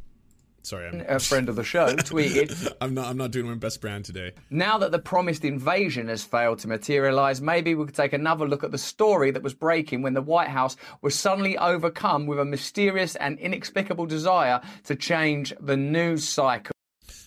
Sorry, 0.66 0.88
I'm, 0.88 1.00
a 1.08 1.20
friend 1.20 1.48
of 1.48 1.54
the 1.54 1.62
show, 1.62 1.86
tweeted 1.94 2.72
I'm 2.80 2.92
not. 2.92 3.06
I'm 3.06 3.16
not 3.16 3.30
doing 3.30 3.46
my 3.46 3.54
best 3.54 3.80
brand 3.80 4.04
today. 4.04 4.32
Now 4.50 4.78
that 4.78 4.90
the 4.90 4.98
promised 4.98 5.44
invasion 5.44 6.08
has 6.08 6.24
failed 6.24 6.58
to 6.60 6.68
materialise, 6.68 7.40
maybe 7.40 7.76
we 7.76 7.86
could 7.86 7.94
take 7.94 8.12
another 8.12 8.48
look 8.48 8.64
at 8.64 8.72
the 8.72 8.78
story 8.78 9.30
that 9.30 9.44
was 9.44 9.54
breaking 9.54 10.02
when 10.02 10.14
the 10.14 10.22
White 10.22 10.48
House 10.48 10.76
was 11.02 11.14
suddenly 11.14 11.56
overcome 11.56 12.26
with 12.26 12.40
a 12.40 12.44
mysterious 12.44 13.14
and 13.14 13.38
inexplicable 13.38 14.06
desire 14.06 14.60
to 14.84 14.96
change 14.96 15.54
the 15.60 15.76
news 15.76 16.28
cycle. 16.28 16.72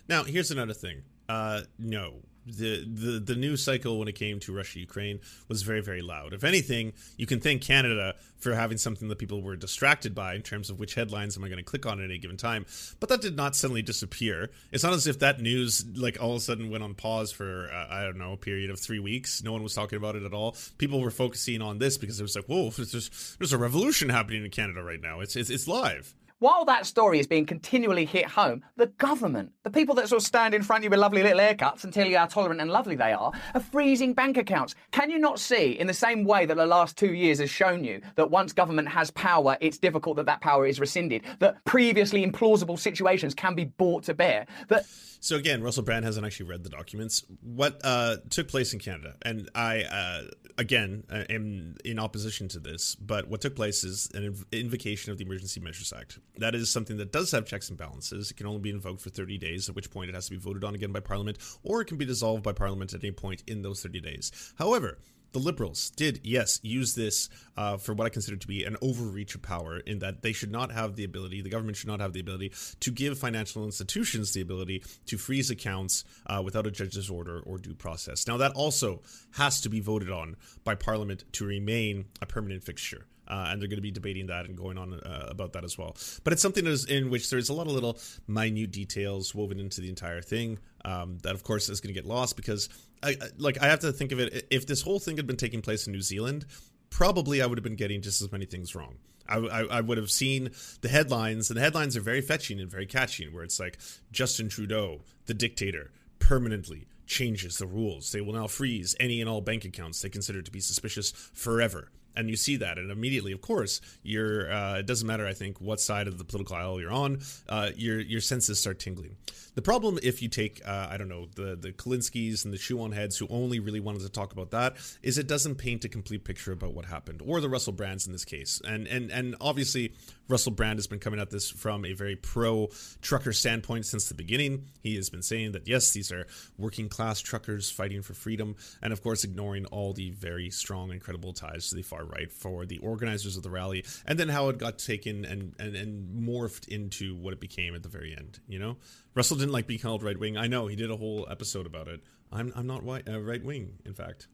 Now, 0.10 0.24
here's 0.24 0.52
another 0.52 0.74
thing. 0.74 1.04
Uh, 1.30 1.62
no, 1.78 2.16
the, 2.58 2.86
the 2.86 3.20
the 3.20 3.36
news 3.36 3.64
cycle 3.64 4.00
when 4.00 4.08
it 4.08 4.16
came 4.16 4.40
to 4.42 4.56
Russia 4.56 4.80
Ukraine 4.80 5.20
was 5.48 5.62
very 5.62 5.82
very 5.82 6.02
loud. 6.02 6.34
If 6.34 6.44
anything, 6.44 6.94
you 7.18 7.26
can 7.26 7.40
thank 7.40 7.62
Canada 7.62 8.16
for 8.38 8.56
having 8.56 8.78
something 8.78 9.08
that 9.10 9.18
people 9.18 9.42
were 9.42 9.56
distracted 9.56 10.16
by 10.16 10.34
in 10.34 10.42
terms 10.42 10.70
of 10.70 10.80
which 10.80 10.96
headlines 10.96 11.38
am 11.38 11.44
I 11.44 11.48
going 11.48 11.58
to 11.58 11.64
click 11.64 11.86
on 11.86 12.00
at 12.00 12.06
any 12.06 12.18
given 12.18 12.38
time. 12.38 12.66
But 13.00 13.10
that 13.10 13.22
did 13.22 13.36
not 13.36 13.56
suddenly 13.56 13.82
disappear. 13.82 14.50
It's 14.72 14.84
not 14.84 14.94
as 14.94 15.08
if 15.08 15.20
that 15.20 15.42
news 15.42 15.86
like 15.96 16.22
all 16.22 16.32
of 16.32 16.38
a 16.38 16.40
sudden 16.40 16.70
went 16.70 16.84
on 16.84 16.96
pause 16.96 17.32
for 17.32 17.70
uh, 17.72 17.88
I 17.90 18.04
don't 18.04 18.18
know 18.18 18.34
a 18.34 18.38
period 18.38 18.70
of 18.70 18.80
three 18.80 19.00
weeks. 19.00 19.44
No 19.44 19.52
one 19.52 19.64
was 19.64 19.74
talking 19.74 19.98
about 19.98 20.16
it 20.16 20.24
at 20.24 20.34
all. 20.34 20.56
People 20.78 21.02
were 21.02 21.12
focusing 21.12 21.62
on 21.62 21.80
this 21.80 21.98
because 21.98 22.20
it 22.20 22.24
was 22.24 22.36
like, 22.36 22.46
whoa, 22.46 22.70
there's 22.70 23.36
there's 23.38 23.54
a 23.54 23.58
revolution 23.58 24.10
happening 24.10 24.44
in 24.44 24.52
Canada 24.52 24.84
right 24.84 25.02
now. 25.02 25.20
It's 25.20 25.36
it's, 25.36 25.50
it's 25.50 25.68
live. 25.68 26.16
While 26.40 26.64
that 26.66 26.86
story 26.86 27.20
is 27.20 27.28
being 27.28 27.46
continually 27.46 28.06
hit 28.06 28.26
home, 28.26 28.64
the 28.78 28.88
government, 28.88 29.52
the 29.64 29.70
people 29.70 29.94
that 29.96 30.08
sort 30.08 30.22
of 30.22 30.26
stand 30.26 30.54
in 30.54 30.64
front 30.64 30.80
of 30.80 30.84
you 30.86 30.90
with 30.90 31.00
lovely 31.00 31.22
little 31.22 31.38
haircuts 31.38 31.84
and 31.84 31.94
tell 31.94 32.08
you 32.08 32.18
how 32.18 32.28
tolerant 32.28 32.62
and 32.62 32.72
lovely 32.72 32.96
they 32.96 33.12
are, 33.12 33.34
are 33.54 33.60
freezing 33.60 34.14
bank 34.14 34.38
accounts. 34.38 34.74
Can 34.92 35.10
you 35.10 35.20
not 35.20 35.38
see, 35.38 35.72
in 35.72 35.86
the 35.86 35.94
same 35.94 36.24
way 36.24 36.46
that 36.46 36.56
the 36.56 36.66
last 36.66 36.96
two 36.96 37.14
years 37.14 37.40
has 37.40 37.50
shown 37.50 37.84
you, 37.84 38.00
that 38.16 38.32
once 38.32 38.54
government 38.54 38.88
has 38.88 39.12
power, 39.12 39.58
it's 39.60 39.78
difficult 39.78 40.16
that 40.16 40.28
that 40.28 40.40
power 40.40 40.66
is 40.66 40.80
rescinded, 40.80 41.24
that 41.40 41.62
previously 41.66 42.26
implausible 42.26 42.80
situations 42.80 43.34
can 43.34 43.54
be 43.54 43.66
brought 43.66 44.06
to 44.06 44.14
bear, 44.14 44.48
that 44.70 44.86
So 45.20 45.36
again, 45.36 45.62
Russell 45.62 45.84
Brand 45.84 46.06
hasn't 46.06 46.26
actually 46.26 46.46
read 46.46 46.64
the 46.64 46.70
documents. 46.70 47.26
What 47.42 47.82
uh, 47.84 48.18
took 48.30 48.48
place 48.48 48.72
in 48.72 48.80
Canada, 48.80 49.16
and 49.22 49.50
I 49.54 49.82
uh, 49.84 50.22
again 50.58 51.04
uh, 51.12 51.24
am 51.30 51.76
in 51.84 52.00
opposition 52.00 52.48
to 52.50 52.60
this, 52.60 52.96
but 52.96 53.28
what 53.28 53.42
took 53.42 53.56
place 53.56 53.84
is 53.84 54.10
an 54.14 54.32
inv- 54.32 54.46
invocation 54.54 55.12
of 55.12 55.18
the 55.18 55.26
Emergency 55.26 55.60
Measures 55.60 55.92
Act. 55.92 56.20
That 56.38 56.56
is 56.56 56.72
something 56.72 56.98
that 56.98 57.12
does 57.12 57.32
have 57.32 57.46
checks 57.46 57.70
and 57.70 57.78
balances. 57.78 58.32
It 58.32 58.38
can 58.38 58.48
only 58.48 58.62
be 58.62 58.70
invoked 58.70 59.02
for 59.02 59.10
30 59.10 59.38
days, 59.38 59.68
at 59.70 59.76
which 59.76 59.92
point 59.92 60.10
it 60.10 60.16
has 60.16 60.26
to 60.26 60.32
be 60.32 60.38
voted 60.38 60.64
on 60.64 60.76
again 60.76 60.92
by 60.92 61.00
Parliament, 61.00 61.38
or 61.64 61.82
it 61.82 61.86
can 61.86 61.98
be 61.98 62.06
dissolved 62.06 62.44
by 62.44 62.54
Parliament 62.54 62.94
at 62.94 63.04
any 63.04 63.12
point 63.12 63.44
in 63.48 63.62
those 63.62 63.82
30 63.82 64.00
days. 64.00 64.54
However, 64.58 65.00
the 65.32 65.40
liberals 65.40 65.92
did, 65.92 66.22
yes, 66.24 66.60
use 66.64 66.96
this 66.96 67.30
uh, 67.56 67.78
for 67.78 67.94
what 67.94 68.06
I 68.06 68.10
consider 68.10 68.38
to 68.38 68.48
be 68.48 68.64
an 68.64 68.78
overreach 68.82 69.36
of 69.36 69.42
power, 69.42 69.78
in 69.78 70.00
that 70.00 70.22
they 70.22 70.32
should 70.32 70.52
not 70.52 70.72
have 70.72 70.96
the 70.96 71.04
ability, 71.04 71.42
the 71.42 71.50
government 71.50 71.78
should 71.78 71.88
not 71.90 72.00
have 72.00 72.14
the 72.14 72.20
ability 72.20 72.52
to 72.80 72.92
give 72.92 73.20
financial 73.20 73.64
institutions 73.64 74.34
the 74.34 74.42
ability 74.42 74.84
to 75.06 75.18
freeze 75.18 75.52
accounts 75.52 76.04
uh, 76.26 76.42
without 76.44 76.66
a 76.66 76.72
judge's 76.72 77.10
order 77.10 77.42
or 77.42 77.58
due 77.58 77.76
process. 77.76 78.28
Now, 78.28 78.38
that 78.38 78.54
also 78.54 79.02
has 79.32 79.62
to 79.62 79.70
be 79.70 79.80
voted 79.80 80.10
on 80.10 80.36
by 80.64 80.76
Parliament 80.76 81.26
to 81.34 81.46
remain 81.46 82.06
a 82.22 82.26
permanent 82.26 82.64
fixture. 82.64 83.06
Uh, 83.30 83.50
and 83.50 83.62
they're 83.62 83.70
going 83.70 83.78
to 83.78 83.82
be 83.82 83.92
debating 83.92 84.28
that 84.28 84.46
and 84.46 84.58
going 84.58 84.78
on 84.78 84.94
uh, 84.94 85.28
about 85.30 85.54
that 85.54 85.64
as 85.64 85.78
well. 85.78 85.96
But 86.24 86.34
it's 86.34 86.42
something 86.42 86.66
is, 86.66 86.86
in 86.86 87.10
which 87.10 87.30
there's 87.30 87.50
a 87.50 87.54
lot 87.54 87.68
of 87.68 87.74
little 87.74 88.00
minute 88.28 88.72
details 88.72 89.36
woven 89.36 89.60
into 89.60 89.82
the 89.82 89.90
entire 89.90 90.22
thing 90.22 90.58
um, 90.84 91.20
that, 91.24 91.36
of 91.36 91.44
course, 91.44 91.70
is 91.70 91.80
going 91.80 91.94
to 91.94 92.02
get 92.02 92.08
lost 92.08 92.36
because, 92.36 92.70
I, 93.04 93.16
like, 93.38 93.62
I 93.62 93.68
have 93.68 93.80
to 93.82 93.92
think 93.92 94.12
of 94.12 94.20
it. 94.20 94.48
If 94.50 94.66
this 94.66 94.82
whole 94.82 95.00
thing 95.00 95.18
had 95.18 95.28
been 95.28 95.38
taking 95.38 95.62
place 95.62 95.86
in 95.86 95.94
New 95.94 96.02
Zealand, 96.02 96.46
probably 96.90 97.42
I 97.42 97.46
would 97.46 97.58
have 97.58 97.64
been 97.64 97.76
getting 97.76 98.02
just 98.02 98.22
as 98.22 98.32
many 98.32 98.46
things 98.46 98.74
wrong. 98.74 98.96
I, 99.28 99.38
I, 99.38 99.62
I, 99.66 99.82
would 99.82 100.00
have 100.00 100.10
seen 100.10 100.50
the 100.82 100.90
headlines, 100.90 101.52
and 101.52 101.58
the 101.58 101.62
headlines 101.62 101.96
are 101.96 102.02
very 102.02 102.22
fetching 102.22 102.60
and 102.60 102.70
very 102.70 102.88
catching, 102.88 103.32
where 103.32 103.44
it's 103.44 103.60
like 103.60 103.78
Justin 104.12 104.50
Trudeau, 104.50 105.02
the 105.28 105.36
dictator, 105.36 105.92
permanently 106.18 106.88
changes 107.06 107.58
the 107.58 107.68
rules. 107.68 108.12
They 108.12 108.22
will 108.22 108.34
now 108.34 108.48
freeze 108.48 108.96
any 109.00 109.22
and 109.22 109.30
all 109.30 109.42
bank 109.42 109.66
accounts 109.66 110.02
they 110.02 110.10
consider 110.10 110.42
to 110.42 110.52
be 110.52 110.60
suspicious 110.60 111.12
forever 111.12 111.92
and 112.20 112.30
you 112.30 112.36
see 112.36 112.58
that. 112.58 112.78
And 112.78 112.92
immediately 112.92 113.32
of 113.32 113.42
course 113.42 113.82
you're 114.04 114.52
uh, 114.52 114.80
it 114.80 114.86
doesn't 114.86 115.08
matter 115.08 115.26
i 115.26 115.34
think 115.34 115.60
what 115.62 115.80
side 115.80 116.08
of 116.08 116.18
the 116.18 116.24
political 116.24 116.56
aisle 116.56 116.80
you're 116.80 116.92
on 116.92 117.20
uh, 117.48 117.70
your 117.76 118.00
your 118.00 118.22
senses 118.22 118.60
start 118.60 118.80
tingling. 118.80 119.16
The 119.56 119.62
problem 119.62 120.00
if 120.04 120.22
you 120.22 120.30
take 120.30 120.62
uh, 120.66 120.88
i 120.90 120.98
don't 120.98 121.10
know 121.10 121.28
the 121.36 121.56
the 121.56 121.72
Kulinskis 121.72 122.46
and 122.46 122.54
the 122.54 122.58
shoe 122.58 122.82
on 122.82 122.92
heads 122.92 123.18
who 123.18 123.28
only 123.30 123.60
really 123.60 123.80
wanted 123.80 124.02
to 124.02 124.10
talk 124.10 124.34
about 124.34 124.52
that 124.52 124.76
is 125.02 125.18
it 125.18 125.28
doesn't 125.28 125.56
paint 125.56 125.86
a 125.86 125.90
complete 125.90 126.24
picture 126.24 126.52
about 126.52 126.74
what 126.74 126.86
happened 126.86 127.22
or 127.26 127.42
the 127.42 127.50
russell 127.50 127.74
brands 127.74 128.06
in 128.06 128.14
this 128.14 128.26
case. 128.26 128.62
And 128.68 128.88
and 128.88 129.12
and 129.12 129.36
obviously 129.42 129.94
russell 130.28 130.52
brand 130.52 130.78
has 130.78 130.88
been 130.88 131.00
coming 131.00 131.20
at 131.20 131.30
this 131.32 131.50
from 131.50 131.86
a 131.86 131.94
very 131.94 132.16
pro 132.16 132.70
trucker 133.02 133.34
standpoint 133.34 133.86
since 133.86 134.08
the 134.08 134.14
beginning. 134.14 134.66
He 134.82 134.96
has 134.96 135.10
been 135.10 135.24
saying 135.24 135.54
that 135.54 135.68
yes 135.68 135.92
these 135.92 136.12
are 136.12 136.28
working 136.58 136.90
class 136.90 137.22
truckers 137.22 137.72
fighting 137.72 138.02
for 138.02 138.14
freedom 138.14 138.56
and 138.82 138.94
of 138.94 139.02
course 139.02 139.24
ignoring 139.24 139.66
all 139.68 139.94
the 139.94 140.12
very 140.12 140.50
strong 140.50 140.92
and 140.92 141.02
credible 141.02 141.34
ties 141.34 141.70
to 141.70 141.76
the 141.76 141.82
far 141.82 142.06
right 142.10 142.32
for 142.32 142.66
the 142.66 142.78
organizers 142.80 143.38
of 143.38 143.44
the 143.44 143.50
rally, 143.50 143.86
and 144.06 144.20
then 144.20 144.30
how 144.30 144.50
it 144.50 144.58
got 144.58 144.80
taken 144.80 145.26
and, 145.26 145.54
and, 145.60 145.76
and 145.76 146.28
morphed 146.28 146.68
into 146.68 147.16
what 147.16 147.34
it 147.34 147.40
became 147.40 147.76
at 147.76 147.84
the 147.84 147.90
very 147.90 148.16
end. 148.16 148.40
You 148.48 148.60
know, 148.60 148.78
Russell 149.16 149.38
didn't 149.38 149.54
like 149.54 149.68
being 149.68 149.80
called 149.80 150.04
right 150.04 150.20
wing. 150.20 150.38
I 150.38 150.48
know 150.48 150.68
he 150.68 150.76
did 150.76 150.92
a 150.92 150.98
whole 150.98 151.28
episode 151.30 151.66
about 151.66 151.88
it. 151.88 152.02
I'm 152.32 152.52
I'm 152.56 152.68
not 152.68 152.84
white, 152.84 153.10
uh, 153.10 153.20
right 153.20 153.44
wing, 153.44 153.80
in 153.86 153.94
fact. 153.94 154.28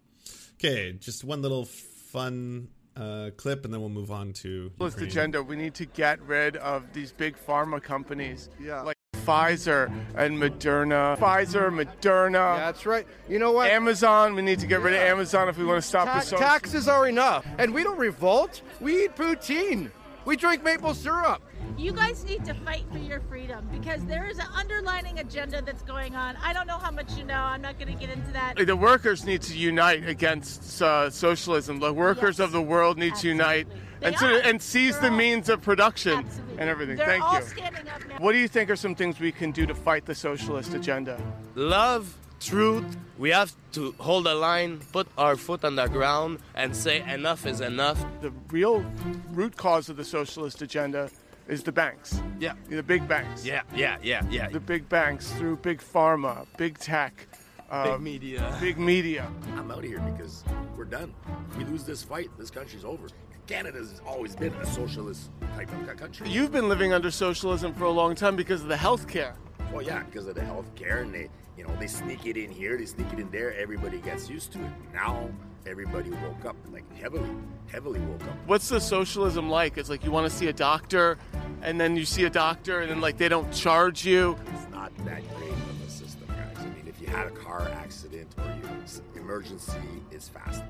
Okay, 0.55 0.93
just 0.93 1.23
one 1.23 1.41
little 1.41 1.65
fun 1.65 2.69
uh, 2.95 3.31
clip, 3.35 3.65
and 3.65 3.73
then 3.73 3.81
we'll 3.81 3.89
move 3.89 4.11
on 4.11 4.33
to. 4.33 4.71
What's 4.77 4.95
the 4.95 5.05
agenda? 5.05 5.43
We 5.43 5.55
need 5.55 5.73
to 5.75 5.85
get 5.85 6.21
rid 6.21 6.57
of 6.57 6.93
these 6.93 7.11
big 7.11 7.35
pharma 7.37 7.81
companies. 7.81 8.49
Yeah. 8.59 8.81
Like 8.81 8.94
Pfizer 9.25 9.91
and 10.15 10.37
Moderna. 10.37 11.17
Pfizer, 11.17 11.69
Moderna. 11.71 12.57
That's 12.57 12.85
right. 12.85 13.05
You 13.27 13.39
know 13.39 13.51
what? 13.51 13.69
Amazon. 13.69 14.35
We 14.35 14.41
need 14.41 14.59
to 14.59 14.67
get 14.67 14.81
rid 14.81 14.93
of 14.93 14.99
Amazon 15.01 15.49
if 15.49 15.57
we 15.57 15.65
want 15.65 15.81
to 15.81 15.87
stop 15.87 16.05
Ta- 16.07 16.15
the 16.15 16.21
social. 16.21 16.37
Taxes 16.37 16.87
are 16.87 17.07
enough, 17.07 17.45
and 17.57 17.73
we 17.73 17.83
don't 17.83 17.97
revolt. 17.97 18.61
We 18.79 19.05
eat 19.05 19.15
poutine. 19.15 19.89
We 20.25 20.35
drink 20.35 20.63
maple 20.63 20.93
syrup. 20.93 21.41
You 21.77 21.91
guys 21.91 22.23
need 22.25 22.45
to 22.45 22.53
fight 22.53 22.85
for 22.91 22.97
your 22.97 23.19
freedom 23.21 23.67
because 23.71 24.03
there 24.05 24.27
is 24.27 24.39
an 24.39 24.47
underlining 24.55 25.19
agenda 25.19 25.61
that's 25.61 25.83
going 25.83 26.15
on. 26.15 26.35
I 26.41 26.53
don't 26.53 26.67
know 26.67 26.77
how 26.77 26.89
much 26.89 27.13
you 27.17 27.23
know. 27.23 27.35
I'm 27.35 27.61
not 27.61 27.77
going 27.77 27.93
to 27.93 27.99
get 27.99 28.09
into 28.09 28.31
that. 28.31 28.55
The 28.57 28.75
workers 28.75 29.25
need 29.25 29.41
to 29.43 29.57
unite 29.57 30.07
against 30.07 30.81
uh, 30.81 31.09
socialism. 31.09 31.79
The 31.79 31.93
workers 31.93 32.39
yes. 32.39 32.45
of 32.45 32.51
the 32.53 32.61
world 32.61 32.97
need 32.97 33.11
Absolutely. 33.11 33.39
to 33.39 33.43
unite 33.43 33.67
and, 34.01 34.17
so, 34.17 34.27
and 34.27 34.61
seize 34.61 34.93
They're 34.93 35.09
the 35.09 35.09
all, 35.09 35.17
means 35.17 35.49
of 35.49 35.61
production 35.61 36.19
absolutely. 36.19 36.57
and 36.59 36.69
everything. 36.69 36.97
They're 36.97 37.05
Thank 37.07 37.23
all 37.23 37.39
you. 37.39 37.45
Standing 37.45 37.89
up 37.89 38.07
now. 38.07 38.17
What 38.19 38.31
do 38.31 38.37
you 38.37 38.47
think 38.47 38.69
are 38.69 38.75
some 38.75 38.95
things 38.95 39.19
we 39.19 39.31
can 39.31 39.51
do 39.51 39.65
to 39.65 39.75
fight 39.75 40.05
the 40.05 40.15
socialist 40.15 40.73
agenda? 40.73 41.21
Love, 41.55 42.15
truth. 42.45 42.97
We 43.17 43.31
have 43.31 43.53
to 43.73 43.95
hold 43.97 44.27
a 44.27 44.35
line, 44.35 44.79
put 44.91 45.07
our 45.17 45.35
foot 45.35 45.65
on 45.65 45.75
the 45.75 45.87
ground, 45.87 46.39
and 46.53 46.75
say 46.75 47.01
enough 47.11 47.45
is 47.45 47.59
enough. 47.59 48.03
The 48.21 48.31
real 48.51 48.85
root 49.31 49.57
cause 49.57 49.89
of 49.89 49.97
the 49.97 50.03
socialist 50.03 50.61
agenda 50.61 51.09
is 51.47 51.63
the 51.63 51.71
banks. 51.71 52.21
Yeah. 52.39 52.53
The 52.69 52.83
big 52.83 53.07
banks. 53.07 53.45
Yeah, 53.45 53.61
yeah, 53.73 53.97
yeah, 54.01 54.23
yeah. 54.29 54.49
The 54.49 54.59
big 54.59 54.87
banks 54.89 55.31
through 55.33 55.57
big 55.57 55.79
pharma, 55.79 56.45
big 56.57 56.77
tech. 56.77 57.27
Uh, 57.69 57.93
big 57.93 58.01
media. 58.01 58.57
Big 58.61 58.77
media. 58.77 59.27
I'm 59.55 59.71
out 59.71 59.79
of 59.79 59.85
here 59.85 59.99
because 59.99 60.43
we're 60.77 60.85
done. 60.85 61.13
If 61.49 61.57
we 61.57 61.63
lose 61.65 61.83
this 61.83 62.03
fight, 62.03 62.29
this 62.37 62.51
country's 62.51 62.85
over. 62.85 63.07
Canada's 63.47 64.01
always 64.07 64.35
been 64.35 64.53
a 64.53 64.65
socialist 64.65 65.29
type 65.55 65.71
of 65.71 65.97
country. 65.97 66.29
You've 66.29 66.51
been 66.51 66.67
living 66.69 66.93
under 66.93 67.11
socialism 67.11 67.73
for 67.73 67.85
a 67.85 67.91
long 67.91 68.15
time 68.15 68.35
because 68.35 68.61
of 68.61 68.67
the 68.67 68.77
health 68.77 69.07
care. 69.07 69.35
Well, 69.75 69.83
yeah, 69.83 70.03
because 70.03 70.25
of 70.27 70.35
the 70.35 70.45
health 70.45 70.73
care, 70.75 71.01
and 71.01 71.13
they, 71.13 71.29
you 71.57 71.67
know, 71.67 71.75
they 71.77 71.87
sneak 71.87 72.25
it 72.25 72.37
in 72.37 72.49
here, 72.49 72.77
they 72.77 72.85
sneak 72.85 73.11
it 73.11 73.19
in 73.19 73.29
there. 73.29 73.53
Everybody 73.55 73.97
gets 73.97 74.29
used 74.29 74.53
to 74.53 74.59
it. 74.59 74.71
Now 74.93 75.29
everybody 75.65 76.11
woke 76.11 76.45
up, 76.45 76.55
like 76.71 76.89
heavily, 76.95 77.29
heavily 77.69 77.99
woke 77.99 78.23
up. 78.23 78.37
What's 78.45 78.69
the 78.69 78.79
socialism 78.79 79.49
like? 79.49 79.77
It's 79.77 79.89
like 79.89 80.05
you 80.05 80.11
want 80.11 80.31
to 80.31 80.35
see 80.35 80.47
a 80.47 80.53
doctor, 80.53 81.17
and 81.61 81.77
then 81.77 81.97
you 81.97 82.05
see 82.05 82.23
a 82.23 82.29
doctor, 82.29 82.79
and 82.79 82.89
then 82.89 83.01
like 83.01 83.17
they 83.17 83.27
don't 83.27 83.51
charge 83.51 84.05
you. 84.05 84.37
It's 84.53 84.71
not 84.71 84.95
that 84.99 85.21
great 85.35 85.51
of 85.51 85.85
a 85.85 85.89
system, 85.89 86.25
guys. 86.29 86.55
I 86.57 86.67
mean, 86.67 86.87
if 86.87 87.01
you 87.01 87.07
had 87.07 87.27
a 87.27 87.31
car 87.31 87.69
accident 87.75 88.33
or 88.37 88.45
you 88.45 89.21
emergency 89.21 89.73
is 90.09 90.29
fast 90.29 90.63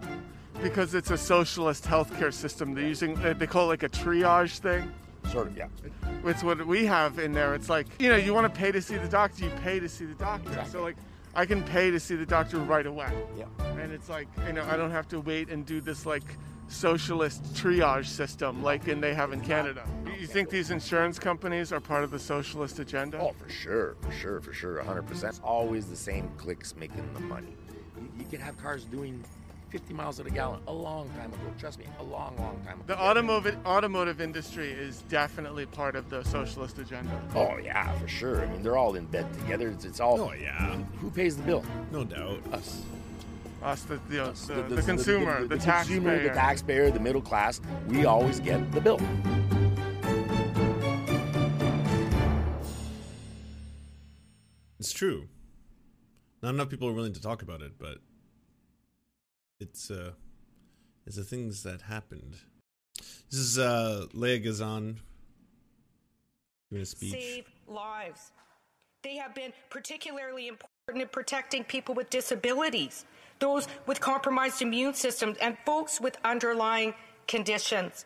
because 0.64 0.95
it's 0.95 1.12
a 1.12 1.18
socialist 1.18 1.84
healthcare 1.84 2.34
system. 2.34 2.74
They're 2.74 2.88
using 2.88 3.20
uh, 3.20 3.36
they 3.38 3.45
call 3.45 3.66
it 3.66 3.68
like 3.68 3.84
a 3.84 3.89
triage 3.89 4.58
thing. 4.58 4.91
Sort 5.32 5.48
of, 5.48 5.58
yeah. 5.58 5.68
It's 6.24 6.44
what 6.44 6.66
we 6.66 6.86
have 6.86 7.20
in 7.20 7.34
there. 7.34 7.56
It's 7.56 7.70
like 7.70 7.88
you 8.00 8.10
know, 8.10 8.16
you 8.16 8.34
want 8.34 8.52
to 8.54 8.60
pay 8.60 8.72
to 8.72 8.82
see 8.82 8.98
the 8.98 9.08
doctor, 9.08 9.46
you 9.46 9.52
pay 9.62 9.80
to 9.80 9.90
see 9.90 10.06
the 10.06 10.16
doctor. 10.16 10.50
Exactly. 10.50 10.72
So 10.72 10.84
like, 10.84 10.98
I 11.34 11.46
can 11.46 11.64
pay 11.64 11.92
to 11.92 12.00
see 12.00 12.16
the 12.16 12.26
doctor 12.26 12.60
right 12.60 12.86
away. 12.86 13.12
Yeah. 13.38 13.46
And 13.80 13.92
it's 13.92 14.10
like 14.10 14.28
you 14.48 14.54
know, 14.54 14.64
I 14.70 14.78
don't 14.78 14.92
have 14.92 15.08
to 15.10 15.20
wait 15.20 15.50
and 15.50 15.66
do 15.66 15.82
this 15.82 16.06
like 16.06 16.24
socialist 16.68 17.44
triage 17.54 18.08
system 18.08 18.64
like 18.64 18.88
in 18.88 19.00
they 19.00 19.14
have 19.14 19.32
in 19.34 19.42
Canada. 19.42 19.88
You 20.20 20.28
think 20.28 20.50
these 20.50 20.72
insurance 20.72 21.20
companies 21.20 21.72
are 21.72 21.80
part 21.80 22.04
of 22.04 22.12
the 22.12 22.20
socialist 22.20 22.80
agenda? 22.80 23.20
Oh, 23.20 23.34
for 23.34 23.50
sure, 23.50 23.96
for 24.02 24.12
sure, 24.12 24.42
for 24.42 24.54
sure, 24.54 24.82
100%. 24.84 25.24
It's 25.24 25.42
always 25.44 25.88
the 25.88 25.96
same 25.96 26.30
clicks 26.38 26.76
making 26.76 27.08
the 27.14 27.20
money. 27.20 27.56
You, 27.98 28.10
you 28.18 28.26
can 28.26 28.40
have 28.40 28.58
cars 28.58 28.86
doing 28.86 29.24
50 29.70 29.93
miles 29.93 30.20
at 30.20 30.28
a 30.28 30.30
gallon 30.30 30.61
a 30.68 30.74
long 30.74 31.09
time 31.18 31.34
ago. 31.34 31.41
Trust 31.57 31.80
me, 31.80 31.86
a 31.99 32.03
long, 32.03 32.36
long 32.38 32.61
time 32.66 32.80
ago. 32.80 32.84
The 32.88 32.99
automotive 32.99 33.57
automotive 33.66 34.22
industry 34.22 34.72
is 34.72 35.01
definitely 35.09 35.66
part 35.66 35.95
of 35.95 36.09
the 36.09 36.24
socialist 36.24 36.80
agenda. 36.80 37.11
Oh 37.36 37.57
yeah, 37.57 37.91
for 37.97 38.07
sure. 38.07 38.41
I 38.41 38.47
mean, 38.47 38.63
they're 38.63 38.78
all 38.78 38.95
in 38.95 39.05
bed 39.05 39.32
together. 39.34 39.70
It's, 39.70 39.86
it's 39.86 39.99
all. 39.99 40.20
Oh 40.22 40.34
yeah. 40.34 40.76
Who 41.01 41.09
pays 41.09 41.38
the 41.38 41.43
bill? 41.43 41.63
No 41.91 42.03
doubt. 42.03 42.41
Us. 42.53 42.82
Us, 43.63 43.82
the, 43.84 43.99
the, 44.09 44.24
Us. 44.24 44.45
the, 44.45 44.53
the, 44.55 44.76
the 44.76 44.82
consumer, 44.84 45.41
the, 45.41 45.55
the, 45.55 45.57
taxpayer. 45.57 45.97
Consumer, 45.97 46.24
the 46.24 46.30
taxpayer, 46.30 46.91
the 46.91 46.99
middle 46.99 47.22
class. 47.22 47.61
We 47.88 48.05
always 48.05 48.39
get 48.39 48.72
the 48.72 48.82
bill. 48.82 48.99
It's 54.80 54.93
true. 54.93 55.28
Not 56.43 56.53
enough 56.53 56.70
people 56.70 56.88
are 56.88 56.93
willing 56.93 57.13
to 57.13 57.22
talk 57.22 57.41
about 57.41 57.63
it, 57.63 57.72
but 57.80 57.97
it's 59.60 59.89
uh 59.89 60.12
it's 61.06 61.16
the 61.16 61.24
things 61.24 61.64
that 61.64 61.82
happened. 61.84 62.36
This 63.30 63.39
is 63.39 63.60
uh 63.60 64.06
Leah 64.14 64.39
Gazan 64.39 64.99
doing 66.70 66.84
a 66.84 66.86
speech. 66.86 67.12
Save 67.12 67.45
lives. 67.68 68.32
They 69.03 69.18
have 69.18 69.36
been 69.36 69.53
particularly 69.70 70.47
important 70.47 71.01
in 71.01 71.08
protecting 71.08 71.64
people 71.64 71.93
with 71.93 72.10
disabilities, 72.10 73.06
those 73.39 73.68
with 73.86 73.99
compromised 73.99 74.62
immune 74.62 74.93
systems, 74.93 75.38
and 75.38 75.58
folks 75.66 76.01
with 76.01 76.18
underlying 76.24 76.93
conditions. 77.28 78.06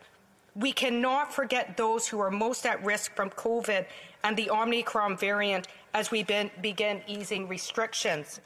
We 0.54 0.72
cannot 0.72 1.32
forget 1.32 1.76
those 1.76 2.06
who 2.06 2.18
are 2.20 2.30
most 2.30 2.66
at 2.66 2.84
risk 2.84 3.14
from 3.14 3.30
COVID 3.30 3.86
and 4.24 4.36
the 4.36 4.50
Omicron 4.50 5.16
variant 5.16 5.68
as 5.94 6.10
we 6.10 6.22
begin 6.60 7.00
easing 7.06 7.48
restrictions 7.48 8.40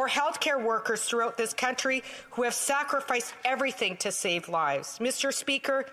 or 0.00 0.08
healthcare 0.08 0.64
workers 0.64 1.04
throughout 1.04 1.36
this 1.36 1.52
country 1.52 2.02
who 2.30 2.42
have 2.42 2.54
sacrificed 2.54 3.34
everything 3.44 3.98
to 3.98 4.10
save 4.10 4.48
lives. 4.48 4.98
Mr. 4.98 5.30
Speaker, 5.30 5.84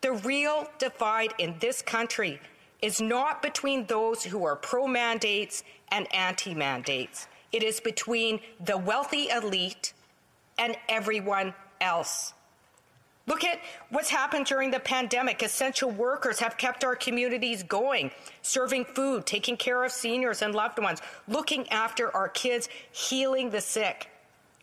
the 0.00 0.10
real 0.10 0.66
divide 0.80 1.32
in 1.38 1.54
this 1.60 1.80
country 1.80 2.40
is 2.82 3.00
not 3.00 3.40
between 3.40 3.86
those 3.86 4.24
who 4.24 4.44
are 4.44 4.56
pro 4.56 4.88
mandates 4.88 5.62
and 5.92 6.12
anti 6.12 6.52
mandates. 6.52 7.28
It 7.52 7.62
is 7.62 7.78
between 7.78 8.40
the 8.58 8.76
wealthy 8.76 9.28
elite 9.28 9.92
and 10.58 10.76
everyone 10.88 11.54
else. 11.80 12.34
Look 13.28 13.44
at 13.44 13.60
what's 13.90 14.08
happened 14.08 14.46
during 14.46 14.70
the 14.70 14.80
pandemic. 14.80 15.42
Essential 15.42 15.90
workers 15.90 16.40
have 16.40 16.56
kept 16.56 16.82
our 16.82 16.96
communities 16.96 17.62
going, 17.62 18.10
serving 18.40 18.86
food, 18.86 19.26
taking 19.26 19.58
care 19.58 19.84
of 19.84 19.92
seniors 19.92 20.40
and 20.40 20.54
loved 20.54 20.78
ones, 20.78 21.02
looking 21.28 21.68
after 21.68 22.14
our 22.16 22.30
kids, 22.30 22.70
healing 22.90 23.50
the 23.50 23.60
sick. 23.60 24.08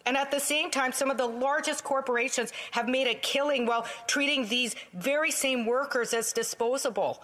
And 0.07 0.17
at 0.17 0.31
the 0.31 0.39
same 0.39 0.71
time, 0.71 0.91
some 0.91 1.11
of 1.11 1.17
the 1.17 1.27
largest 1.27 1.83
corporations 1.83 2.53
have 2.71 2.87
made 2.87 3.07
a 3.07 3.13
killing 3.13 3.67
while 3.67 3.85
treating 4.07 4.47
these 4.47 4.75
very 4.93 5.29
same 5.29 5.67
workers 5.67 6.15
as 6.15 6.33
disposable. 6.33 7.23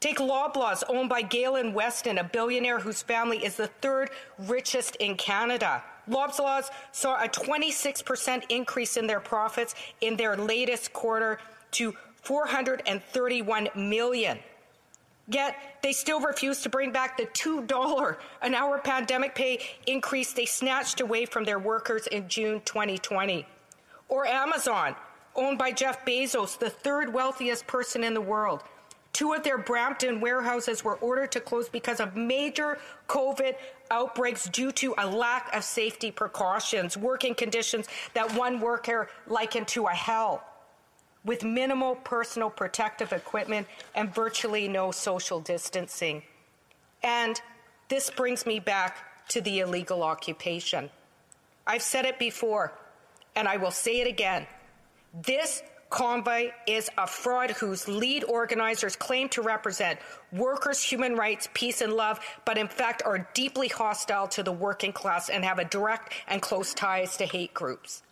Take 0.00 0.18
Loblaws, 0.18 0.82
owned 0.88 1.10
by 1.10 1.22
Galen 1.22 1.74
Weston, 1.74 2.18
a 2.18 2.24
billionaire 2.24 2.80
whose 2.80 3.02
family 3.02 3.44
is 3.44 3.56
the 3.56 3.66
third 3.66 4.10
richest 4.38 4.96
in 4.96 5.14
Canada. 5.14 5.84
Loblaws 6.10 6.70
saw 6.92 7.22
a 7.22 7.28
26% 7.28 8.42
increase 8.48 8.96
in 8.96 9.06
their 9.06 9.20
profits 9.20 9.74
in 10.00 10.16
their 10.16 10.36
latest 10.36 10.92
quarter 10.92 11.38
to 11.72 11.94
431 12.22 13.68
million. 13.74 14.38
Yet 15.28 15.56
they 15.82 15.92
still 15.92 16.20
refuse 16.20 16.60
to 16.62 16.68
bring 16.68 16.90
back 16.90 17.16
the 17.16 17.26
$2 17.26 18.16
an 18.42 18.54
hour 18.54 18.78
pandemic 18.78 19.34
pay 19.34 19.60
increase 19.86 20.32
they 20.32 20.44
snatched 20.44 21.00
away 21.00 21.24
from 21.24 21.44
their 21.44 21.60
workers 21.60 22.08
in 22.08 22.28
June 22.28 22.60
2020. 22.64 23.46
Or 24.08 24.26
Amazon, 24.26 24.96
owned 25.36 25.56
by 25.56 25.70
Jeff 25.70 26.04
Bezos, 26.04 26.58
the 26.58 26.68
third 26.68 27.12
wealthiest 27.14 27.66
person 27.68 28.02
in 28.02 28.12
the 28.12 28.20
world. 28.20 28.64
Two 29.12 29.32
of 29.32 29.42
their 29.42 29.58
Brampton 29.58 30.20
warehouses 30.20 30.84
were 30.84 30.96
ordered 30.96 31.32
to 31.32 31.40
close 31.40 31.68
because 31.68 32.00
of 32.00 32.16
major 32.16 32.78
COVID 33.08 33.54
outbreaks 33.90 34.48
due 34.48 34.70
to 34.72 34.94
a 34.98 35.06
lack 35.06 35.54
of 35.54 35.64
safety 35.64 36.10
precautions, 36.10 36.96
working 36.96 37.34
conditions 37.34 37.88
that 38.14 38.32
one 38.34 38.60
worker 38.60 39.08
likened 39.26 39.68
to 39.68 39.86
a 39.86 39.92
hell 39.92 40.44
with 41.24 41.44
minimal 41.44 41.96
personal 41.96 42.48
protective 42.48 43.12
equipment 43.12 43.66
and 43.94 44.14
virtually 44.14 44.68
no 44.68 44.90
social 44.90 45.40
distancing. 45.40 46.22
And 47.02 47.40
this 47.88 48.10
brings 48.10 48.46
me 48.46 48.60
back 48.60 49.28
to 49.28 49.40
the 49.40 49.60
illegal 49.60 50.02
occupation. 50.02 50.88
I've 51.66 51.82
said 51.82 52.04
it 52.04 52.18
before, 52.18 52.72
and 53.36 53.46
I 53.46 53.56
will 53.56 53.70
say 53.70 54.00
it 54.00 54.06
again. 54.06 54.46
This 55.22 55.62
convoy 55.90 56.50
is 56.66 56.88
a 56.96 57.06
fraud 57.06 57.50
whose 57.50 57.86
lead 57.88 58.24
organizers 58.24 58.96
claim 58.96 59.28
to 59.28 59.42
represent 59.42 59.98
workers' 60.32 60.82
human 60.82 61.16
rights, 61.16 61.48
peace, 61.52 61.80
and 61.80 61.92
love, 61.92 62.20
but 62.44 62.56
in 62.56 62.68
fact 62.68 63.02
are 63.04 63.28
deeply 63.34 63.68
hostile 63.68 64.28
to 64.28 64.42
the 64.42 64.52
working 64.52 64.92
class 64.92 65.28
and 65.28 65.44
have 65.44 65.58
a 65.58 65.64
direct 65.64 66.14
and 66.28 66.40
close 66.40 66.72
ties 66.72 67.16
to 67.16 67.26
hate 67.26 67.52
groups. 67.52 68.02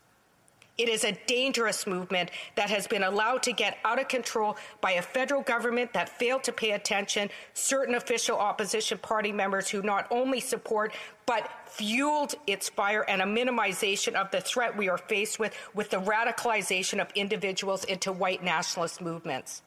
It 0.78 0.88
is 0.88 1.02
a 1.02 1.18
dangerous 1.26 1.88
movement 1.88 2.30
that 2.54 2.70
has 2.70 2.86
been 2.86 3.02
allowed 3.02 3.42
to 3.42 3.52
get 3.52 3.78
out 3.84 4.00
of 4.00 4.06
control 4.06 4.56
by 4.80 4.92
a 4.92 5.02
federal 5.02 5.42
government 5.42 5.92
that 5.92 6.08
failed 6.08 6.44
to 6.44 6.52
pay 6.52 6.70
attention, 6.70 7.30
certain 7.52 7.96
official 7.96 8.38
opposition 8.38 8.96
party 8.98 9.32
members 9.32 9.68
who 9.68 9.82
not 9.82 10.06
only 10.12 10.38
support 10.38 10.94
but 11.26 11.50
fueled 11.66 12.36
its 12.46 12.68
fire 12.68 13.04
and 13.08 13.20
a 13.20 13.24
minimization 13.24 14.14
of 14.14 14.30
the 14.30 14.40
threat 14.40 14.76
we 14.76 14.88
are 14.88 14.96
faced 14.96 15.38
with 15.38 15.52
with 15.74 15.90
the 15.90 16.00
radicalization 16.00 17.00
of 17.00 17.10
individuals 17.16 17.84
into 17.84 18.12
white 18.12 18.42
nationalist 18.42 19.00
movements. 19.02 19.62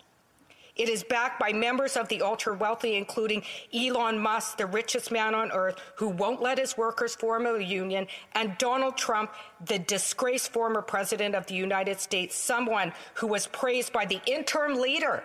It 0.82 0.89
is 0.89 1.03
backed 1.03 1.39
by 1.39 1.53
members 1.53 1.95
of 1.95 2.07
the 2.07 2.23
ultra 2.23 2.55
wealthy, 2.55 2.95
including 2.95 3.43
Elon 3.71 4.17
Musk, 4.17 4.57
the 4.57 4.65
richest 4.65 5.11
man 5.11 5.36
on 5.36 5.51
earth, 5.51 5.79
who 5.97 6.09
won't 6.09 6.41
let 6.41 6.57
his 6.57 6.75
workers 6.75 7.13
form 7.13 7.45
a 7.45 7.59
union, 7.59 8.07
and 8.34 8.57
Donald 8.57 8.97
Trump, 8.97 9.32
the 9.63 9.77
disgraced 9.77 10.51
former 10.51 10.82
president 10.82 11.36
of 11.36 11.45
the 11.45 11.53
United 11.53 11.99
States, 11.99 12.36
someone 12.36 12.93
who 13.13 13.27
was 13.27 13.45
praised 13.45 13.93
by 13.93 14.05
the 14.05 14.19
interim 14.25 14.73
leader 14.73 15.23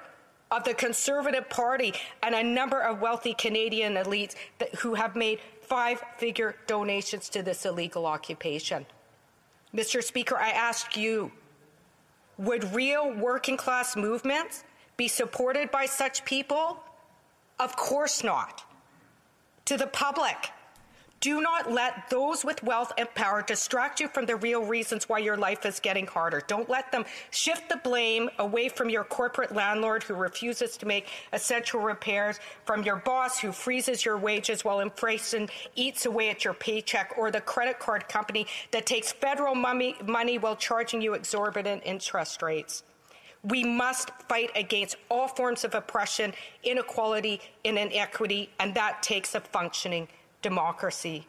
of 0.50 0.62
the 0.64 0.74
Conservative 0.74 1.48
Party 1.48 1.94
and 2.22 2.34
a 2.34 2.42
number 2.42 2.82
of 2.82 3.00
wealthy 3.00 3.32
Canadian 3.32 3.94
elites 3.94 4.34
that, 4.58 4.74
who 4.74 4.92
have 4.92 5.16
made 5.16 5.40
five 5.62 6.02
figure 6.18 6.54
donations 6.66 7.30
to 7.30 7.42
this 7.42 7.64
illegal 7.64 8.04
occupation. 8.04 8.84
Mr. 9.74 10.04
Speaker, 10.04 10.36
I 10.36 10.50
ask 10.50 10.98
you 10.98 11.32
would 12.36 12.74
real 12.74 13.10
working 13.14 13.56
class 13.56 13.96
movements 13.96 14.62
be 14.96 15.08
supported 15.08 15.70
by 15.70 15.86
such 15.86 16.24
people? 16.24 16.82
Of 17.58 17.76
course 17.76 18.22
not. 18.24 18.62
To 19.66 19.76
the 19.76 19.86
public, 19.86 20.50
do 21.20 21.40
not 21.40 21.72
let 21.72 22.10
those 22.10 22.44
with 22.44 22.62
wealth 22.62 22.92
and 22.98 23.12
power 23.14 23.42
distract 23.42 24.00
you 24.00 24.08
from 24.08 24.26
the 24.26 24.36
real 24.36 24.64
reasons 24.64 25.08
why 25.08 25.18
your 25.18 25.36
life 25.36 25.64
is 25.64 25.80
getting 25.80 26.06
harder. 26.06 26.42
Don't 26.46 26.68
let 26.68 26.92
them 26.92 27.04
shift 27.30 27.68
the 27.68 27.78
blame 27.78 28.28
away 28.38 28.68
from 28.68 28.90
your 28.90 29.02
corporate 29.02 29.54
landlord 29.54 30.02
who 30.02 30.14
refuses 30.14 30.76
to 30.76 30.86
make 30.86 31.08
essential 31.32 31.80
repairs, 31.80 32.38
from 32.64 32.82
your 32.82 32.96
boss 32.96 33.40
who 33.40 33.50
freezes 33.50 34.04
your 34.04 34.18
wages 34.18 34.64
while 34.64 34.80
inflation 34.80 35.48
eats 35.74 36.04
away 36.04 36.28
at 36.28 36.44
your 36.44 36.54
paycheck, 36.54 37.14
or 37.16 37.30
the 37.30 37.40
credit 37.40 37.78
card 37.78 38.08
company 38.08 38.46
that 38.70 38.84
takes 38.84 39.10
federal 39.10 39.54
money, 39.54 39.96
money 40.04 40.36
while 40.38 40.54
charging 40.54 41.00
you 41.00 41.14
exorbitant 41.14 41.82
interest 41.84 42.42
rates. 42.42 42.82
We 43.48 43.62
must 43.62 44.10
fight 44.28 44.50
against 44.56 44.96
all 45.08 45.28
forms 45.28 45.64
of 45.64 45.74
oppression, 45.74 46.32
inequality, 46.64 47.40
and 47.64 47.78
inequity, 47.78 48.50
and 48.58 48.74
that 48.74 49.02
takes 49.02 49.34
a 49.34 49.40
functioning 49.40 50.08
democracy. 50.42 51.26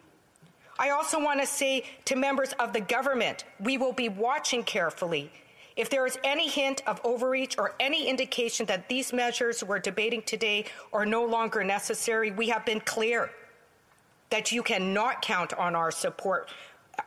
I 0.80 0.90
also 0.90 1.20
want 1.20 1.40
to 1.42 1.48
say 1.48 1.84
to 2.06 2.16
members 2.16 2.54
of 2.54 2.74
the 2.74 2.82
government, 2.82 3.46
we 3.60 3.78
will 3.78 3.94
be 3.94 4.10
watching 4.10 4.64
carefully. 4.64 5.32
If 5.76 5.92
there 5.92 6.08
is 6.08 6.18
any 6.24 6.48
hint 6.48 6.82
of 6.88 7.00
overreach 7.04 7.56
or 7.60 7.76
any 7.80 8.08
indication 8.08 8.66
that 8.66 8.90
these 8.90 9.14
measures 9.14 9.64
we're 9.64 9.78
debating 9.78 10.24
today 10.24 10.66
are 10.92 11.06
no 11.06 11.24
longer 11.24 11.64
necessary, 11.64 12.32
we 12.32 12.50
have 12.50 12.66
been 12.66 12.80
clear 12.80 13.30
that 14.32 14.52
you 14.52 14.64
cannot 14.64 15.22
count 15.22 15.54
on 15.54 15.76
our 15.76 15.92
support 15.92 16.50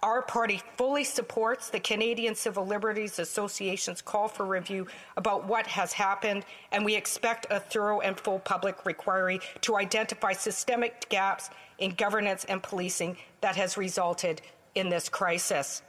our 0.03 0.23
party 0.23 0.63
fully 0.77 1.05
supports 1.05 1.69
the 1.69 1.81
Canadian 1.81 2.35
Civil 2.35 2.67
Liberties 2.67 3.19
Association's 3.19 4.01
call 4.01 4.29
for 4.29 4.47
review 4.47 4.87
about 5.17 5.47
what 5.47 5.67
has 5.67 5.93
happened, 5.93 6.45
and 6.73 6.85
we 6.85 6.95
expect 6.95 7.47
a 7.51 7.61
thorough 7.61 8.01
and 8.01 8.19
full 8.19 8.39
public 8.39 8.77
inquiry 8.87 9.41
to 9.61 9.77
identify 9.77 10.33
systemic 10.33 11.09
gaps 11.09 11.51
in 11.79 11.91
governance 11.93 12.45
and 12.45 12.63
policing 12.63 13.17
that 13.41 13.57
has 13.57 13.77
resulted 13.77 14.41
in 14.75 14.89
this 14.89 15.09
crisis. 15.09 15.83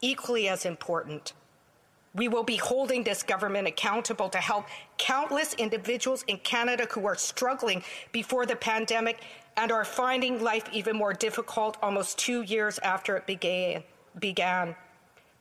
Equally 0.00 0.48
as 0.48 0.64
important, 0.64 1.32
we 2.14 2.26
will 2.26 2.42
be 2.42 2.56
holding 2.56 3.04
this 3.04 3.22
government 3.22 3.68
accountable 3.68 4.28
to 4.28 4.38
help 4.38 4.66
countless 4.98 5.54
individuals 5.54 6.24
in 6.26 6.38
Canada 6.38 6.86
who 6.90 7.06
are 7.06 7.14
struggling 7.14 7.82
before 8.10 8.46
the 8.46 8.56
pandemic 8.56 9.20
and 9.56 9.72
are 9.72 9.84
finding 9.84 10.42
life 10.42 10.64
even 10.72 10.96
more 10.96 11.12
difficult 11.12 11.76
almost 11.82 12.18
two 12.18 12.42
years 12.42 12.78
after 12.80 13.16
it 13.16 13.26
began. 13.26 13.82
began. 14.18 14.74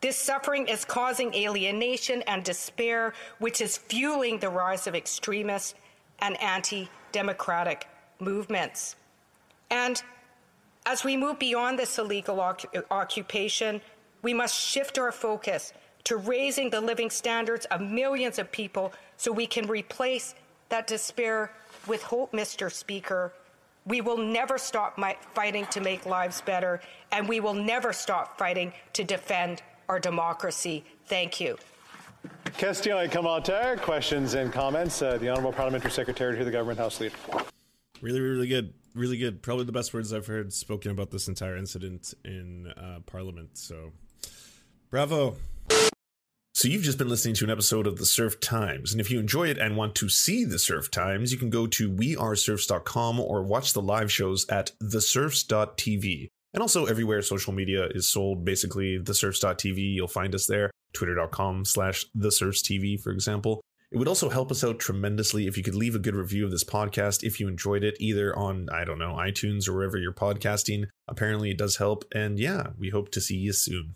This 0.01 0.15
suffering 0.15 0.67
is 0.67 0.85
causing 0.85 1.33
alienation 1.33 2.21
and 2.23 2.43
despair, 2.43 3.13
which 3.39 3.59
is 3.59 3.77
fueling 3.77 4.39
the 4.39 4.49
rise 4.49 4.87
of 4.87 4.95
extremist 4.95 5.75
and 6.19 6.41
anti 6.41 6.89
democratic 7.11 7.87
movements. 8.19 8.95
And 9.69 10.01
as 10.85 11.03
we 11.03 11.17
move 11.17 11.37
beyond 11.37 11.77
this 11.77 11.97
illegal 11.97 12.39
occupation, 12.89 13.81
we 14.21 14.33
must 14.33 14.55
shift 14.55 14.97
our 14.97 15.11
focus 15.11 15.73
to 16.05 16.17
raising 16.17 16.69
the 16.69 16.81
living 16.81 17.09
standards 17.09 17.65
of 17.65 17.81
millions 17.81 18.39
of 18.39 18.51
people 18.51 18.93
so 19.17 19.31
we 19.31 19.45
can 19.45 19.67
replace 19.67 20.33
that 20.69 20.87
despair 20.87 21.51
with 21.87 22.01
hope, 22.03 22.31
Mr. 22.31 22.71
Speaker, 22.71 23.33
we 23.85 24.01
will 24.01 24.17
never 24.17 24.57
stop 24.57 24.99
fighting 25.33 25.65
to 25.67 25.81
make 25.81 26.05
lives 26.05 26.41
better, 26.41 26.81
and 27.11 27.27
we 27.27 27.39
will 27.39 27.53
never 27.53 27.93
stop 27.93 28.37
fighting 28.37 28.73
to 28.93 29.03
defend 29.03 29.61
our 29.87 29.99
democracy. 29.99 30.83
Thank 31.07 31.39
you. 31.39 31.57
Question 32.57 32.97
et 32.97 33.11
commentaire, 33.11 33.77
questions 33.77 34.33
and 34.33 34.51
comments. 34.51 35.01
Uh, 35.01 35.17
the 35.17 35.29
Honourable 35.29 35.53
Parliamentary 35.53 35.91
Secretary 35.91 36.37
to 36.37 36.43
the 36.43 36.51
Government 36.51 36.77
House 36.77 36.99
Leader. 36.99 37.15
Really, 38.01 38.19
really 38.19 38.47
good. 38.47 38.73
Really 38.95 39.17
good. 39.17 39.41
Probably 39.41 39.65
the 39.65 39.71
best 39.71 39.93
words 39.93 40.13
I've 40.13 40.27
heard 40.27 40.51
spoken 40.51 40.91
about 40.91 41.11
this 41.11 41.27
entire 41.27 41.55
incident 41.55 42.13
in 42.25 42.67
uh, 42.67 42.99
Parliament. 43.05 43.57
So, 43.57 43.91
bravo. 44.89 45.35
So 46.59 46.67
you've 46.67 46.83
just 46.83 46.97
been 46.97 47.07
listening 47.07 47.35
to 47.35 47.45
an 47.45 47.51
episode 47.51 47.87
of 47.87 47.99
the 47.99 48.05
Serf 48.05 48.41
Times, 48.41 48.91
and 48.91 48.99
if 48.99 49.09
you 49.09 49.17
enjoy 49.17 49.47
it 49.47 49.57
and 49.57 49.77
want 49.77 49.95
to 49.95 50.09
see 50.09 50.43
the 50.43 50.59
Serf 50.59 50.91
Times, 50.91 51.31
you 51.31 51.37
can 51.37 51.49
go 51.49 51.67
to 51.67 51.89
weareserfs.com 51.89 53.17
or 53.17 53.43
watch 53.43 53.71
the 53.71 53.81
live 53.81 54.11
shows 54.11 54.45
at 54.49 54.73
theserfs.tv. 54.83 56.27
And 56.53 56.61
also 56.61 56.85
everywhere 56.85 57.21
social 57.21 57.53
media 57.53 57.87
is 57.91 58.09
sold, 58.09 58.43
basically 58.43 58.99
theserfs.tv, 58.99 59.77
you'll 59.77 60.09
find 60.09 60.35
us 60.35 60.47
there. 60.47 60.69
Twitter.com 60.91 61.63
slash 61.63 62.05
theserfstv, 62.17 62.99
for 62.99 63.11
example. 63.11 63.61
It 63.93 63.97
would 63.97 64.09
also 64.09 64.27
help 64.27 64.51
us 64.51 64.61
out 64.61 64.79
tremendously 64.79 65.47
if 65.47 65.55
you 65.55 65.63
could 65.63 65.75
leave 65.75 65.95
a 65.95 65.99
good 65.99 66.13
review 66.13 66.43
of 66.43 66.51
this 66.51 66.65
podcast 66.65 67.23
if 67.23 67.39
you 67.39 67.47
enjoyed 67.47 67.85
it, 67.85 67.95
either 68.01 68.37
on, 68.37 68.67
I 68.69 68.83
don't 68.83 68.99
know, 68.99 69.13
iTunes 69.13 69.69
or 69.69 69.75
wherever 69.75 69.97
you're 69.97 70.11
podcasting. 70.11 70.87
Apparently, 71.07 71.51
it 71.51 71.57
does 71.57 71.77
help. 71.77 72.03
And 72.13 72.37
yeah, 72.37 72.71
we 72.77 72.89
hope 72.89 73.11
to 73.11 73.21
see 73.21 73.37
you 73.37 73.53
soon. 73.53 73.95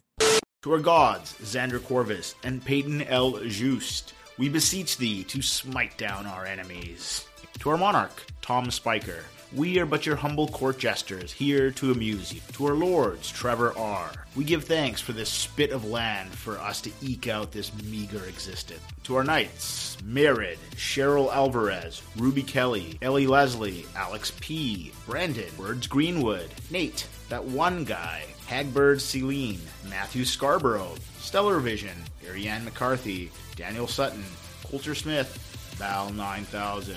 To 0.64 0.72
our 0.72 0.80
gods, 0.80 1.34
Xander 1.41 1.84
Corvus 1.84 2.36
and 2.45 2.64
Peyton 2.64 3.01
L. 3.01 3.38
Just, 3.47 4.14
we 4.38 4.47
beseech 4.47 4.95
thee 4.95 5.26
to 5.26 5.41
smite 5.41 5.97
down 5.97 6.26
our 6.26 6.45
enemies. 6.45 7.28
To 7.59 7.72
our 7.72 7.78
monarch, 7.78 8.24
Tom 8.41 8.72
Spiker. 8.72 9.26
We 9.53 9.78
are 9.80 9.86
but 9.86 10.05
your 10.05 10.16
humble 10.16 10.47
court 10.47 10.80
jesters, 10.80 11.34
here 11.34 11.70
to 11.72 11.91
amuse 11.91 12.34
you. 12.34 12.39
To 12.53 12.68
our 12.68 12.76
lords, 12.76 13.30
Trevor 13.30 13.78
R. 13.78 14.14
We 14.38 14.45
give 14.45 14.64
thanks 14.64 15.01
for 15.01 15.11
this 15.11 15.30
spit 15.30 15.72
of 15.72 15.84
land 15.84 16.32
for 16.32 16.57
us 16.57 16.80
to 16.84 16.91
eke 17.01 17.28
out 17.28 17.51
this 17.51 17.74
meager 17.84 18.24
existence. 18.24 18.80
To 19.03 19.18
our 19.18 19.24
knights, 19.26 19.97
Merid, 19.97 20.59
Cheryl 20.78 21.30
Alvarez, 21.34 22.01
Ruby 22.16 22.41
Kelly, 22.41 22.97
Ellie 23.01 23.28
Leslie, 23.28 23.86
Alex 23.97 24.32
P., 24.39 24.93
Brandon, 25.05 25.51
Words 25.57 25.88
Greenwood, 25.88 26.49
Nate, 26.72 27.05
that 27.28 27.43
one 27.43 27.84
guy, 27.84 28.24
Hagbird 28.47 29.01
Celine, 29.01 29.61
Matthew 29.89 30.25
Scarborough, 30.25 30.95
Stellar 31.19 31.59
Vision, 31.59 31.95
Ariane 32.27 32.63
McCarthy, 32.65 33.31
Daniel 33.55 33.87
Sutton, 33.87 34.23
Coulter 34.63 34.95
Smith, 34.95 35.37
Val 35.77 36.11
9000, 36.11 36.95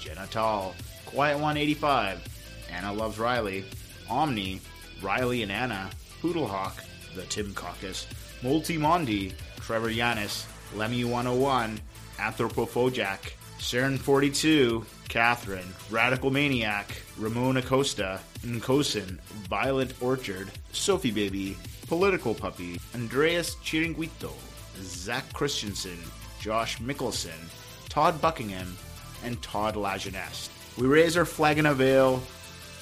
Jenna 0.00 0.26
Tall, 0.30 0.74
Quiet 1.06 1.34
185, 1.34 2.26
Anna 2.70 2.92
Loves 2.92 3.18
Riley, 3.18 3.64
Omni, 4.08 4.60
Riley 5.02 5.42
and 5.42 5.52
Anna, 5.52 5.90
Poodlehawk, 6.22 6.82
The 7.14 7.22
Tim 7.22 7.52
Caucus, 7.54 8.06
Multi 8.42 8.78
Mondi, 8.78 9.32
Trevor 9.60 9.90
Yanis, 9.90 10.46
Lemmy 10.74 11.04
101, 11.04 11.80
Anthropophojack, 12.18 13.32
Saren 13.64 13.98
42, 13.98 14.84
Catherine, 15.08 15.66
Radical 15.90 16.30
Maniac, 16.30 17.00
Ramon 17.16 17.56
Acosta, 17.56 18.20
Nkosin, 18.42 19.18
Violent 19.48 19.94
Orchard, 20.02 20.50
Sophie 20.72 21.10
Baby, 21.10 21.56
Political 21.88 22.34
Puppy, 22.34 22.78
Andreas 22.94 23.54
Chiringuito, 23.64 24.32
Zach 24.82 25.32
Christensen, 25.32 25.98
Josh 26.38 26.76
Mickelson, 26.76 27.40
Todd 27.88 28.20
Buckingham, 28.20 28.76
and 29.24 29.40
Todd 29.40 29.76
Lajeunesse. 29.76 30.50
We 30.76 30.86
raise 30.86 31.16
our 31.16 31.24
flag 31.24 31.56
in 31.56 31.64
a 31.64 31.72
veil, 31.72 32.22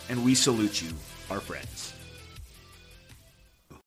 and 0.08 0.24
we 0.24 0.34
salute 0.34 0.82
you, 0.82 0.90
our 1.30 1.38
friends. 1.38 1.91